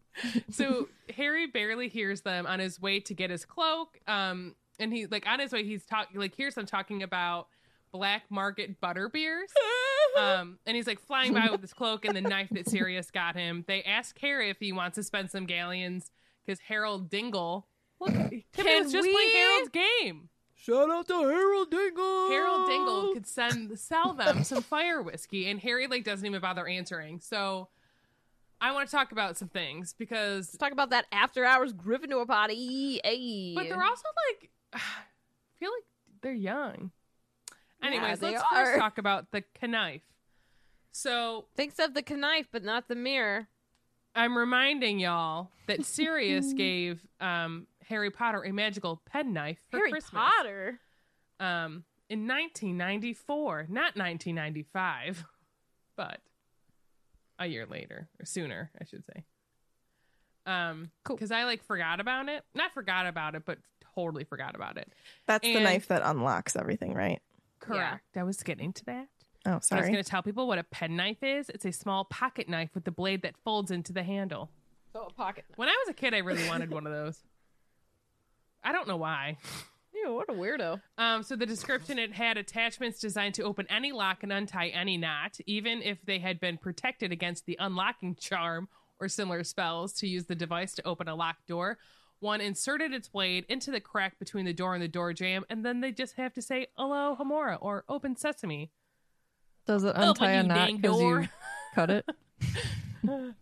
[0.50, 3.98] so Harry barely hears them on his way to get his cloak.
[4.06, 7.48] Um, and he like on his way, he's talking like hears them talking about
[7.92, 9.50] black market butter beers.
[10.16, 13.36] Um, and he's like flying by with his cloak and the knife that Sirius got
[13.36, 13.66] him.
[13.68, 16.10] They ask Harry if he wants to spend some galleons
[16.46, 17.66] because Harold Dingle.
[18.00, 18.14] Look,
[18.54, 20.28] Can was just we- playing Harold's game.
[20.54, 22.28] Shout out to Harold Dingle.
[22.30, 26.66] Harold Dingle could send sell them some fire whiskey, and Harry like doesn't even bother
[26.66, 27.20] answering.
[27.20, 27.68] So
[28.60, 32.26] I want to talk about some things because Let's talk about that after hours Gryffindor
[32.26, 33.00] party.
[33.04, 33.52] Hey.
[33.54, 34.08] But they're also
[34.40, 34.78] like, I
[35.58, 35.84] feel like
[36.22, 36.90] they're young.
[37.82, 38.64] Anyways, they let's are.
[38.66, 40.02] first talk about the knife.
[40.92, 43.48] So thinks of the knife, but not the mirror.
[44.14, 50.22] I'm reminding y'all that Sirius gave um, Harry Potter a magical penknife for Harry Christmas.
[50.22, 50.80] Potter.
[51.38, 55.24] Um, in 1994, not 1995,
[55.96, 56.20] but
[57.38, 59.24] a year later or sooner, I should say.
[60.46, 61.16] Um, Cool.
[61.16, 62.42] because I like forgot about it.
[62.54, 63.58] Not forgot about it, but
[63.96, 64.92] totally forgot about it.
[65.26, 67.20] That's the knife that unlocks everything, right?
[67.60, 68.16] Correct.
[68.16, 69.08] I was getting to that.
[69.46, 71.48] Oh, So I was going to tell people what a penknife is.
[71.48, 74.50] It's a small pocket knife with the blade that folds into the handle.
[74.92, 75.44] So a pocket.
[75.56, 77.18] When I was a kid, I really wanted one of those.
[78.64, 79.36] I don't know why.
[79.94, 80.80] Ew, what a weirdo.
[80.98, 84.96] Um, so the description it had attachments designed to open any lock and untie any
[84.96, 88.68] knot, even if they had been protected against the unlocking charm
[89.00, 91.78] or similar spells to use the device to open a locked door.
[92.20, 95.64] One inserted its blade into the crack between the door and the door jamb, and
[95.64, 98.70] then they just have to say "Alohomora" or "Open Sesame."
[99.66, 101.20] Does it oh, Open, untie a knot because door.
[101.22, 101.28] you
[101.74, 102.06] cut it?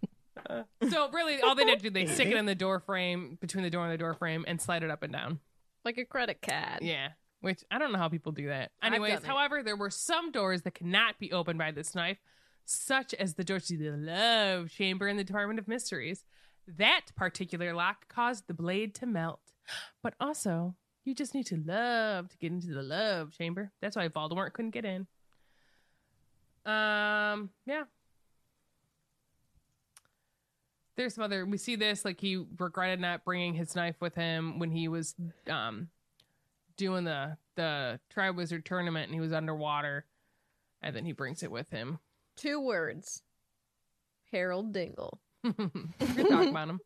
[0.91, 3.71] So really, all they did do they stick it in the door frame between the
[3.71, 5.41] door and the door frame and slide it up and down.
[5.85, 6.83] Like a credit card.
[6.83, 7.09] Yeah.
[7.41, 8.73] Which I don't know how people do that.
[8.83, 12.19] Anyways, however, there were some doors that cannot be opened by this knife,
[12.65, 16.25] such as the door to the love chamber in the Department of Mysteries.
[16.67, 19.41] That particular lock caused the blade to melt.
[20.03, 20.75] But also,
[21.05, 23.73] you just need to love to get into the love chamber.
[23.81, 25.07] That's why Voldemort couldn't get in.
[26.65, 27.85] Um, yeah.
[30.97, 31.45] There's some other.
[31.45, 35.15] We see this like he regretted not bringing his knife with him when he was
[35.51, 35.89] um
[36.77, 40.07] doing the the Triwizard tournament and he was underwater,
[40.81, 41.99] and then he brings it with him.
[42.37, 43.23] Two words.
[44.31, 45.21] Harold Dingle.
[45.45, 46.81] We're talk about him.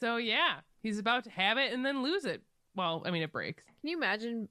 [0.00, 2.42] so yeah, he's about to have it and then lose it.
[2.74, 3.62] Well, I mean, it breaks.
[3.80, 4.48] Can you imagine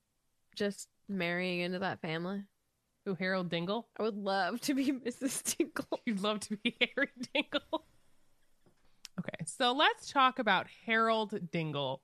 [0.56, 2.44] just marrying into that family?
[3.06, 3.88] Who Harold Dingle?
[3.98, 5.58] I would love to be Mrs.
[5.58, 6.00] Dingle.
[6.06, 7.86] You'd love to be Harry Dingle.
[9.20, 12.02] Okay, so let's talk about Harold Dingle.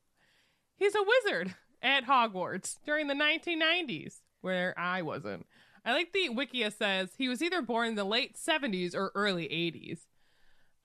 [0.77, 5.45] He's a wizard at Hogwarts during the 1990s, where I wasn't.
[5.86, 9.46] I like the Wikia says he was either born in the late 70s or early
[9.46, 10.06] 80s.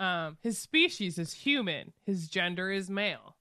[0.00, 3.36] Um, his species is human, his gender is male.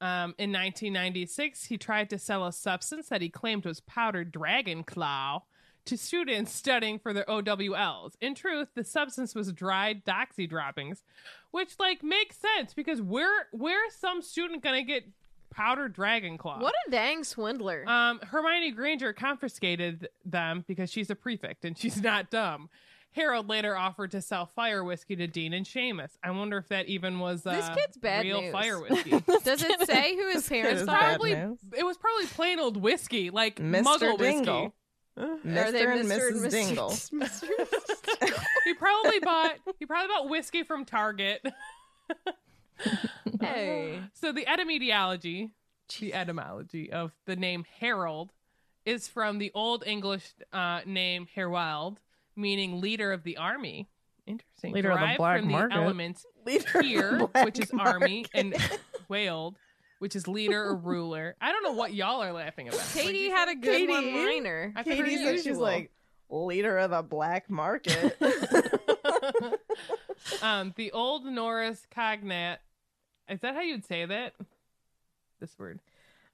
[0.00, 4.84] Um, in 1996, he tried to sell a substance that he claimed was powdered dragon
[4.84, 5.42] claw
[5.86, 8.12] to students studying for their OWLs.
[8.20, 11.02] In truth, the substance was dried doxy droppings,
[11.50, 15.04] which like makes sense because where where's some student gonna get
[15.58, 16.60] powdered dragon claw?
[16.60, 17.84] What a dang swindler.
[17.88, 22.70] Um, Hermione Granger confiscated them because she's a prefect and she's not dumb.
[23.12, 26.10] Harold later offered to sell fire whiskey to Dean and Seamus.
[26.22, 28.52] I wonder if that even was uh, This kid's bad real news.
[28.52, 29.10] fire whiskey.
[29.44, 30.86] Does it say who his parents are?
[30.86, 33.82] probably it was probably plain old whiskey, like Mr.
[33.82, 34.74] Muggle Dingle.
[35.16, 35.48] whiskey.
[35.48, 35.72] Mr.
[35.72, 36.30] they and Mr.
[36.32, 36.50] Mrs.
[36.50, 36.90] Dingle.
[36.90, 37.48] Mr.
[38.64, 41.44] he probably bought he probably bought whiskey from Target.
[43.40, 44.00] hey.
[44.14, 45.50] So the etymology,
[46.00, 48.32] the etymology of the name Harold
[48.84, 51.98] is from the Old English uh, name Herwald,
[52.36, 53.88] meaning leader of the army.
[54.26, 54.72] Interesting.
[54.72, 55.74] Leader of the Derived black from market.
[55.74, 58.80] the elements Leader here, the black which is army, and market.
[59.08, 59.56] wailed,
[59.98, 61.36] which is leader or ruler.
[61.40, 62.80] I don't know what y'all are laughing about.
[62.94, 63.92] Katie you had a good Katie?
[63.92, 64.72] one-liner.
[64.76, 65.90] I Katie as said she's like
[66.30, 68.16] leader of the black market.
[70.42, 72.58] um, the old Norris cognate.
[73.28, 74.34] Is that how you'd say that?
[75.40, 75.80] This word.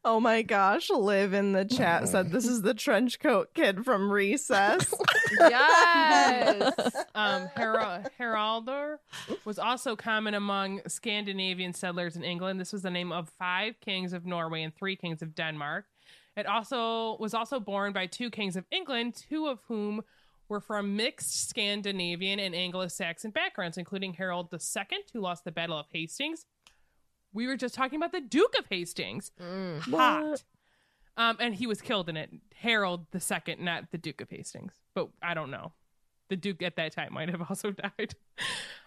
[0.04, 4.10] oh my gosh, Liv in the chat said this is the trench coat kid from
[4.10, 4.92] Recess.
[5.40, 6.72] Yes.
[7.14, 8.98] Um, Her- Heraldor
[9.44, 12.60] was also common among Scandinavian settlers in England.
[12.60, 15.86] This was the name of five kings of Norway and three kings of Denmark.
[16.36, 20.02] It also was also borne by two kings of England, two of whom
[20.48, 25.86] were from mixed Scandinavian and Anglo-Saxon backgrounds, including Harold II, who lost the Battle of
[25.92, 26.46] Hastings.
[27.34, 29.32] We were just talking about the Duke of Hastings.
[29.42, 29.80] Mm.
[29.80, 30.44] Hot.
[31.16, 32.30] Um, and he was killed in it.
[32.54, 34.72] Harold II, not the Duke of Hastings.
[34.94, 35.72] But I don't know.
[36.28, 38.14] The Duke at that time might have also died.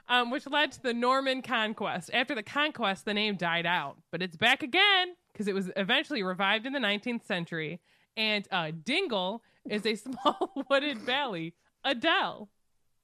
[0.10, 2.10] Um, which led to the Norman conquest.
[2.14, 6.24] After the conquest, the name died out, but it's back again because it was eventually
[6.24, 7.82] revived in the 19th century.
[8.16, 11.54] And uh, Dingle is a small wooded valley,
[11.84, 12.50] a dell.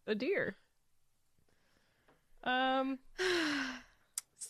[0.07, 0.55] A deer.
[2.45, 2.99] Um.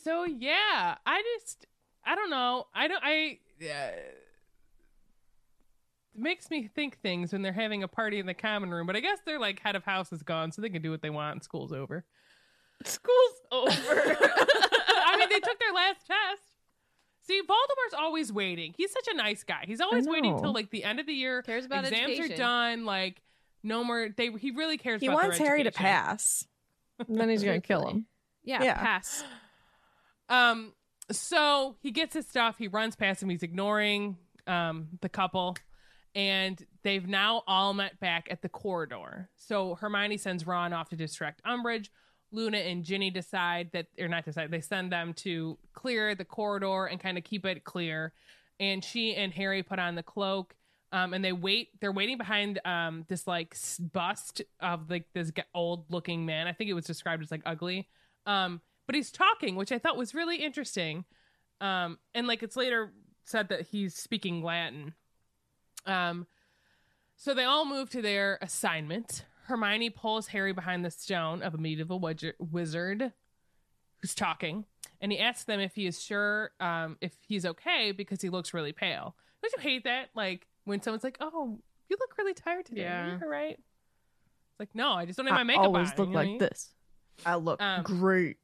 [0.03, 1.65] So yeah, I just
[2.05, 2.67] I don't know.
[2.73, 3.03] I don't.
[3.03, 3.39] I.
[3.59, 3.88] yeah.
[3.88, 4.17] it
[6.15, 8.99] makes me think things when they're having a party in the common room, but I
[8.99, 11.35] guess their like head of house is gone, so they can do what they want.
[11.35, 12.05] And school's over.
[12.84, 13.71] School's over.
[13.81, 16.43] I mean, they took their last test.
[17.25, 18.73] See, Voldemort's always waiting.
[18.75, 19.63] He's such a nice guy.
[19.65, 20.41] He's always waiting know.
[20.41, 21.41] till like the end of the year.
[21.41, 22.34] Cares about exams education.
[22.34, 22.85] are done.
[22.85, 23.21] Like
[23.63, 24.09] no more.
[24.15, 24.99] They he really cares.
[24.99, 26.45] he about wants Harry to pass.
[27.07, 28.05] And then he's gonna kill him.
[28.43, 28.77] Yeah, Yeah.
[28.77, 29.23] pass.
[30.34, 30.73] Um,
[31.11, 32.57] so he gets his stuff.
[32.57, 33.30] He runs past him.
[33.30, 35.55] He's ignoring um the couple,
[36.15, 39.30] and they've now all met back at the corridor.
[39.38, 41.89] So Hermione sends Ron off to distract Umbridge.
[42.31, 46.85] Luna and Ginny decide that, or not decide, they send them to clear the corridor
[46.85, 48.11] and kind of keep it clear.
[48.60, 50.55] And she and Harry put on the cloak.
[50.91, 51.69] Um, and they wait.
[51.80, 56.47] They're waiting behind um this like bust of like this old looking man.
[56.47, 57.88] I think it was described as like ugly.
[58.26, 61.05] Um, but he's talking, which I thought was really interesting.
[61.61, 62.91] Um, and like it's later
[63.26, 64.93] said that he's speaking Latin.
[65.85, 66.27] Um,
[67.15, 69.26] so they all move to their assignment.
[69.45, 73.14] Hermione pulls Harry behind the stone of a medieval wizard, wizard
[74.01, 74.65] who's talking,
[75.01, 78.53] and he asks them if he is sure um, if he's okay because he looks
[78.53, 79.15] really pale.
[79.41, 80.10] Don't you hate that?
[80.15, 82.81] Like when someone's like, "Oh, you look really tired today.
[82.81, 83.07] Are Yeah.
[83.07, 85.97] you all right?" It's like, no, I just don't have my I makeup always on.
[85.97, 86.38] look you know what I like mean?
[86.39, 86.73] this.
[87.26, 88.38] I look Um, great.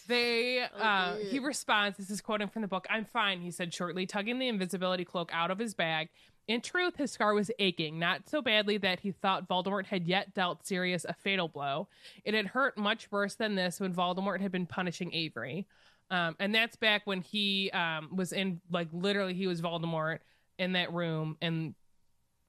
[0.00, 1.24] They, uh, dear.
[1.26, 4.48] he responds, this is quoting from the book, I'm fine, he said shortly, tugging the
[4.48, 6.08] invisibility cloak out of his bag
[6.48, 10.34] In truth, his scar was aching, not so badly that he thought Voldemort had yet
[10.34, 11.86] dealt Sirius a fatal blow.
[12.24, 15.66] It had hurt much worse than this when Voldemort had been punishing Avery.
[16.10, 20.18] Um, and that's back when he um, was in, like, literally, he was Voldemort
[20.58, 21.74] in that room and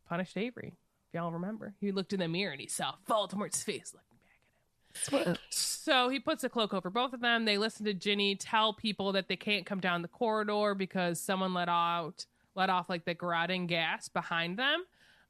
[0.09, 0.73] punished Avery.
[1.07, 5.21] If y'all remember, he looked in the mirror and he saw Voldemort's face looking back
[5.21, 5.37] at him.
[5.83, 7.43] So he puts a cloak over both of them.
[7.43, 11.53] They listen to Ginny tell people that they can't come down the corridor because someone
[11.53, 14.85] let out let off like the Garrotting gas behind them.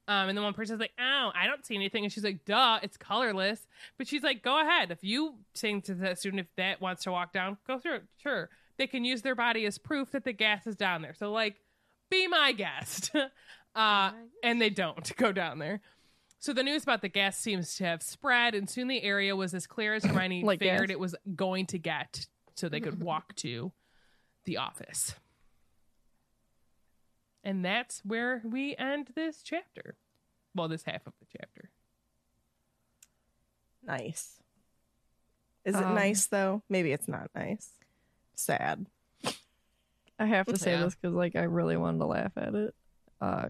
[0.08, 2.78] Um, and then one person's like, "Oh, I don't see anything," and she's like, "Duh,
[2.84, 3.66] it's colorless."
[3.98, 4.92] But she's like, "Go ahead.
[4.92, 8.04] If you saying to the student if that wants to walk down, go through it.
[8.18, 11.16] Sure, they can use their body as proof that the gas is down there.
[11.16, 11.62] So like,
[12.12, 13.10] be my guest."
[13.76, 14.12] uh,
[14.44, 15.82] and they don't go down there.
[16.44, 19.54] So the news about the gas seems to have spread, and soon the area was
[19.54, 20.92] as clear as Hermione Like figured gas?
[20.92, 23.72] it was going to get, so they could walk to
[24.44, 25.16] the office.
[27.46, 29.96] And that's where we end this chapter.
[30.54, 31.70] Well, this half of the chapter.
[33.82, 34.42] Nice.
[35.64, 36.62] Is it Um, nice though?
[36.68, 37.72] Maybe it's not nice.
[38.36, 38.86] Sad.
[40.20, 40.84] I have to say Yeah.
[40.84, 42.76] this because like I really wanted to laugh at it.
[43.22, 43.48] Uh,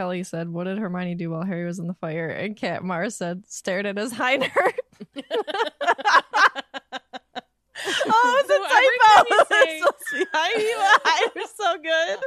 [0.00, 3.16] Kelly said, "What did Hermione do while Harry was in the fire?" And Kat Mars
[3.16, 4.48] said, "Stared at his hinder."
[8.12, 9.44] Oh, it's So a typo.
[9.50, 12.18] say- It's supposed to I- You're so good.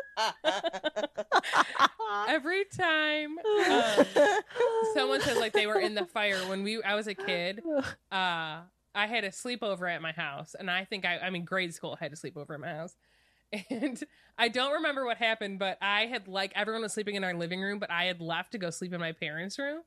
[2.27, 4.05] Every time um,
[4.95, 7.61] someone says like they were in the fire when we I was a kid,
[8.11, 8.61] uh,
[8.95, 11.97] I had a sleepover at my house, and I think I I mean grade school
[11.99, 12.95] I had a sleepover at my house.
[13.69, 14.03] And
[14.37, 17.61] I don't remember what happened, but I had like everyone was sleeping in our living
[17.61, 19.81] room, but I had left to go sleep in my parents' room.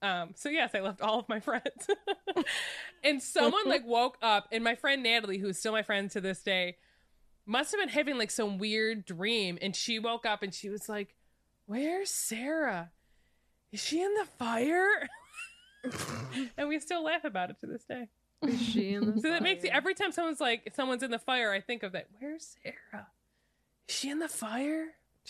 [0.00, 1.88] Um, so yes, I left all of my friends.
[3.02, 6.42] and someone like woke up, and my friend Natalie, who's still my friend to this
[6.42, 6.76] day,
[7.46, 9.58] must have been having like some weird dream.
[9.60, 11.14] And she woke up and she was like,
[11.66, 12.92] Where's Sarah?
[13.72, 15.08] Is she in the fire?
[16.56, 18.08] and we still laugh about it to this day.
[18.42, 21.18] Is she in the So that makes it every time someone's like someone's in the
[21.18, 22.06] fire, I think of that.
[22.20, 23.06] Where's Sarah?
[23.88, 24.88] Is she in the fire?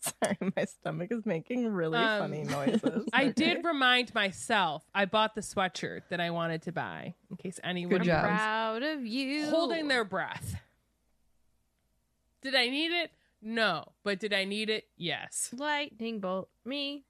[0.00, 3.08] Sorry, my stomach is making really Um, funny noises.
[3.12, 7.58] I did remind myself I bought the sweatshirt that I wanted to buy in case
[7.64, 8.24] anyone Good job.
[8.24, 9.48] Proud of you.
[9.48, 10.56] holding their breath.
[12.42, 13.12] Did I need it?
[13.40, 13.92] No.
[14.02, 14.84] But did I need it?
[14.98, 15.54] Yes.
[15.56, 17.04] lightning bolt me.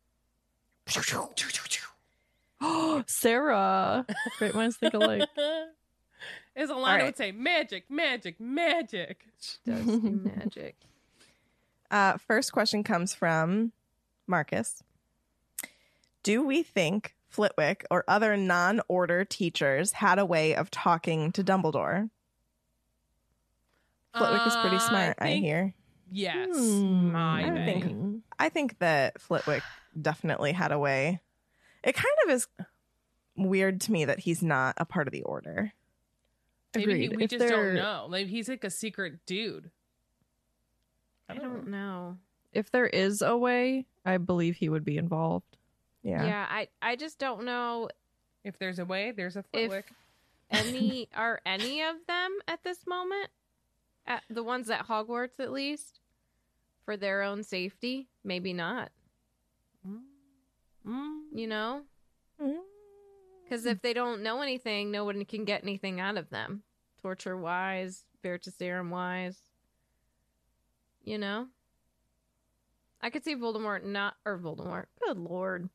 [3.06, 4.06] Sarah,
[4.38, 5.28] great minds think alike.
[6.56, 7.04] As Alana right.
[7.04, 9.26] would say, magic, magic, magic.
[9.66, 10.00] Does do
[10.36, 10.76] magic.
[11.90, 13.72] Uh, first question comes from
[14.26, 14.82] Marcus.
[16.22, 21.44] Do we think Flitwick or other non order teachers had a way of talking to
[21.44, 22.08] Dumbledore?
[24.16, 25.74] Flitwick is pretty Uh, smart, I, think hear.
[26.14, 26.48] Yes.
[26.56, 27.64] Hmm, my I bad.
[27.66, 29.62] think- I think that Flitwick
[30.00, 31.20] definitely had a way.
[31.82, 32.46] It kind of is
[33.36, 35.72] weird to me that he's not a part of the order.
[36.74, 38.06] Maybe he, we If just don't know.
[38.08, 39.70] Like he's like a secret dude.
[41.28, 42.18] I don't know.
[42.52, 45.56] If there is a way, I believe he would be involved.
[46.02, 46.24] Yeah.
[46.24, 47.88] Yeah, I I just don't know
[48.44, 49.86] If there's a way, there's a Flitwick.
[50.50, 53.28] any are any of them at this moment
[54.06, 56.00] at the ones at Hogwarts at least
[56.84, 58.90] for their own safety, maybe not,
[59.86, 61.20] Mm.
[61.32, 61.82] you know?
[62.40, 62.62] Mm.
[63.48, 66.62] Cuz if they don't know anything, no one can get anything out of them.
[67.00, 69.38] Torture wise, Veritaserum wise.
[71.02, 71.48] You know?
[73.00, 74.86] I could see Voldemort not or Voldemort.
[75.06, 75.68] Good lord.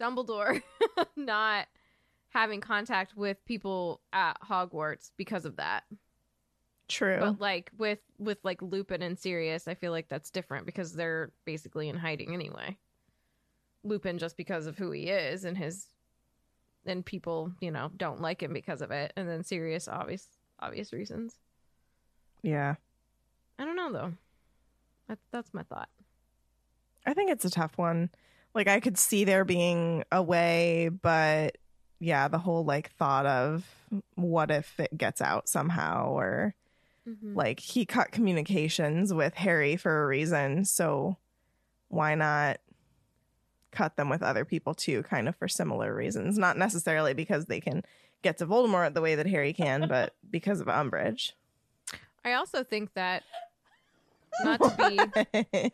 [0.00, 0.62] Dumbledore
[1.16, 1.66] not
[2.30, 5.84] having contact with people at Hogwarts because of that.
[6.88, 7.18] True.
[7.20, 11.30] But like with with like Lupin and Sirius, I feel like that's different because they're
[11.44, 12.76] basically in hiding anyway.
[13.84, 15.86] Lupin just because of who he is and his
[16.86, 19.12] and people, you know, don't like him because of it.
[19.16, 20.26] And then Sirius obvious
[20.58, 21.36] obvious reasons.
[22.42, 22.74] yeah.
[23.58, 24.12] I don't know though.
[25.08, 25.88] That, that's my thought.
[27.04, 28.10] I think it's a tough one.
[28.54, 31.58] Like I could see there being a way, but
[32.00, 33.66] yeah, the whole like thought of
[34.14, 36.54] what if it gets out somehow or
[37.08, 37.34] Mm-hmm.
[37.36, 41.16] like he cut communications with Harry for a reason, so
[41.88, 42.58] why not
[43.70, 47.60] cut them with other people too kind of for similar reasons, not necessarily because they
[47.60, 47.82] can
[48.22, 51.32] get to Voldemort the way that Harry can, but because of Umbridge.
[52.24, 53.22] I also think that
[54.44, 54.96] not to be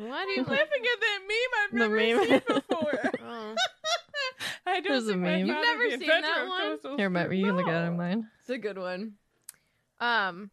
[0.04, 2.28] why do you I'm laughing at that meme I've The never meme.
[2.28, 3.10] seen before.
[3.26, 3.54] Oh,
[4.66, 5.46] I don't There's a think my meme.
[5.46, 6.78] You've never seen that one?
[6.80, 7.90] toast Here, Matt, you can look at it No.
[7.92, 8.28] on mine.
[8.40, 9.14] it's a good one.
[10.00, 10.50] Um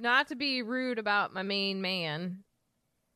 [0.00, 2.44] not to be rude about my main man,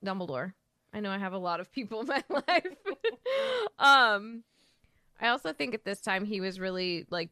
[0.04, 0.52] Dumbledore.
[0.92, 2.66] I know I have a lot of people in my life.
[3.78, 4.44] um,
[5.20, 7.30] I also think at this time he was really like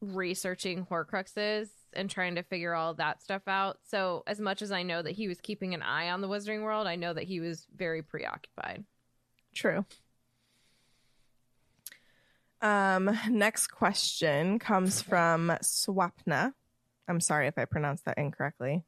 [0.00, 3.78] researching Horcruxes and trying to figure all that stuff out.
[3.88, 6.62] So, as much as I know that he was keeping an eye on the Wizarding
[6.62, 8.84] World, I know that he was very preoccupied.
[9.54, 9.84] True.
[12.62, 16.54] Um, next question comes from Swapna.
[17.08, 18.84] I'm sorry if I pronounced that incorrectly,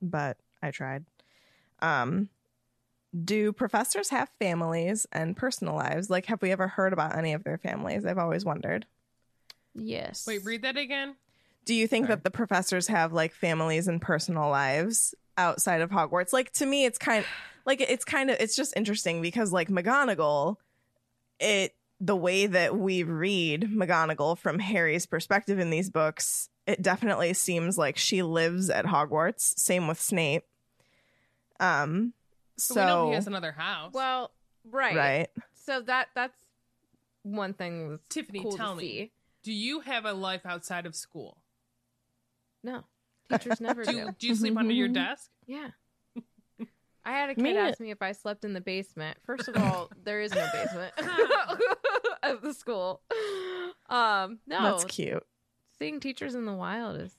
[0.00, 1.04] but I tried.
[1.80, 2.28] Um,
[3.24, 6.10] do professors have families and personal lives?
[6.10, 8.04] Like, have we ever heard about any of their families?
[8.04, 8.86] I've always wondered.
[9.74, 10.26] Yes.
[10.26, 11.16] Wait, read that again.
[11.64, 12.16] Do you think Sorry.
[12.16, 16.32] that the professors have like families and personal lives outside of Hogwarts?
[16.32, 17.26] Like to me, it's kind of
[17.64, 20.56] like it's kind of it's just interesting because like McGonagall,
[21.40, 27.34] it the way that we read McGonagall from Harry's perspective in these books, it definitely
[27.34, 29.58] seems like she lives at Hogwarts.
[29.58, 30.44] Same with Snape.
[31.60, 32.12] Um,
[32.56, 33.92] So, we know he has another house.
[33.92, 34.30] Well,
[34.70, 34.96] right.
[34.96, 36.38] right, So that that's
[37.22, 39.12] one thing that's Tiffany, cool tell to me, see.
[39.42, 41.38] do you have a life outside of school?
[42.62, 42.84] No,
[43.30, 43.96] teachers never Do do.
[43.98, 45.30] you, do you sleep under your desk?
[45.46, 45.68] Yeah.
[47.06, 49.18] I had a kid Me- ask me if I slept in the basement.
[49.26, 50.94] First of all, there is no basement
[52.22, 53.02] at the school.
[53.90, 55.22] Um, no, that's cute.
[55.78, 57.14] Seeing teachers in the wild is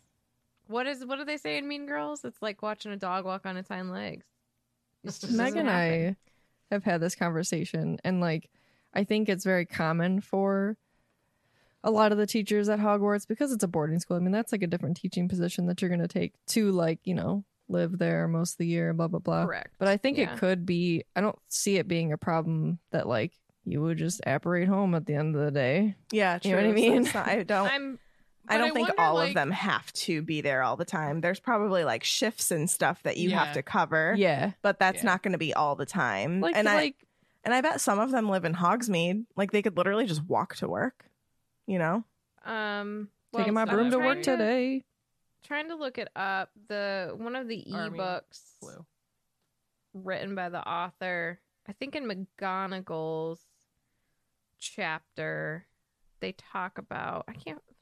[0.67, 2.23] what is what do they say in Mean Girls?
[2.25, 4.25] It's like watching a dog walk on its hind legs.
[5.03, 6.17] It's Meg and happen.
[6.71, 8.49] I have had this conversation, and like,
[8.93, 10.77] I think it's very common for
[11.83, 14.17] a lot of the teachers at Hogwarts because it's a boarding school.
[14.17, 16.97] I mean, that's like a different teaching position that you're going to take to, like,
[17.03, 19.45] you know, live there most of the year, blah, blah, blah.
[19.45, 19.75] correct.
[19.77, 20.33] But I think Yeah.
[20.33, 23.33] it could be, I don't see it being a problem that, like,
[23.65, 25.95] you would just apparate home at the end of the day.
[26.11, 26.49] Yeah, true.
[26.51, 27.03] You know what I mean?
[27.03, 27.67] not- I don't.
[27.71, 27.99] I'm
[28.47, 30.85] I don't I think wonder, all like- of them have to be there all the
[30.85, 31.21] time.
[31.21, 34.13] There's probably like shifts and stuff that you have to cover.
[34.17, 34.51] Yeah.
[34.61, 35.05] But that's Yeah.
[35.11, 36.41] not going to be all the time.
[36.41, 36.95] Like, and I like,
[37.43, 39.25] and I bet some of them live in Hogsmeade.
[39.35, 41.05] Like they could literally just walk to work.
[41.67, 42.03] You know?
[42.45, 44.83] um taking my broom I'm to work today.
[45.43, 46.51] Trying to look it up.
[46.69, 48.85] The one of the Army ebooks Blue.
[49.93, 51.39] written by the author.
[51.67, 53.41] I think in McGonagall's
[54.59, 55.65] chapter,
[56.19, 57.25] they talk about.
[57.27, 57.74] I can't find that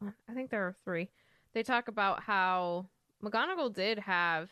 [0.00, 0.14] one.
[0.28, 1.08] I think there are three.
[1.54, 2.86] They talk about how
[3.22, 4.50] McGonagall did have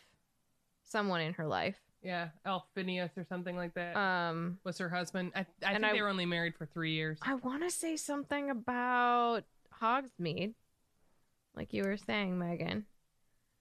[0.83, 1.75] someone in her life.
[2.01, 5.31] Yeah, Elf Phineas or something like that Um, was her husband.
[5.35, 7.17] I, I think I- they were only married for three years.
[7.23, 9.43] I want to say something about
[9.81, 10.53] Hogsmeade,
[11.55, 12.85] like you were saying, Megan.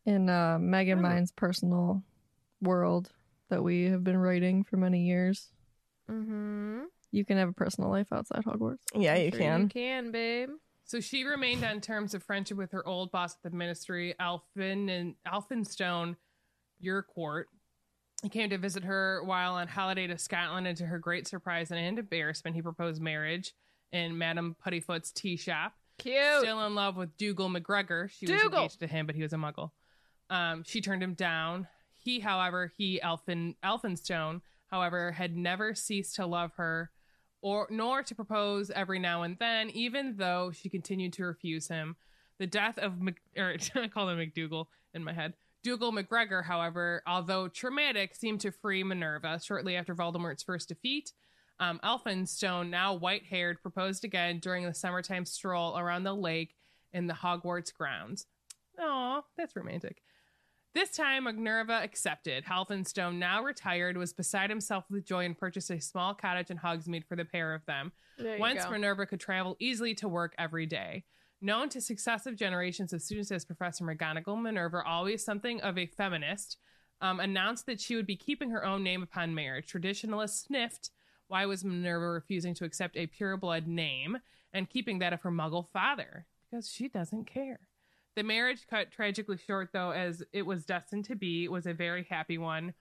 [0.05, 2.02] In uh, Megan Remember- Mine's personal
[2.61, 3.11] world
[3.48, 5.51] that we have been writing for many years,
[6.11, 6.82] Mm-hmm.
[7.12, 8.81] you can have a personal life outside Hogwarts.
[8.94, 9.61] Yeah, you You can.
[9.62, 10.51] You can, babe.
[10.85, 14.90] So she remained on terms of friendship with her old boss at the ministry, Alfin
[14.90, 16.16] and Alfinstone
[16.86, 17.48] Urquhart.
[18.23, 21.70] He came to visit her while on holiday to Scotland, and to her great surprise
[21.70, 23.55] and embarrassment, he proposed marriage
[23.93, 25.73] in Madame Puddifoot's tea shop.
[25.98, 26.40] Cute.
[26.40, 28.11] Still in love with Dougal McGregor.
[28.11, 29.70] She was engaged to him, but he was a muggle.
[30.28, 31.69] Um, she turned him down.
[31.93, 36.90] He, however, he Elfin Elphinstone, however, had never ceased to love her
[37.45, 41.95] or nor to propose every now and then, even though she continued to refuse him.
[42.39, 44.65] The death of Mc, or I call him McDougal
[44.95, 45.35] in my head.
[45.62, 51.12] Dougal McGregor, however, although traumatic, seemed to free Minerva shortly after Voldemort's first defeat.
[51.61, 56.55] Um, Elphinstone, now white haired, proposed again during the summertime stroll around the lake
[56.95, 58.25] in the Hogwarts grounds.
[58.81, 60.03] Aw, that's romantic.
[60.74, 62.44] This time, Minerva accepted.
[62.44, 67.06] Halfinstone, now retired, was beside himself with joy and purchased a small cottage in Hogsmeade
[67.06, 67.92] for the pair of them.
[68.38, 68.70] Once go.
[68.72, 71.05] Minerva could travel easily to work every day.
[71.40, 76.59] Known to successive generations of students as Professor McGonagall, Minerva, always something of a feminist,
[77.01, 79.66] um, announced that she would be keeping her own name upon marriage.
[79.66, 80.90] Traditionalists sniffed
[81.28, 84.18] why was Minerva refusing to accept a pureblood name
[84.52, 86.26] and keeping that of her muggle father?
[86.51, 87.60] Because she doesn't care.
[88.16, 92.07] The marriage cut tragically short, though, as it was destined to be, was a very
[92.09, 92.74] happy one.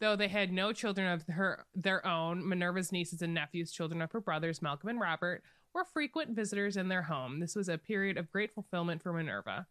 [0.00, 4.12] Though they had no children of her their own, Minerva's nieces and nephews, children of
[4.12, 5.42] her brothers Malcolm and Robert,
[5.74, 7.40] were frequent visitors in their home.
[7.40, 9.66] This was a period of great fulfillment for Minerva.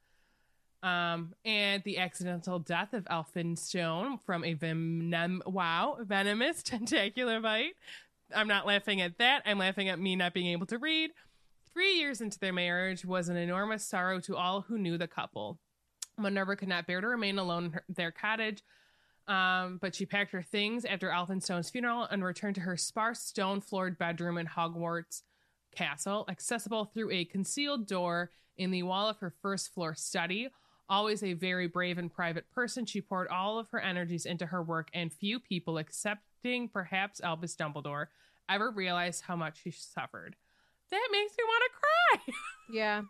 [0.83, 7.73] Um, and the accidental death of Elphinstone from a venom wow venomous tentacular bite.
[8.35, 9.41] I'm not laughing at that.
[9.45, 11.11] I'm laughing at me not being able to read.
[11.77, 15.59] Three years into their marriage was an enormous sorrow to all who knew the couple.
[16.17, 18.63] Minerva could not bear to remain alone in her, their cottage,
[19.27, 23.61] um, but she packed her things after Elphinstone's funeral and returned to her sparse stone
[23.61, 25.21] floored bedroom in Hogwarts
[25.71, 30.49] Castle, accessible through a concealed door in the wall of her first floor study.
[30.89, 34.63] Always a very brave and private person, she poured all of her energies into her
[34.63, 38.07] work, and few people, excepting perhaps Albus Dumbledore,
[38.49, 40.37] ever realized how much she suffered.
[40.91, 42.33] That makes me want to cry.
[42.69, 43.03] Yeah.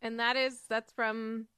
[0.00, 1.48] And that is that's from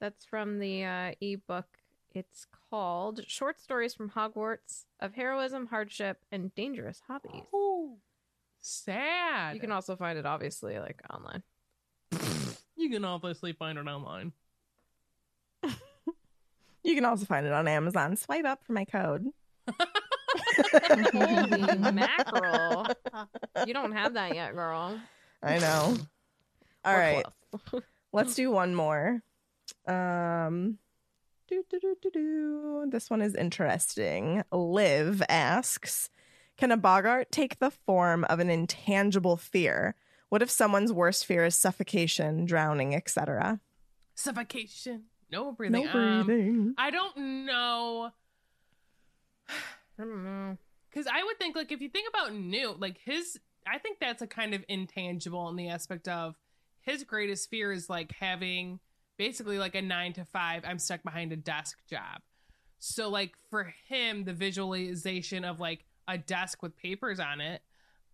[0.00, 1.66] that's from the uh ebook.
[2.14, 7.44] It's called Short Stories from Hogwarts of Heroism, Hardship, and Dangerous Hobbies.
[7.54, 7.96] Ooh,
[8.60, 9.54] sad.
[9.54, 11.42] You can also find it obviously like online.
[12.76, 14.32] you can obviously find it online.
[16.86, 18.14] You can also find it on Amazon.
[18.14, 19.26] Swipe up for my code.
[21.12, 22.86] Holy mackerel.
[23.66, 24.98] You don't have that yet, girl.
[25.42, 25.96] I know.
[26.84, 27.26] All We're right.
[28.12, 29.22] Let's do one more.
[29.86, 30.78] Um
[31.48, 32.86] do, do, do, do, do.
[32.90, 34.42] This one is interesting.
[34.50, 36.10] Liv asks
[36.56, 39.94] Can a Boggart take the form of an intangible fear?
[40.28, 43.60] What if someone's worst fear is suffocation, drowning, etc.?
[44.16, 45.04] Suffocation.
[45.30, 45.84] No breathing.
[45.84, 46.74] No Um, breathing.
[46.78, 47.16] I don't
[47.46, 48.10] know.
[49.98, 50.58] I don't know.
[50.90, 54.22] Because I would think, like, if you think about Newt, like, his, I think that's
[54.22, 56.36] a kind of intangible in the aspect of
[56.80, 58.78] his greatest fear is like having
[59.18, 62.22] basically like a nine to five, I'm stuck behind a desk job.
[62.78, 67.62] So, like, for him, the visualization of like a desk with papers on it,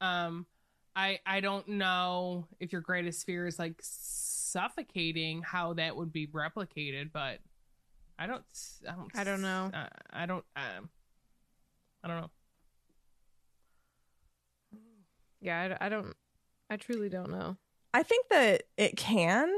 [0.01, 0.47] um,
[0.95, 6.27] I I don't know if your greatest fear is like suffocating, how that would be
[6.27, 7.39] replicated, but
[8.19, 8.45] I don't,
[8.89, 9.71] I don't, I don't know.
[9.73, 10.91] Uh, I don't, um,
[12.05, 12.31] I don't know.
[15.41, 16.15] Yeah, I, I don't
[16.71, 17.57] I truly don't know.
[17.95, 19.53] I think that it can.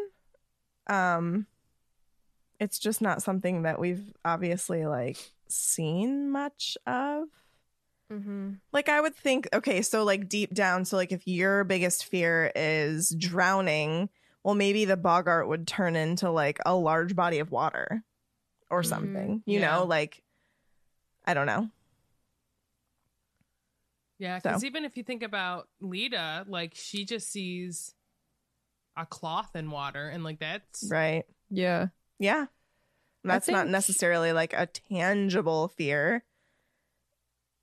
[0.87, 1.47] Um
[2.61, 5.19] it's just not something that we've obviously like
[5.49, 7.25] seen much of.
[8.13, 8.53] Mm-hmm.
[8.73, 12.51] Like I would think okay, so like deep down, so like if your biggest fear
[12.55, 14.09] is drowning,
[14.43, 18.03] well maybe the boggart would turn into like a large body of water
[18.71, 18.87] or Mhm.
[18.87, 19.43] something.
[19.47, 19.79] You Yeah.
[19.79, 20.23] know, like
[21.27, 21.71] I don't know.
[24.19, 24.51] Yeah, So.
[24.51, 27.95] because even if you think about Leta, like she just sees
[28.97, 31.25] a cloth in water, and like that's Right.
[31.51, 31.89] Yeah.
[32.19, 32.47] Yeah.
[33.25, 36.25] That's not necessarily like a tangible fear.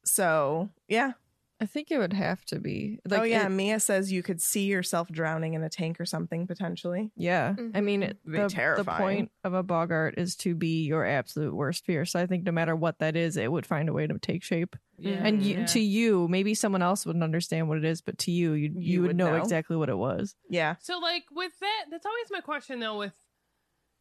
[0.04, 1.14] So, yeah.
[1.62, 3.00] I think it would have to be.
[3.06, 3.46] Oh, like, oh, yeah.
[3.46, 7.12] it- Mia says you could see yourself drowning in a tank or something potentially.
[7.16, 7.54] yeah.
[7.56, 7.86] I mm-hmm.
[7.86, 8.98] mean, it- Be the, the terrifying.
[9.00, 12.04] point of a Boggart is to be your absolute worst fear.
[12.06, 14.44] So I think no matter what that is, it would find a way to take
[14.44, 14.76] shape.
[14.98, 15.66] yeah, And you, yeah.
[15.68, 18.82] to you, maybe someone else wouldn't understand what it is, but to you, you, you,
[18.82, 19.42] You would, would know, know.
[19.44, 20.36] exactly what it was.
[20.50, 20.76] Yeah.
[20.80, 23.14] So, like, with that, that's always my question, though, with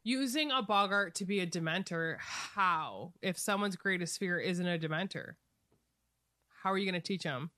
[0.02, 2.16] using a Boggart to be a Dementor.
[2.18, 3.12] How?
[3.20, 5.34] If someone's greatest fear isn't a Dementor,
[6.62, 7.50] how are you going to teach them?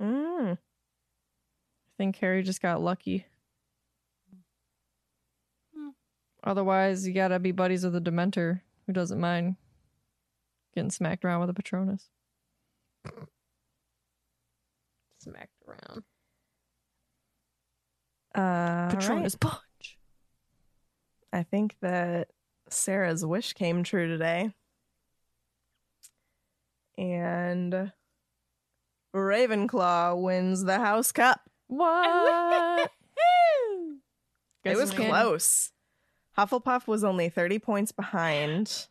[0.00, 0.52] Mm.
[0.52, 0.58] I
[1.96, 3.26] think Harry just got lucky.
[5.74, 5.90] Hmm.
[6.44, 9.56] Otherwise, you gotta be buddies with a Dementor who doesn't mind
[10.74, 12.08] getting smacked around with a Patronus.
[15.18, 16.04] Smacked around.
[18.36, 18.90] Uh, all right.
[18.90, 19.98] Patronus punch.
[21.32, 22.28] I think that
[22.70, 24.52] Sarah's wish came true today.
[26.98, 27.92] And
[29.14, 31.40] Ravenclaw wins the House Cup.
[31.68, 32.90] What?
[34.64, 35.08] It was man.
[35.08, 35.72] close.
[36.36, 38.86] Hufflepuff was only 30 points behind,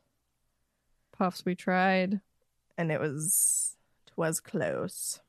[1.15, 2.21] Puffs, we tried.
[2.79, 3.75] and it was
[4.15, 5.19] was close.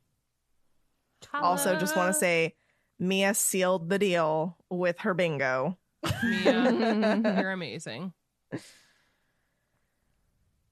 [1.33, 2.55] Also, just want to say
[2.97, 5.77] Mia sealed the deal with her bingo.
[6.23, 8.13] Mia, you're amazing.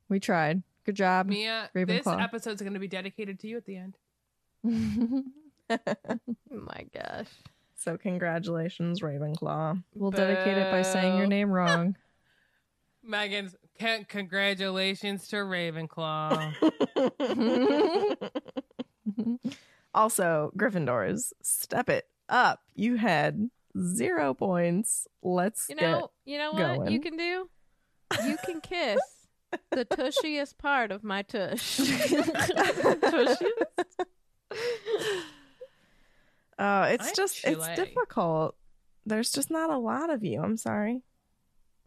[0.09, 0.63] We tried.
[0.87, 1.27] Good job.
[1.27, 2.23] Mia, this Ravenclaw.
[2.23, 3.97] episode's going to be dedicated to you at the end.
[4.65, 5.23] Oh
[6.49, 7.27] my gosh.
[7.75, 9.83] So congratulations, Ravenclaw.
[9.93, 11.95] we'll dedicate it by saying your name wrong.
[13.03, 16.53] Megan's, c- congratulations to Ravenclaw.
[19.93, 22.61] also, Gryffindors, step it up.
[22.75, 25.07] You had zero points.
[25.21, 26.91] Let's You get know, you know what going.
[26.91, 27.49] you can do?
[28.25, 28.99] You can kiss
[29.71, 31.79] the tushiest part of my tush.
[36.59, 37.75] Oh, it's I'm just it's Chile.
[37.75, 38.55] difficult.
[39.05, 40.41] There's just not a lot of you.
[40.41, 41.03] I'm sorry.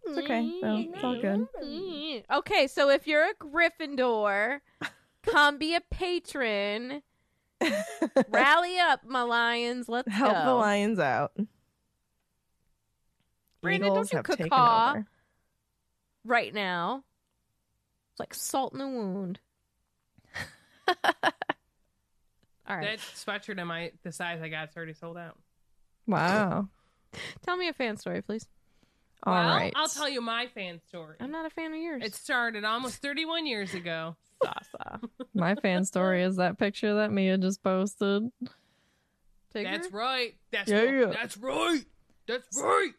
[0.07, 0.43] It's okay.
[0.43, 0.61] Mm-hmm.
[0.63, 0.95] though.
[0.95, 1.47] It's all good.
[1.63, 2.33] Mm-hmm.
[2.39, 4.61] Okay, so if you're a Gryffindor,
[5.27, 7.03] come be a patron.
[8.29, 9.89] Rally up, my lions.
[9.89, 10.45] Let's Help go.
[10.45, 11.33] the lions out.
[13.61, 14.91] Brandon, don't Eagles you have taken caw.
[14.93, 15.07] over.
[16.25, 17.03] right now.
[18.21, 19.41] It's like salt in a wound.
[22.69, 22.99] All right.
[22.99, 24.65] that sweatshirt am I the size I got?
[24.69, 25.37] It's already sold out.
[26.07, 26.69] Wow.
[27.45, 28.47] Tell me a fan story, please.
[29.25, 29.73] All well, right.
[29.75, 31.17] I'll tell you my fan story.
[31.21, 32.03] I'm not a fan of yours.
[32.05, 34.17] It started almost 31 years ago.
[34.43, 35.01] Sasa.
[35.35, 38.31] My fan story is that picture that Mia just posted.
[39.53, 40.35] That's right.
[40.53, 40.95] That's Yeah, right.
[40.95, 41.07] yeah.
[41.13, 41.85] That's right.
[42.27, 42.93] That's right.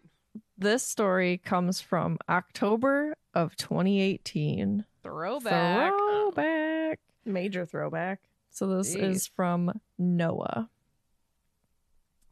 [0.57, 4.85] This story comes from October of 2018.
[5.03, 5.91] Throwback.
[5.91, 6.99] Throwback.
[7.25, 8.21] Major throwback.
[8.49, 9.03] So this Jeez.
[9.03, 10.69] is from Noah.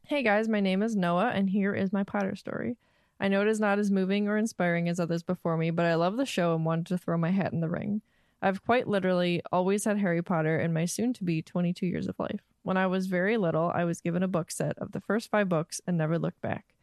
[0.06, 2.76] Hey guys, my name is Noah, and here is my Potter story.
[3.18, 5.94] I know it is not as moving or inspiring as others before me, but I
[5.94, 8.02] love the show and wanted to throw my hat in the ring.
[8.42, 12.18] I've quite literally always had Harry Potter in my soon to be 22 years of
[12.18, 12.40] life.
[12.62, 15.48] When I was very little, I was given a book set of the first five
[15.48, 16.74] books and never looked back.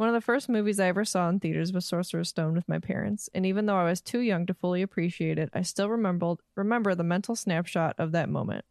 [0.00, 2.78] One of the first movies I ever saw in theaters was Sorcerer's Stone with my
[2.78, 6.38] parents, and even though I was too young to fully appreciate it, I still remembered,
[6.56, 8.64] remember the mental snapshot of that moment.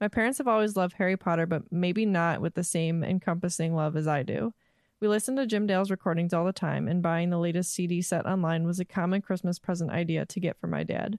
[0.00, 3.98] My parents have always loved Harry Potter, but maybe not with the same encompassing love
[3.98, 4.54] as I do.
[4.98, 8.24] We listened to Jim Dale's recordings all the time, and buying the latest CD set
[8.24, 11.18] online was a common Christmas present idea to get for my dad.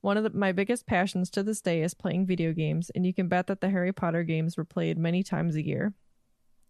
[0.00, 3.12] One of the, my biggest passions to this day is playing video games, and you
[3.12, 5.92] can bet that the Harry Potter games were played many times a year.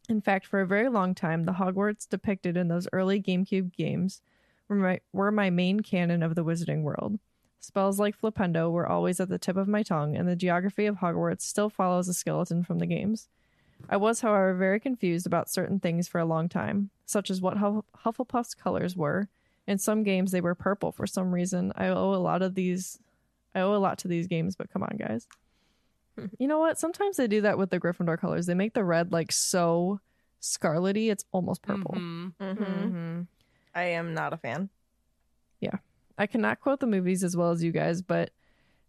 [0.09, 4.21] In fact, for a very long time, the Hogwarts depicted in those early GameCube games
[4.69, 7.19] were my, were my main canon of the wizarding world.
[7.59, 10.97] Spells like Flipendo were always at the tip of my tongue, and the geography of
[10.97, 13.29] Hogwarts still follows a skeleton from the games.
[13.89, 17.57] I was, however, very confused about certain things for a long time, such as what
[17.57, 19.29] Huff- Hufflepuff's colors were.
[19.67, 21.73] In some games, they were purple for some reason.
[21.77, 23.01] I owe a lot of these.
[23.55, 25.27] I owe a lot to these games, but come on, guys.
[26.39, 26.79] you know what?
[26.79, 28.47] Sometimes they do that with the Gryffindor colors.
[28.47, 30.01] They make the red like so
[30.41, 31.95] scarlety, it's almost purple.
[31.97, 32.35] Mhm.
[32.41, 32.63] Mm-hmm.
[32.63, 33.21] Mm-hmm.
[33.75, 34.69] I am not a fan.
[35.61, 35.77] Yeah.
[36.19, 38.31] I cannot quote the movies as well as you guys, but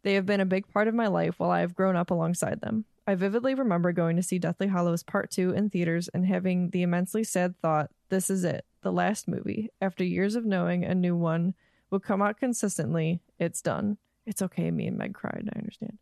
[0.04, 2.62] they have been a big part of my life while I have grown up alongside
[2.62, 2.86] them.
[3.06, 6.84] I vividly remember going to see Deathly Hallows Part 2 in theaters and having the
[6.84, 9.70] immensely sad thought, this is it, the last movie.
[9.82, 11.54] After years of knowing a new one
[11.90, 13.98] would come out consistently, it's done.
[14.26, 15.98] It's okay, me and Meg cried, I understand.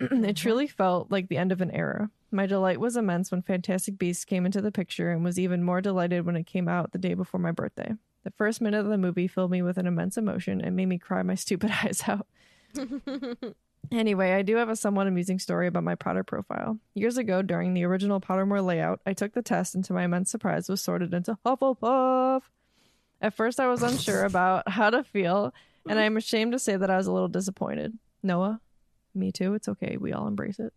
[0.04, 0.32] it mm-hmm.
[0.32, 2.10] truly felt like the end of an era.
[2.30, 5.80] My delight was immense when Fantastic Beasts came into the picture and was even more
[5.80, 7.94] delighted when it came out the day before my birthday.
[8.24, 10.98] The first minute of the movie filled me with an immense emotion and made me
[10.98, 12.26] cry my stupid eyes out.
[13.90, 16.78] Anyway, I do have a somewhat amusing story about my Potter profile.
[16.94, 20.30] Years ago, during the original Pottermore layout, I took the test and to my immense
[20.30, 22.42] surprise was sorted into Hufflepuff.
[23.20, 25.52] At first, I was unsure about how to feel,
[25.88, 27.98] and I am ashamed to say that I was a little disappointed.
[28.22, 28.60] Noah,
[29.14, 29.54] me too.
[29.54, 29.96] It's okay.
[29.98, 30.72] We all embrace it.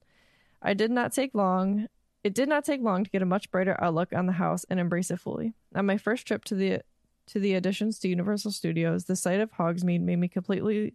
[0.61, 1.87] I did not take long.
[2.23, 4.79] It did not take long to get a much brighter outlook on the house and
[4.79, 5.53] embrace it fully.
[5.75, 6.81] On my first trip to the
[7.27, 10.93] to the additions to Universal Studios, the sight of Hogsmeade made me completely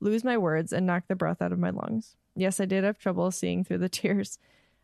[0.00, 2.16] lose my words and knock the breath out of my lungs.
[2.36, 4.38] Yes, I did have trouble seeing through the tears.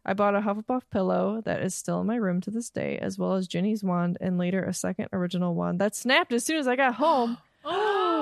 [0.04, 3.18] I bought a Hufflepuff pillow that is still in my room to this day, as
[3.18, 6.66] well as Ginny's wand and later a second original wand that snapped as soon as
[6.66, 7.38] I got home.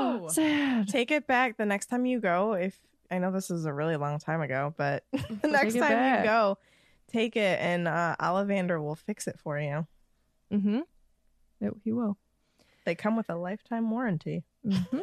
[0.00, 0.88] Oh, Sad.
[0.88, 2.54] Take it back the next time you go.
[2.54, 2.78] If
[3.10, 6.24] I know this is a really long time ago, but the next time back.
[6.24, 6.58] you go,
[7.10, 9.86] take it and uh, Ollivander will fix it for you.
[10.52, 10.80] Mm-hmm.
[11.60, 12.16] Yep, he will.
[12.84, 14.44] They come with a lifetime warranty.
[14.66, 15.02] Mhm.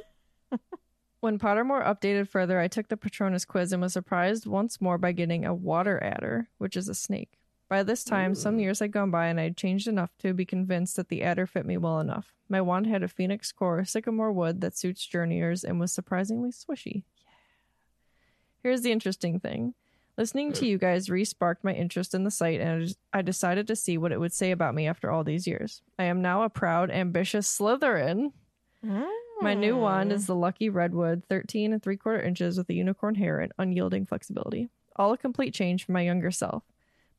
[1.19, 5.11] when Pottermore updated further, I took the Patronus quiz and was surprised once more by
[5.11, 7.39] getting a water adder, which is a snake.
[7.67, 10.45] By this time, some years had gone by and I had changed enough to be
[10.45, 12.35] convinced that the adder fit me well enough.
[12.47, 17.03] My wand had a phoenix core sycamore wood that suits journeyers and was surprisingly swishy.
[18.65, 19.75] Here's the interesting thing.
[20.17, 20.69] Listening to mm.
[20.69, 24.11] you guys re sparked my interest in the site, and I decided to see what
[24.11, 25.83] it would say about me after all these years.
[25.99, 28.31] I am now a proud, ambitious Slytherin.
[29.39, 30.27] My new wand is mm.
[30.27, 34.69] the Lucky Redwood, 13 and 3 quarter inches with a unicorn hair and unyielding flexibility.
[34.95, 36.63] All a complete change from my younger self.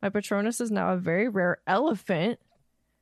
[0.01, 2.39] My Patronus is now a very rare elephant,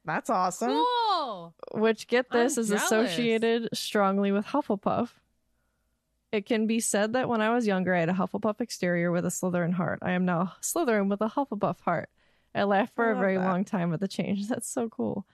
[0.05, 0.69] That's awesome.
[0.69, 1.55] cool.
[1.73, 2.83] which, get I'm this, is jealous.
[2.83, 5.09] associated strongly with Hufflepuff.
[6.35, 9.25] It can be said that when I was younger, I had a Hufflepuff exterior with
[9.25, 9.99] a Slytherin heart.
[10.01, 12.09] I am now Slytherin with a Hufflepuff heart.
[12.53, 13.45] I laughed for I a very that.
[13.45, 14.47] long time at the change.
[14.49, 15.25] That's so cool.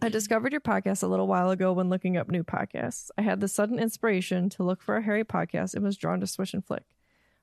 [0.00, 3.10] I discovered your podcast a little while ago when looking up new podcasts.
[3.18, 6.28] I had the sudden inspiration to look for a Harry podcast and was drawn to
[6.28, 6.84] Swish and Flick.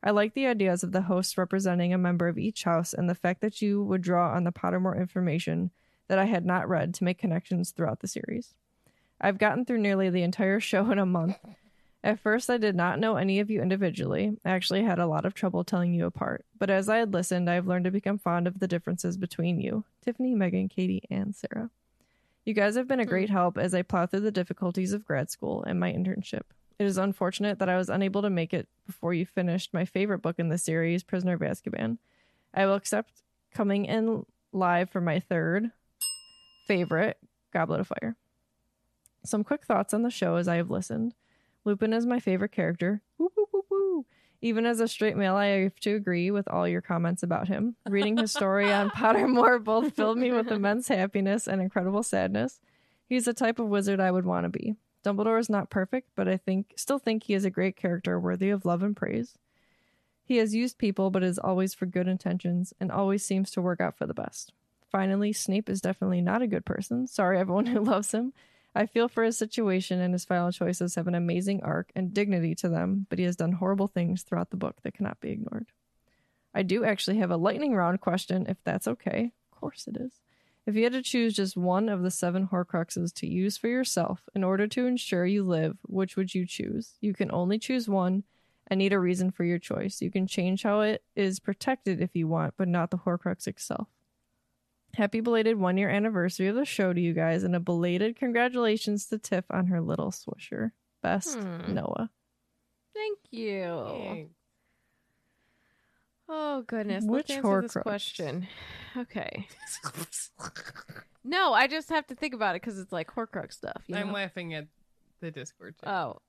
[0.01, 3.15] I like the ideas of the hosts representing a member of each house and the
[3.15, 5.71] fact that you would draw on the Pottermore information
[6.07, 8.53] that I had not read to make connections throughout the series.
[9.19, 11.37] I've gotten through nearly the entire show in a month.
[12.03, 14.37] At first, I did not know any of you individually.
[14.45, 16.45] I actually had a lot of trouble telling you apart.
[16.57, 19.59] But as I had listened, I have learned to become fond of the differences between
[19.59, 21.69] you Tiffany, Megan, Katie, and Sarah.
[22.45, 23.09] You guys have been a hmm.
[23.09, 26.43] great help as I plow through the difficulties of grad school and my internship.
[26.79, 30.21] It is unfortunate that I was unable to make it before you finished my favorite
[30.21, 31.97] book in the series, Prisoner of Azkaban.
[32.53, 33.21] I will accept
[33.53, 35.71] coming in live for my third
[36.65, 37.17] favorite,
[37.51, 38.15] Goblet of Fire.
[39.25, 41.13] Some quick thoughts on the show as I have listened.
[41.69, 43.03] Lupin is my favorite character.
[43.19, 44.05] Woo, woo, woo, woo.
[44.41, 47.75] Even as a straight male, I have to agree with all your comments about him.
[47.87, 52.59] Reading his story on Pottermore both filled me with immense happiness and incredible sadness.
[53.07, 54.77] He's the type of wizard I would want to be.
[55.05, 58.49] Dumbledore is not perfect, but I think still think he is a great character worthy
[58.49, 59.37] of love and praise.
[60.23, 63.79] He has used people, but is always for good intentions and always seems to work
[63.79, 64.53] out for the best.
[64.91, 67.05] Finally, Snape is definitely not a good person.
[67.05, 68.33] Sorry, everyone who loves him.
[68.79, 72.55] I feel for his situation, and his final choices have an amazing arc and dignity
[72.55, 75.67] to them, but he has done horrible things throughout the book that cannot be ignored.
[76.55, 79.33] I do actually have a lightning round question, if that's okay.
[79.51, 80.21] Of course it is.
[80.65, 84.29] If you had to choose just one of the seven Horcruxes to use for yourself
[84.33, 86.93] in order to ensure you live, which would you choose?
[87.01, 88.23] You can only choose one
[88.67, 90.01] and need a reason for your choice.
[90.01, 93.89] You can change how it is protected if you want, but not the Horcrux itself.
[94.95, 99.05] Happy belated one year anniversary of the show to you guys, and a belated congratulations
[99.07, 100.71] to Tiff on her little swisher.
[101.01, 101.73] Best Hmm.
[101.73, 102.09] Noah.
[102.93, 103.85] Thank you.
[103.87, 104.33] Thanks.
[106.27, 107.05] Oh goodness.
[107.05, 107.81] Which Let's answer this Horcrux?
[107.83, 108.47] question.
[108.97, 109.47] Okay.
[111.23, 113.83] No, I just have to think about it because it's like Horcrux stuff.
[113.87, 114.13] You I'm know?
[114.13, 114.67] laughing at
[115.19, 115.75] the Discord.
[115.79, 115.89] chat.
[115.93, 116.21] Oh,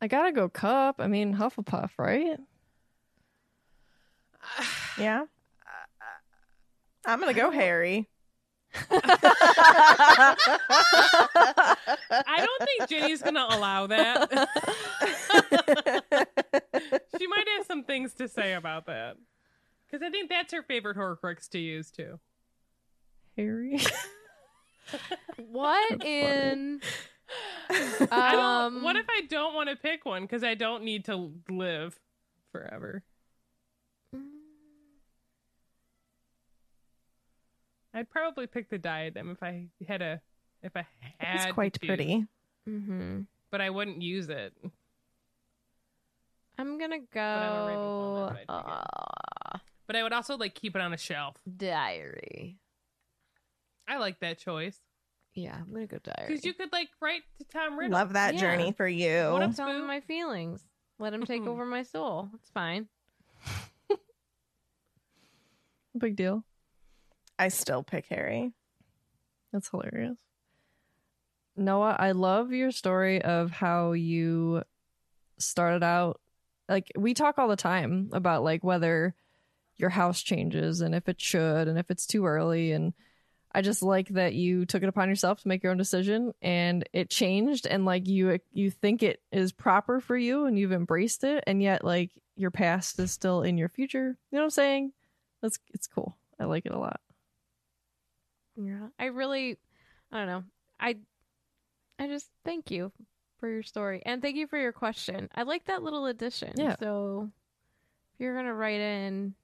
[0.00, 0.96] I gotta go cup.
[1.00, 2.38] I mean Hufflepuff, right?
[4.98, 5.24] Yeah.
[7.08, 8.06] I'm gonna go Harry.
[8.90, 10.36] I
[12.36, 14.30] don't think Jenny's gonna allow that.
[17.18, 19.16] she might have some things to say about that.
[19.86, 22.20] Because I think that's her favorite Horcrux to use too.
[23.38, 23.80] Harry.
[25.38, 26.82] what in?
[27.70, 28.40] I don't.
[28.40, 31.98] Um, what if I don't want to pick one because I don't need to live
[32.52, 33.02] forever?
[37.98, 40.20] I'd probably pick the diadem if I had a
[40.62, 40.86] if I
[41.18, 41.44] had.
[41.44, 42.26] it's quite to, pretty.
[42.68, 43.20] Mm-hmm.
[43.50, 44.52] but I wouldn't use it.
[46.58, 48.32] I'm gonna I'm a Ravenclaw, go.
[48.34, 51.36] that's Uh, But I would also like keep it on a shelf.
[51.56, 52.58] diary.
[53.88, 54.78] I like that choice
[55.34, 56.28] Yeah, I'm gonna go diary.
[56.28, 57.98] because you could like write to Tom Riddle.
[57.98, 58.40] Love that Yeah.
[58.40, 59.30] journey for you.
[59.32, 59.86] What if- tell him Boo.
[59.86, 60.64] my feelings.
[60.98, 62.28] Let him take over my soul.
[62.34, 62.88] It's fine.
[65.96, 66.44] Big deal.
[67.38, 68.52] I still pick Harry.
[69.52, 70.16] That's hilarious.
[71.56, 74.62] Noah, I love your story of how you
[75.38, 76.20] started out.
[76.68, 79.14] Like, we talk all the time about like whether
[79.76, 82.72] your house changes and if it should and if it's too early.
[82.72, 82.92] And
[83.52, 86.88] I just like that you took it upon yourself to make your own decision and
[86.92, 91.24] it changed and like you you think it is proper for you and you've embraced
[91.24, 94.16] it and yet like your past is still in your future.
[94.30, 94.92] You know what I'm saying?
[95.40, 96.16] That's it's cool.
[96.38, 97.00] I like it a lot.
[98.60, 99.56] Yeah, I really,
[100.12, 100.44] I don't know.
[100.80, 100.96] I,
[101.98, 102.92] I just thank you
[103.38, 105.28] for your story and thank you for your question.
[105.34, 106.52] I like that little addition.
[106.56, 106.74] Yeah.
[106.80, 107.30] So,
[108.14, 109.34] if you're gonna write in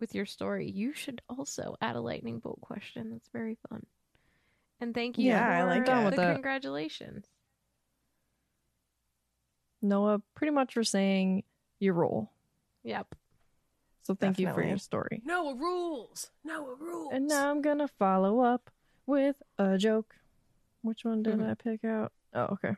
[0.00, 3.10] with your story, you should also add a lightning bolt question.
[3.12, 3.86] That's very fun.
[4.80, 6.32] And thank you Yeah, I like the that.
[6.34, 7.24] congratulations.
[9.80, 11.44] Noah, pretty much for saying
[11.78, 12.30] your role.
[12.82, 13.14] Yep.
[14.06, 15.20] So thank you for your story.
[15.24, 16.30] No rules.
[16.44, 17.10] No rules.
[17.12, 18.70] And now I'm gonna follow up
[19.04, 20.14] with a joke.
[20.82, 21.50] Which one did Mhm.
[21.50, 22.12] I pick out?
[22.32, 22.76] Oh, okay.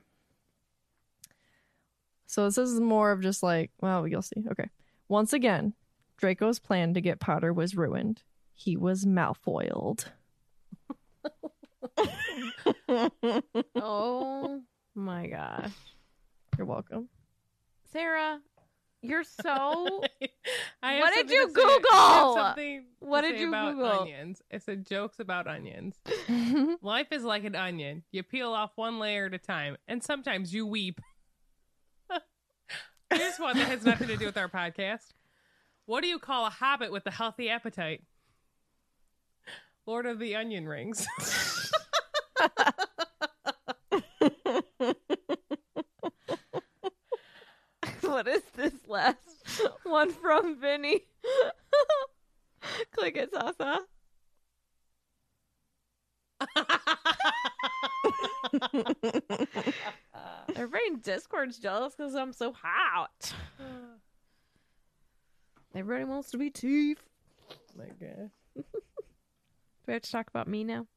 [2.25, 4.43] So this is more of just like, well, you'll see.
[4.51, 4.71] Okay.
[5.09, 5.75] Once again,
[6.17, 8.23] Draco's plan to get Potter was ruined.
[8.55, 10.07] He was malfoiled.
[13.77, 14.63] Oh
[14.95, 15.73] my gosh,
[16.57, 17.09] You're welcome.
[17.93, 18.41] Sarah,
[19.03, 20.03] you're so.
[20.83, 22.35] I What did you to say- I have Google?
[22.35, 24.01] something What did you about Google?
[24.01, 24.43] Onions.
[24.53, 25.97] I said jokes about onions.
[26.83, 28.03] Life is like an onion.
[28.13, 31.01] You peel off one layer at a time, and sometimes you weep.
[33.13, 35.09] Here's one that has nothing to do with our podcast.
[35.87, 38.03] What do you call a hobbit with a healthy appetite?
[39.87, 41.07] Lord of the Onion Rings.
[48.19, 49.17] What is this last
[49.85, 51.03] one from Vinny?
[52.91, 53.79] Click it, Sasa.
[60.57, 63.33] Everybody in Discord's jealous because I'm so hot.
[65.77, 67.05] Everybody wants to be Teeth.
[67.77, 68.31] my gosh.
[68.59, 68.65] Uh, Do
[69.87, 70.89] we have to talk about me now?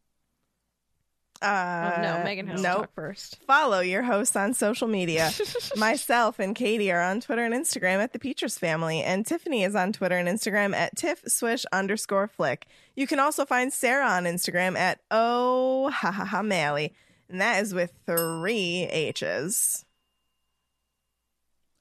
[1.42, 3.40] Uh, oh, no, Megan has to talk first.
[3.48, 5.32] Follow your hosts on social media.
[5.76, 9.76] Myself and Katie are on Twitter and Instagram at the Peaches Family, and Tiffany is
[9.76, 12.68] on Twitter and Instagram at Tiff Swish underscore Flick.
[12.96, 16.94] You can also find Sarah on Instagram at Oh Ha Ha Ha Mally.
[17.28, 19.86] And that is with three H's.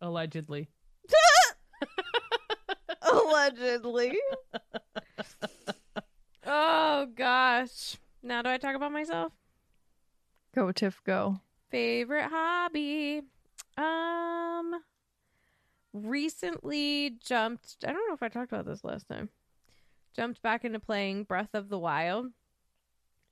[0.01, 0.69] Allegedly.
[3.03, 4.17] Allegedly.
[6.47, 7.97] oh gosh.
[8.23, 9.33] Now do I talk about myself?
[10.55, 11.41] Go Tiff go.
[11.71, 13.23] Favorite hobby.
[13.77, 14.75] Um
[15.93, 19.29] recently jumped I don't know if I talked about this last time.
[20.15, 22.29] Jumped back into playing Breath of the Wild.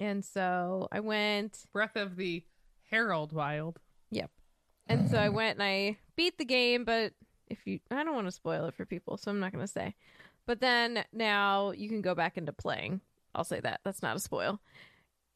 [0.00, 2.44] And so I went Breath of the
[2.90, 3.80] Herald Wild.
[4.10, 4.30] Yep.
[4.86, 7.12] And so I went and I beat the game, but
[7.48, 9.70] if you, I don't want to spoil it for people, so I'm not going to
[9.70, 9.94] say.
[10.46, 13.02] But then now you can go back into playing.
[13.34, 13.80] I'll say that.
[13.84, 14.60] That's not a spoil.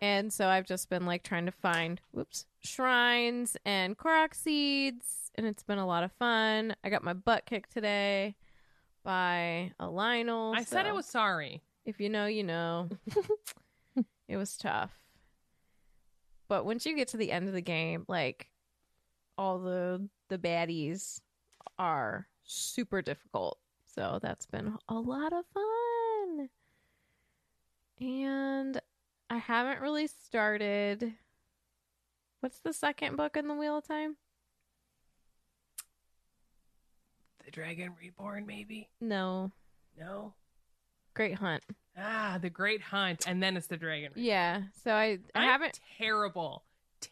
[0.02, 5.46] And so I've just been like trying to find, whoops, shrines and Korok seeds, and
[5.46, 6.74] it's been a lot of fun.
[6.82, 8.34] I got my butt kicked today
[9.04, 10.56] by a Lynel.
[10.56, 11.62] I said I was sorry.
[11.84, 12.88] If you know, you know.
[14.28, 14.90] it was tough.
[16.48, 18.48] But once you get to the end of the game, like
[19.38, 21.20] all the the baddies
[21.78, 23.56] are super difficult.
[23.86, 26.48] So that's been a lot of fun.
[28.00, 28.80] And
[29.32, 31.14] I haven't really started
[32.40, 34.16] What's the second book in the Wheel of Time?
[37.44, 38.90] The Dragon Reborn, maybe?
[39.00, 39.52] No.
[39.98, 40.34] No.
[41.14, 41.62] Great Hunt.
[41.96, 44.10] Ah, The Great Hunt, and then it's the Dragon.
[44.10, 44.26] Reborn.
[44.26, 44.62] Yeah.
[44.84, 46.64] So I I I'm haven't terrible,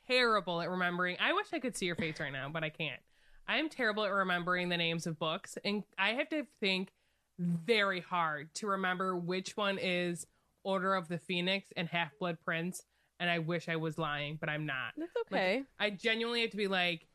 [0.06, 1.16] terrible at remembering.
[1.20, 3.00] I wish I could see your face right now, but I can't.
[3.48, 6.92] I'm terrible at remembering the names of books, and I have to think
[7.38, 10.26] very hard to remember which one is
[10.64, 12.82] Order of the Phoenix and Half Blood Prince.
[13.18, 14.92] And I wish I was lying, but I'm not.
[14.96, 15.62] That's Like, okay.
[15.78, 17.06] I genuinely have to be like,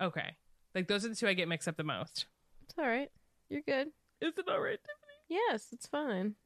[0.00, 0.36] okay,
[0.74, 2.26] like those are the two I get mixed up the most.
[2.64, 3.10] It's all right.
[3.48, 3.88] You're good.
[4.20, 4.78] Is it all right?
[4.78, 5.40] Tiffany?
[5.48, 6.36] Yes, it's fine.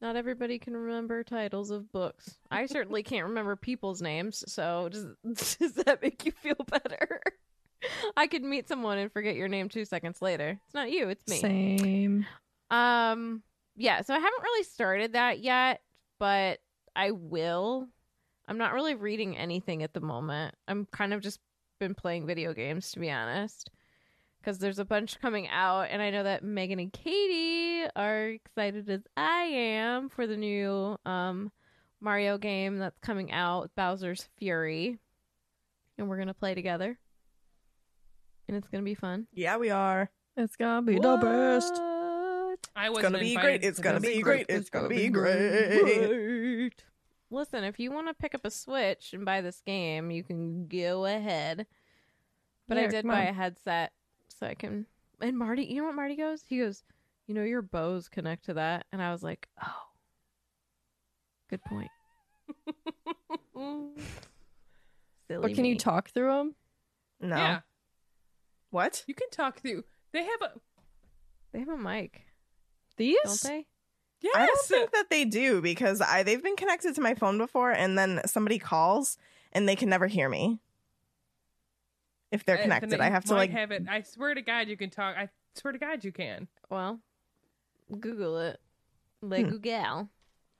[0.00, 2.36] Not everybody can remember titles of books.
[2.50, 5.06] I certainly can't remember people's names, so does,
[5.58, 7.22] does that make you feel better?
[8.16, 10.58] I could meet someone and forget your name two seconds later.
[10.66, 11.38] It's not you, it's me.
[11.38, 12.26] Same.
[12.70, 13.42] Um
[13.76, 15.80] yeah, so I haven't really started that yet,
[16.18, 16.60] but
[16.94, 17.88] I will.
[18.46, 20.54] I'm not really reading anything at the moment.
[20.68, 21.40] I'm kind of just
[21.78, 23.70] been playing video games to be honest.
[24.42, 28.88] Cuz there's a bunch coming out and I know that Megan and Katie are excited
[28.90, 31.52] as I am for the new um
[32.00, 34.98] Mario game that's coming out, Bowser's Fury.
[35.96, 36.98] And we're going to play together.
[38.48, 39.28] And it's going to be fun.
[39.32, 40.10] Yeah, we are.
[40.36, 41.91] It's gonna be the best.
[42.74, 42.82] What?
[42.82, 43.64] I It's was gonna be great.
[43.64, 44.46] It's gonna be great.
[44.48, 46.84] It's gonna be great.
[47.30, 50.66] Listen, if you want to pick up a Switch and buy this game, you can
[50.68, 51.66] go ahead.
[52.68, 53.28] But I did buy on.
[53.28, 53.92] a headset
[54.28, 54.86] so I can.
[55.20, 56.42] And Marty, you know what Marty goes?
[56.46, 56.84] He goes,
[57.26, 59.88] "You know your Bose connect to that," and I was like, "Oh,
[61.48, 61.90] good point."
[63.54, 65.40] Silly.
[65.42, 66.54] But can you talk through them?
[67.20, 67.36] No.
[67.36, 67.60] Yeah,
[68.70, 69.04] What?
[69.06, 69.84] you can talk through.
[70.12, 70.52] They have a
[71.52, 72.22] They have a mic,
[72.96, 73.16] These?
[73.24, 73.66] don't they?
[74.20, 74.34] yes.
[74.36, 77.70] I don't think that they do because I they've been connected to my phone before,
[77.72, 79.18] and then somebody calls
[79.52, 80.58] and they can never hear me.
[82.30, 83.50] If they're Uh, connected, then I have to like.
[83.50, 83.84] have it.
[83.88, 85.16] I swear to God, you can talk.
[85.16, 86.48] I swear to God, you can.
[86.70, 87.00] Well,
[88.00, 88.60] Google it.
[89.20, 89.50] Le Hmm.
[89.50, 90.08] Google.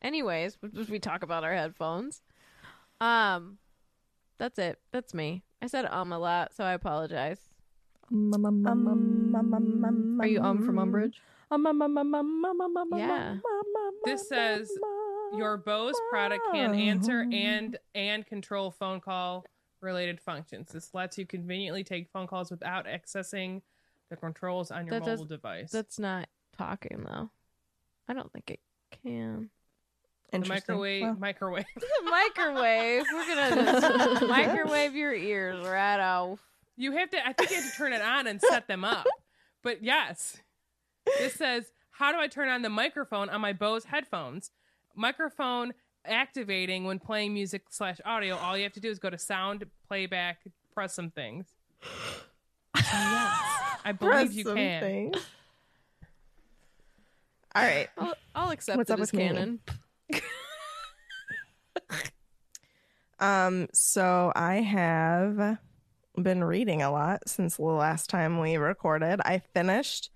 [0.03, 2.21] Anyways, we- we talk about our headphones.
[3.01, 3.59] Um,
[4.39, 4.81] that's it.
[4.91, 5.45] That's me.
[5.63, 7.49] I said um a lot, so I apologize.
[8.11, 10.21] Um, um, um, um, um, um, um, um.
[10.21, 11.15] Are you um from Umbridge?
[11.53, 13.13] Um, um, um, um, um, um, um, um, Yeah.
[13.13, 14.71] um, um, um, This says
[15.37, 19.45] Your Bose product can answer and and control phone call
[19.83, 20.71] related functions.
[20.73, 23.61] This lets you conveniently take phone calls without accessing
[24.09, 25.71] the controls on your That does- mobile device.
[25.71, 27.31] That's not talking though.
[28.09, 28.61] I don't think it
[29.03, 29.51] can.
[30.31, 30.55] the Interesting.
[30.75, 31.03] microwave.
[31.03, 31.65] Well, microwave.
[32.05, 33.05] microwave.
[33.13, 36.41] We're gonna just microwave your ears right off.
[36.77, 37.27] You have to.
[37.27, 39.07] I think you have to turn it on and set them up.
[39.63, 40.41] But yes,
[41.19, 44.51] this says how do I turn on the microphone on my Bose headphones?
[44.95, 45.73] Microphone
[46.05, 48.37] activating when playing music slash audio.
[48.37, 50.41] All you have to do is go to sound playback,
[50.75, 51.47] press some things.
[52.75, 52.87] yes.
[53.85, 54.81] I believe press you some can.
[54.81, 55.17] things.
[57.55, 57.89] All right.
[57.99, 59.61] I'll, I'll accept What's it up as with canon.
[63.23, 65.59] Um, so I have
[66.21, 69.21] been reading a lot since the last time we recorded.
[69.25, 70.11] I finished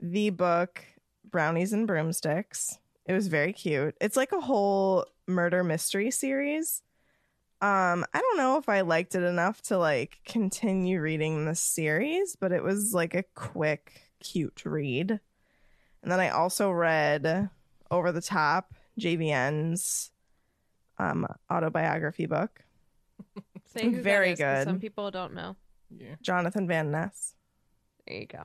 [0.00, 0.84] the book
[1.24, 2.78] Brownies and Broomsticks.
[3.06, 3.96] It was very cute.
[4.00, 6.82] It's like a whole murder mystery series.
[7.60, 12.36] Um, I don't know if I liked it enough to like continue reading the series,
[12.36, 15.18] but it was like a quick, cute read.
[16.02, 17.50] And then I also read
[17.90, 20.10] Over the Top, JVN's
[20.98, 22.64] um, autobiography book.
[23.74, 24.64] Say who that Very good.
[24.64, 25.56] Some people don't know.
[25.90, 26.14] Yeah.
[26.22, 27.34] Jonathan Van Ness.
[28.06, 28.44] There you go.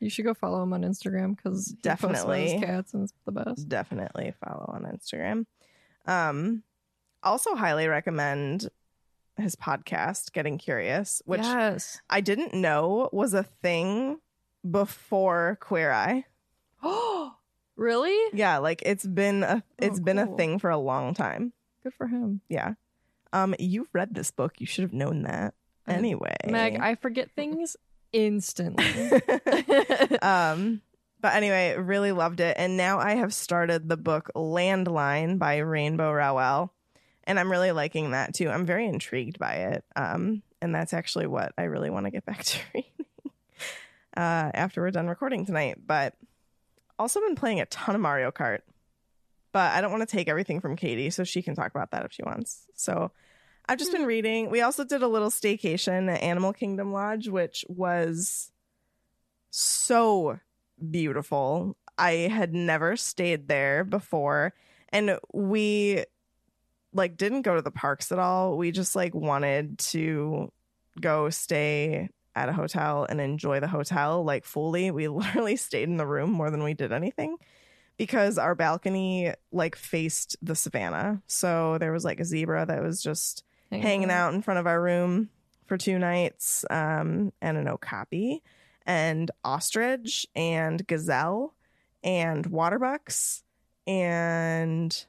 [0.00, 3.68] You should go follow him on Instagram because definitely cats and it's the best.
[3.68, 5.44] Definitely follow on Instagram.
[6.06, 6.62] Um,
[7.22, 8.70] also highly recommend
[9.36, 12.00] his podcast, Getting Curious, which yes.
[12.08, 14.18] I didn't know was a thing
[14.68, 16.24] before Queer Eye.
[16.82, 17.34] Oh,
[17.76, 18.16] really?
[18.32, 21.52] Yeah, like it's been a it's Oh, been a thing for a long time.
[21.82, 22.40] Good for him.
[22.48, 22.74] Yeah.
[23.32, 24.60] Um, you've read this book.
[24.60, 25.54] You should have known that.
[25.86, 27.76] Anyway, Meg, I forget things
[28.12, 28.84] instantly.
[30.22, 30.80] um,
[31.20, 36.12] but anyway, really loved it, and now I have started the book Landline by Rainbow
[36.12, 36.72] Rowell,
[37.24, 38.48] and I'm really liking that too.
[38.48, 39.84] I'm very intrigued by it.
[39.96, 42.90] Um, and that's actually what I really want to get back to reading.
[44.16, 46.14] Uh, after we're done recording tonight, but
[46.98, 48.60] also been playing a ton of Mario Kart.
[49.52, 52.04] But I don't want to take everything from Katie, so she can talk about that
[52.04, 52.66] if she wants.
[52.74, 53.12] So
[53.70, 54.08] I've just been hmm.
[54.08, 54.50] reading.
[54.50, 58.50] We also did a little staycation at Animal Kingdom Lodge, which was
[59.50, 60.40] so
[60.90, 61.76] beautiful.
[61.96, 64.54] I had never stayed there before,
[64.88, 66.04] and we
[66.92, 68.58] like didn't go to the parks at all.
[68.58, 70.50] We just like wanted to
[71.00, 74.90] go stay at a hotel and enjoy the hotel like fully.
[74.90, 77.36] We literally stayed in the room more than we did anything
[77.96, 81.22] because our balcony like faced the savannah.
[81.28, 84.80] So there was like a zebra that was just hanging out in front of our
[84.80, 85.30] room
[85.66, 88.42] for two nights, um, and an okapi,
[88.86, 91.54] and ostrich, and gazelle,
[92.02, 93.42] and waterbucks,
[93.86, 95.04] and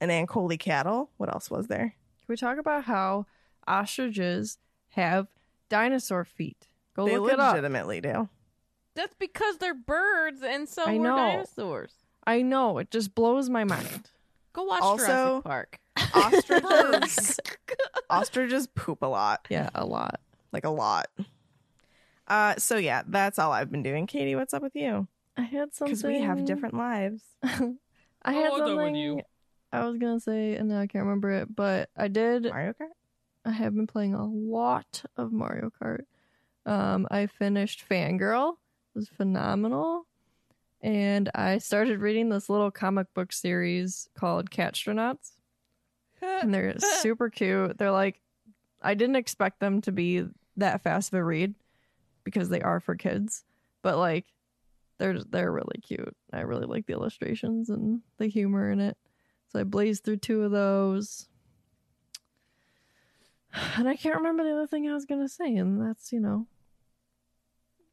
[0.00, 1.10] an Ankole cattle.
[1.16, 1.94] What else was there?
[2.20, 3.26] Can we talk about how
[3.66, 4.58] ostriches
[4.90, 5.28] have
[5.68, 6.68] dinosaur feet?
[6.94, 7.54] Go they look it up.
[7.54, 8.28] legitimately do.
[8.94, 11.16] That's because they're birds and so I we're know.
[11.16, 11.92] dinosaurs.
[12.26, 14.10] I know it just blows my mind.
[14.52, 15.78] Go watch Also- Jurassic Park.
[16.14, 17.40] Ostriches,
[18.10, 20.20] ostriches poop a lot, Yeah, a lot.
[20.52, 21.06] like a lot.
[22.26, 24.06] Uh, so yeah, that's all I've been doing.
[24.06, 25.06] Katie, what's up with you?
[25.36, 27.22] I had something Because we have different lives.
[27.42, 29.20] I had what's something you?
[29.72, 31.54] I was gonna say, and now I can't remember it.
[31.54, 32.44] But I did.
[32.44, 32.88] Mario Kart.
[33.44, 36.02] I have been playing a lot of Mario Kart.
[36.64, 38.52] Um, I finished Fangirl.
[38.52, 40.06] It was phenomenal.
[40.80, 45.32] And I started reading this little comic book series called Catstronauts.
[46.42, 47.78] And they're super cute.
[47.78, 48.20] They're like
[48.82, 50.26] I didn't expect them to be
[50.56, 51.54] that fast of a read
[52.22, 53.44] because they are for kids.
[53.82, 54.26] But like
[54.98, 56.16] they're they're really cute.
[56.32, 58.96] I really like the illustrations and the humor in it.
[59.48, 61.28] So I blazed through two of those.
[63.76, 66.48] And I can't remember the other thing I was gonna say, and that's you know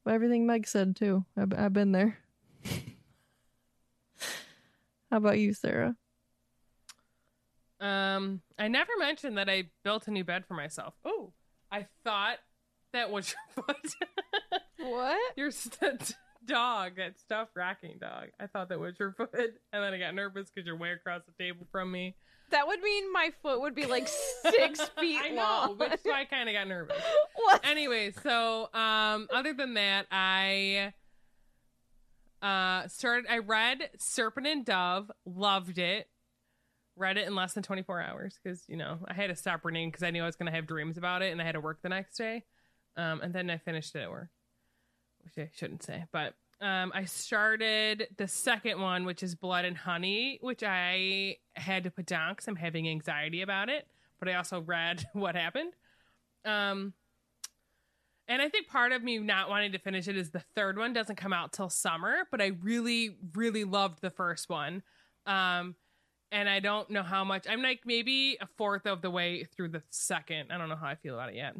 [0.09, 1.25] everything Meg said too.
[1.37, 2.17] I've, I've been there.
[5.09, 5.95] How about you, Sarah?
[7.81, 10.93] Um, I never mentioned that I built a new bed for myself.
[11.03, 11.33] Oh,
[11.71, 12.37] I thought
[12.93, 13.95] that was your foot.
[14.79, 15.19] What?
[15.37, 16.13] your st-
[16.45, 18.27] dog, that stuffed racking dog.
[18.39, 21.21] I thought that was your foot, and then I got nervous because you're way across
[21.25, 22.15] the table from me.
[22.51, 24.07] That would mean my foot would be like
[24.41, 25.77] six feet I know, long.
[25.77, 27.01] which is why I kind of got nervous.
[27.35, 27.65] what?
[27.65, 30.93] anyway, so um other than that, I
[32.41, 36.07] uh started I read Serpent and Dove, loved it.
[36.95, 39.89] Read it in less than 24 hours because, you know, I had to stop reading
[39.89, 41.61] because I knew I was going to have dreams about it and I had to
[41.61, 42.43] work the next day.
[42.97, 44.29] Um, and then I finished it at work,
[45.23, 46.05] which I shouldn't say.
[46.11, 51.85] But um, I started the second one, which is Blood and Honey, which I had
[51.85, 53.87] to put down because I'm having anxiety about it.
[54.19, 55.73] But I also read what happened.
[56.45, 56.93] Um,
[58.27, 60.93] and I think part of me not wanting to finish it is the third one
[60.93, 64.83] doesn't come out till summer, but I really, really loved the first one.
[65.25, 65.75] Um,
[66.31, 67.45] and I don't know how much.
[67.49, 70.51] I'm like maybe a fourth of the way through the second.
[70.51, 71.55] I don't know how I feel about it yet,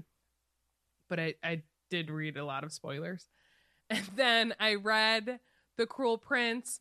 [1.10, 3.28] but I I did read a lot of spoilers,
[3.90, 5.40] and then I read
[5.78, 6.80] The Cruel Prince,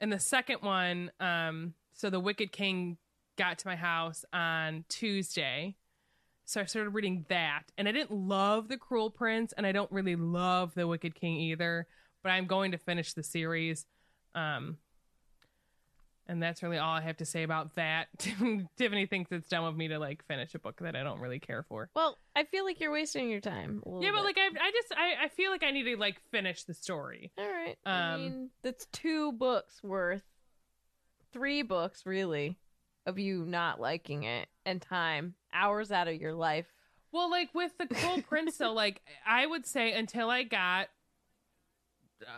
[0.00, 1.10] and the second one.
[1.20, 2.96] Um, so the Wicked King
[3.36, 5.76] got to my house on Tuesday.
[6.44, 9.90] So I started reading that, and I didn't love The Cruel Prince, and I don't
[9.92, 11.86] really love The Wicked King either.
[12.22, 13.86] But I'm going to finish the series,
[14.34, 14.76] um,
[16.32, 18.08] and that's really all I have to say about that.
[18.78, 21.38] Tiffany thinks it's dumb of me to like finish a book that I don't really
[21.38, 21.90] care for.
[21.94, 23.82] Well, I feel like you're wasting your time.
[24.00, 24.24] Yeah, but bit.
[24.24, 27.32] like I, I just I, I feel like I need to like finish the story.
[27.36, 27.76] all right.
[27.84, 30.22] I um, mean, that's two books worth,
[31.34, 32.56] three books really,
[33.04, 36.72] of you not liking it and time, hours out of your life.
[37.12, 40.88] Well, like with the Cruel Prince, though, like I would say until I got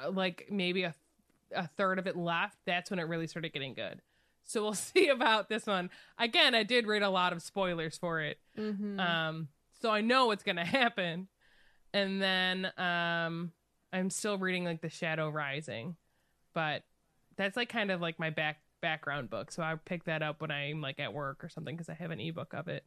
[0.05, 0.95] uh, like maybe a
[1.55, 4.01] a third of it left, that's when it really started getting good.
[4.45, 5.91] So we'll see about this one.
[6.19, 8.39] Again, I did read a lot of spoilers for it.
[8.59, 9.01] Mm-hmm.
[9.01, 9.49] Um,
[9.81, 11.29] so I know what's gonna happen.
[11.93, 13.53] And then um
[13.93, 15.97] I'm still reading like The Shadow Rising.
[16.55, 16.85] But
[17.37, 19.51] that's like kind of like my back background book.
[19.51, 22.11] So I pick that up when I'm like at work or something because I have
[22.11, 22.85] an ebook of it.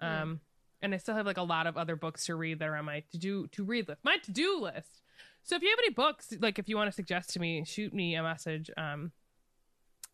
[0.00, 0.40] Um
[0.82, 2.84] and I still have like a lot of other books to read that are on
[2.84, 4.04] my to do to read list.
[4.04, 5.02] My to do list.
[5.46, 7.94] So if you have any books, like if you want to suggest to me, shoot
[7.94, 8.70] me a message.
[8.76, 9.12] Um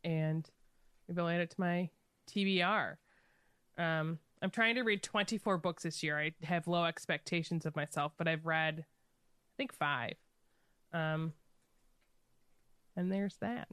[0.05, 0.49] and
[1.09, 1.89] maybe I'll add it to my
[2.31, 2.97] TBR.
[3.79, 6.19] Um, I'm trying to read 24 books this year.
[6.19, 10.15] I have low expectations of myself, but I've read, I think, five.
[10.93, 11.33] Um,
[12.97, 13.69] and there's that.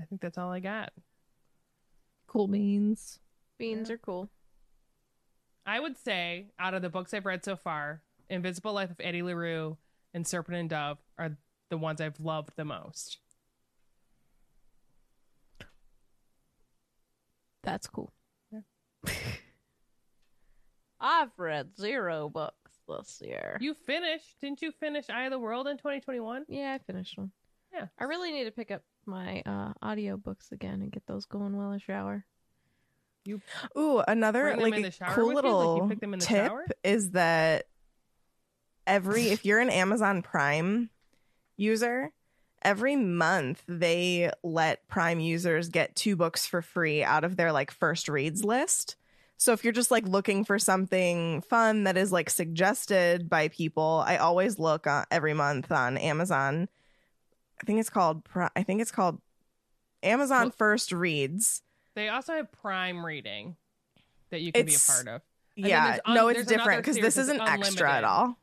[0.00, 0.92] I think that's all I got.
[2.26, 3.18] Cool beans.
[3.58, 3.94] Beans Yeah.
[3.94, 4.28] are cool.
[5.66, 9.22] I would say, out of the books I've read so far, Invisible Life of Addie
[9.22, 9.76] LaRue
[10.14, 11.36] and Serpent and Dove are
[11.70, 13.18] the ones I've loved the most.
[17.62, 18.12] That's cool.
[18.52, 18.60] Yeah.
[21.00, 23.58] I've read zero books this year.
[23.60, 26.46] You finished, didn't you finish Eye of the World in 2021?
[26.48, 27.30] Yeah, I finished one.
[27.72, 27.86] Yeah.
[27.98, 31.56] I really need to pick up my uh audio books again and get those going
[31.56, 32.24] while I shower.
[33.24, 33.40] You
[33.76, 35.50] Ooh, another like in a the shower cool with you?
[35.50, 36.66] Like, you little them in the tip shower?
[36.82, 37.66] is that
[38.88, 40.90] every if you're an Amazon Prime
[41.56, 42.10] user,
[42.62, 47.70] every month they let Prime users get two books for free out of their like
[47.70, 48.96] first reads list.
[49.36, 54.02] So if you're just like looking for something fun that is like suggested by people,
[54.04, 56.68] I always look uh, every month on Amazon.
[57.60, 58.22] I think it's called
[58.56, 59.20] I think it's called
[60.02, 61.62] Amazon Well- First Reads.
[61.94, 63.56] They also have Prime Reading
[64.30, 65.22] that you can It's- be a part of.
[65.56, 68.36] then Yeah, no, it's different because this isn't that's extra at all.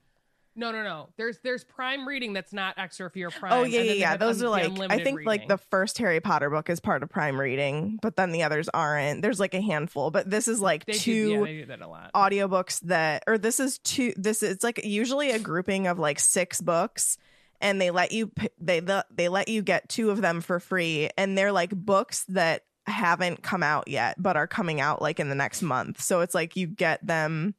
[0.57, 1.09] No, no, no.
[1.17, 3.53] There's there's Prime Reading that's not extra for you're oh, Prime.
[3.53, 4.17] Oh yeah, yeah, yeah.
[4.17, 7.09] Those un- are like I think like the first Harry Potter book is part of
[7.09, 9.21] Prime Reading, but then the others aren't.
[9.21, 11.81] There's like a handful, but this is like they do, two yeah, they do that
[11.81, 12.11] a lot.
[12.13, 16.19] audiobooks that or this is two this is it's like usually a grouping of like
[16.19, 17.17] six books
[17.59, 21.09] and they let you they the, they let you get two of them for free
[21.17, 25.27] and they're like books that haven't come out yet but are coming out like in
[25.27, 26.01] the next month.
[26.01, 27.55] So it's like you get them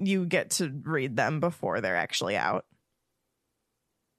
[0.00, 2.64] you get to read them before they're actually out.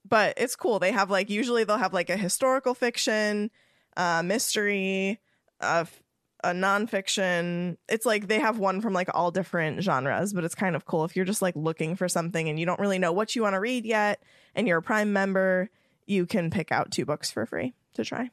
[0.08, 0.78] But it's cool.
[0.78, 3.50] They have like usually they'll have like a historical fiction,
[3.96, 5.20] uh mystery,
[5.60, 6.02] uh f-
[6.42, 7.76] a nonfiction.
[7.88, 11.04] It's like they have one from like all different genres, but it's kind of cool
[11.04, 13.54] if you're just like looking for something and you don't really know what you want
[13.54, 14.22] to read yet,
[14.54, 15.68] and you're a Prime member,
[16.06, 18.30] you can pick out two books for free to try.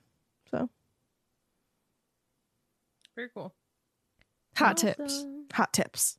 [0.50, 0.70] So
[3.16, 3.54] Very cool.
[4.56, 6.18] hot tips, hot tips.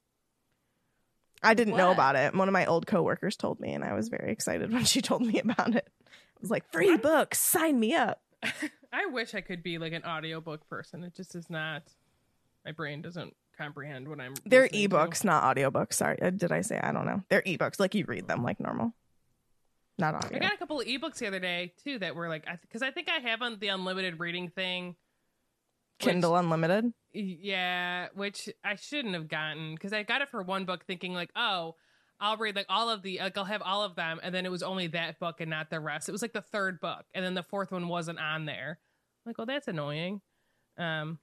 [1.43, 2.35] I didn't know about it.
[2.35, 5.23] One of my old coworkers told me, and I was very excited when she told
[5.23, 5.89] me about it.
[6.07, 8.21] I was like, "Free books, sign me up."
[8.93, 11.05] I wish I could be like an audiobook person.
[11.05, 11.83] It just is not.
[12.65, 14.35] My brain doesn't comprehend what I'm.
[14.47, 14.97] They're listening to.
[14.97, 15.95] ebooks, not audiobooks.
[15.95, 16.79] Sorry, uh, did I say?
[16.81, 17.23] I don't know.
[17.29, 17.81] They're ebooks.
[17.81, 18.95] Like you read them like normal,
[19.99, 20.37] not audio.
[20.37, 22.91] I got a couple of ebooks the other day too that were like, because I
[22.91, 24.97] think I have on the unlimited reading thing.
[25.99, 26.93] Kindle Unlimited.
[27.13, 31.31] Yeah, which I shouldn't have gotten because I got it for one book, thinking like,
[31.35, 31.75] oh,
[32.21, 34.51] I'll read like all of the, like I'll have all of them, and then it
[34.51, 36.09] was only that book and not the rest.
[36.09, 38.79] It was like the third book, and then the fourth one wasn't on there.
[39.25, 40.21] I'm like, well, that's annoying.
[40.77, 41.19] Um,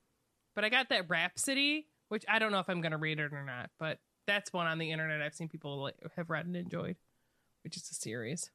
[0.55, 3.43] but I got that Rhapsody, which I don't know if I'm gonna read it or
[3.43, 6.95] not, but that's one on the internet I've seen people like, have read and enjoyed,
[7.63, 8.49] which is a series.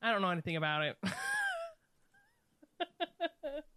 [0.00, 0.96] I don't know anything about it.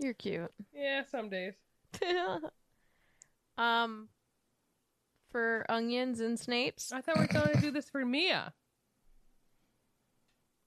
[0.00, 0.50] You're cute.
[0.74, 1.52] yeah, some days.
[3.58, 4.08] um,
[5.30, 8.54] for onions and snapes, I thought we were going to do this for Mia.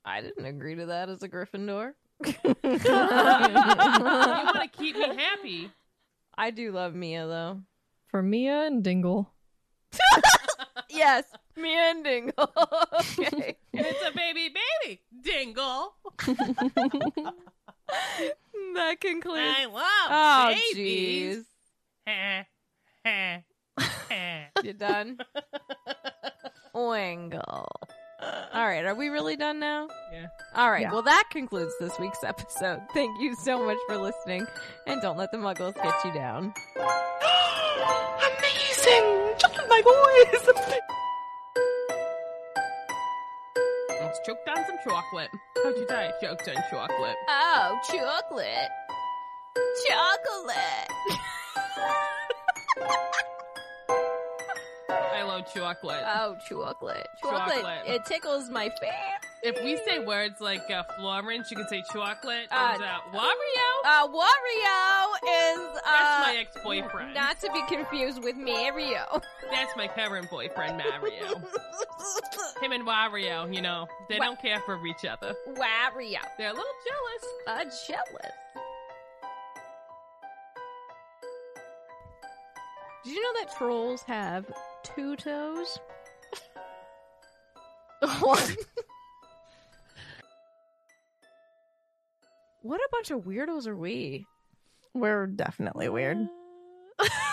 [0.05, 1.93] I didn't agree to that as a Gryffindor.
[2.25, 2.33] you
[2.63, 2.81] want
[4.61, 5.71] to keep me happy.
[6.37, 7.61] I do love Mia though.
[8.05, 9.31] For Mia and Dingle.
[10.89, 11.23] yes,
[11.55, 12.53] Mia and Dingle.
[13.17, 13.57] okay.
[13.73, 14.53] It's a baby,
[14.83, 15.95] baby dingle.
[18.75, 19.55] That concludes.
[19.57, 21.45] I love Oh, babies.
[22.07, 22.43] jeez.
[23.05, 23.39] Heh,
[24.63, 25.17] You done?
[26.75, 27.67] Oingle.
[28.53, 29.87] All right, are we really done now?
[30.11, 30.27] Yeah.
[30.55, 30.91] All right, Yeah.
[30.93, 32.81] well, that concludes this week's episode.
[32.93, 34.45] Thank you so much for listening,
[34.87, 36.53] and don't let the muggles get you down.
[38.37, 40.49] Amazing, just my voice.
[44.13, 45.29] Let's choked on some chocolate.
[45.63, 46.11] How'd you die?
[46.21, 47.15] Choked on chocolate.
[47.29, 48.69] Oh, chocolate.
[49.89, 50.87] Chocolate.
[55.23, 56.03] I love chocolate.
[56.05, 57.07] Oh, chocolate.
[57.21, 57.55] Chocolate.
[57.61, 57.81] Chocolate.
[57.87, 59.27] It tickles my fancy.
[59.41, 62.47] If we say words like uh, Florence, you can say chocolate.
[62.51, 63.69] Uh, and, uh, Wario.
[63.85, 67.13] Uh, Wario is uh, That's my ex-boyfriend.
[67.13, 69.21] not to be confused with Mario.
[69.51, 71.41] That's my current boyfriend, Mario.
[72.61, 75.33] Him and Wario, you know, they Wa- don't care for each other.
[75.49, 76.19] Wario.
[76.37, 77.33] They're a little jealous.
[77.47, 78.33] Uh, jealous.
[83.03, 84.45] Did you know that trolls have
[84.83, 85.79] two toes?
[88.19, 88.55] What?
[92.63, 94.25] What a bunch of weirdos are we?
[94.93, 96.17] We're definitely weird.
[96.99, 97.07] Uh,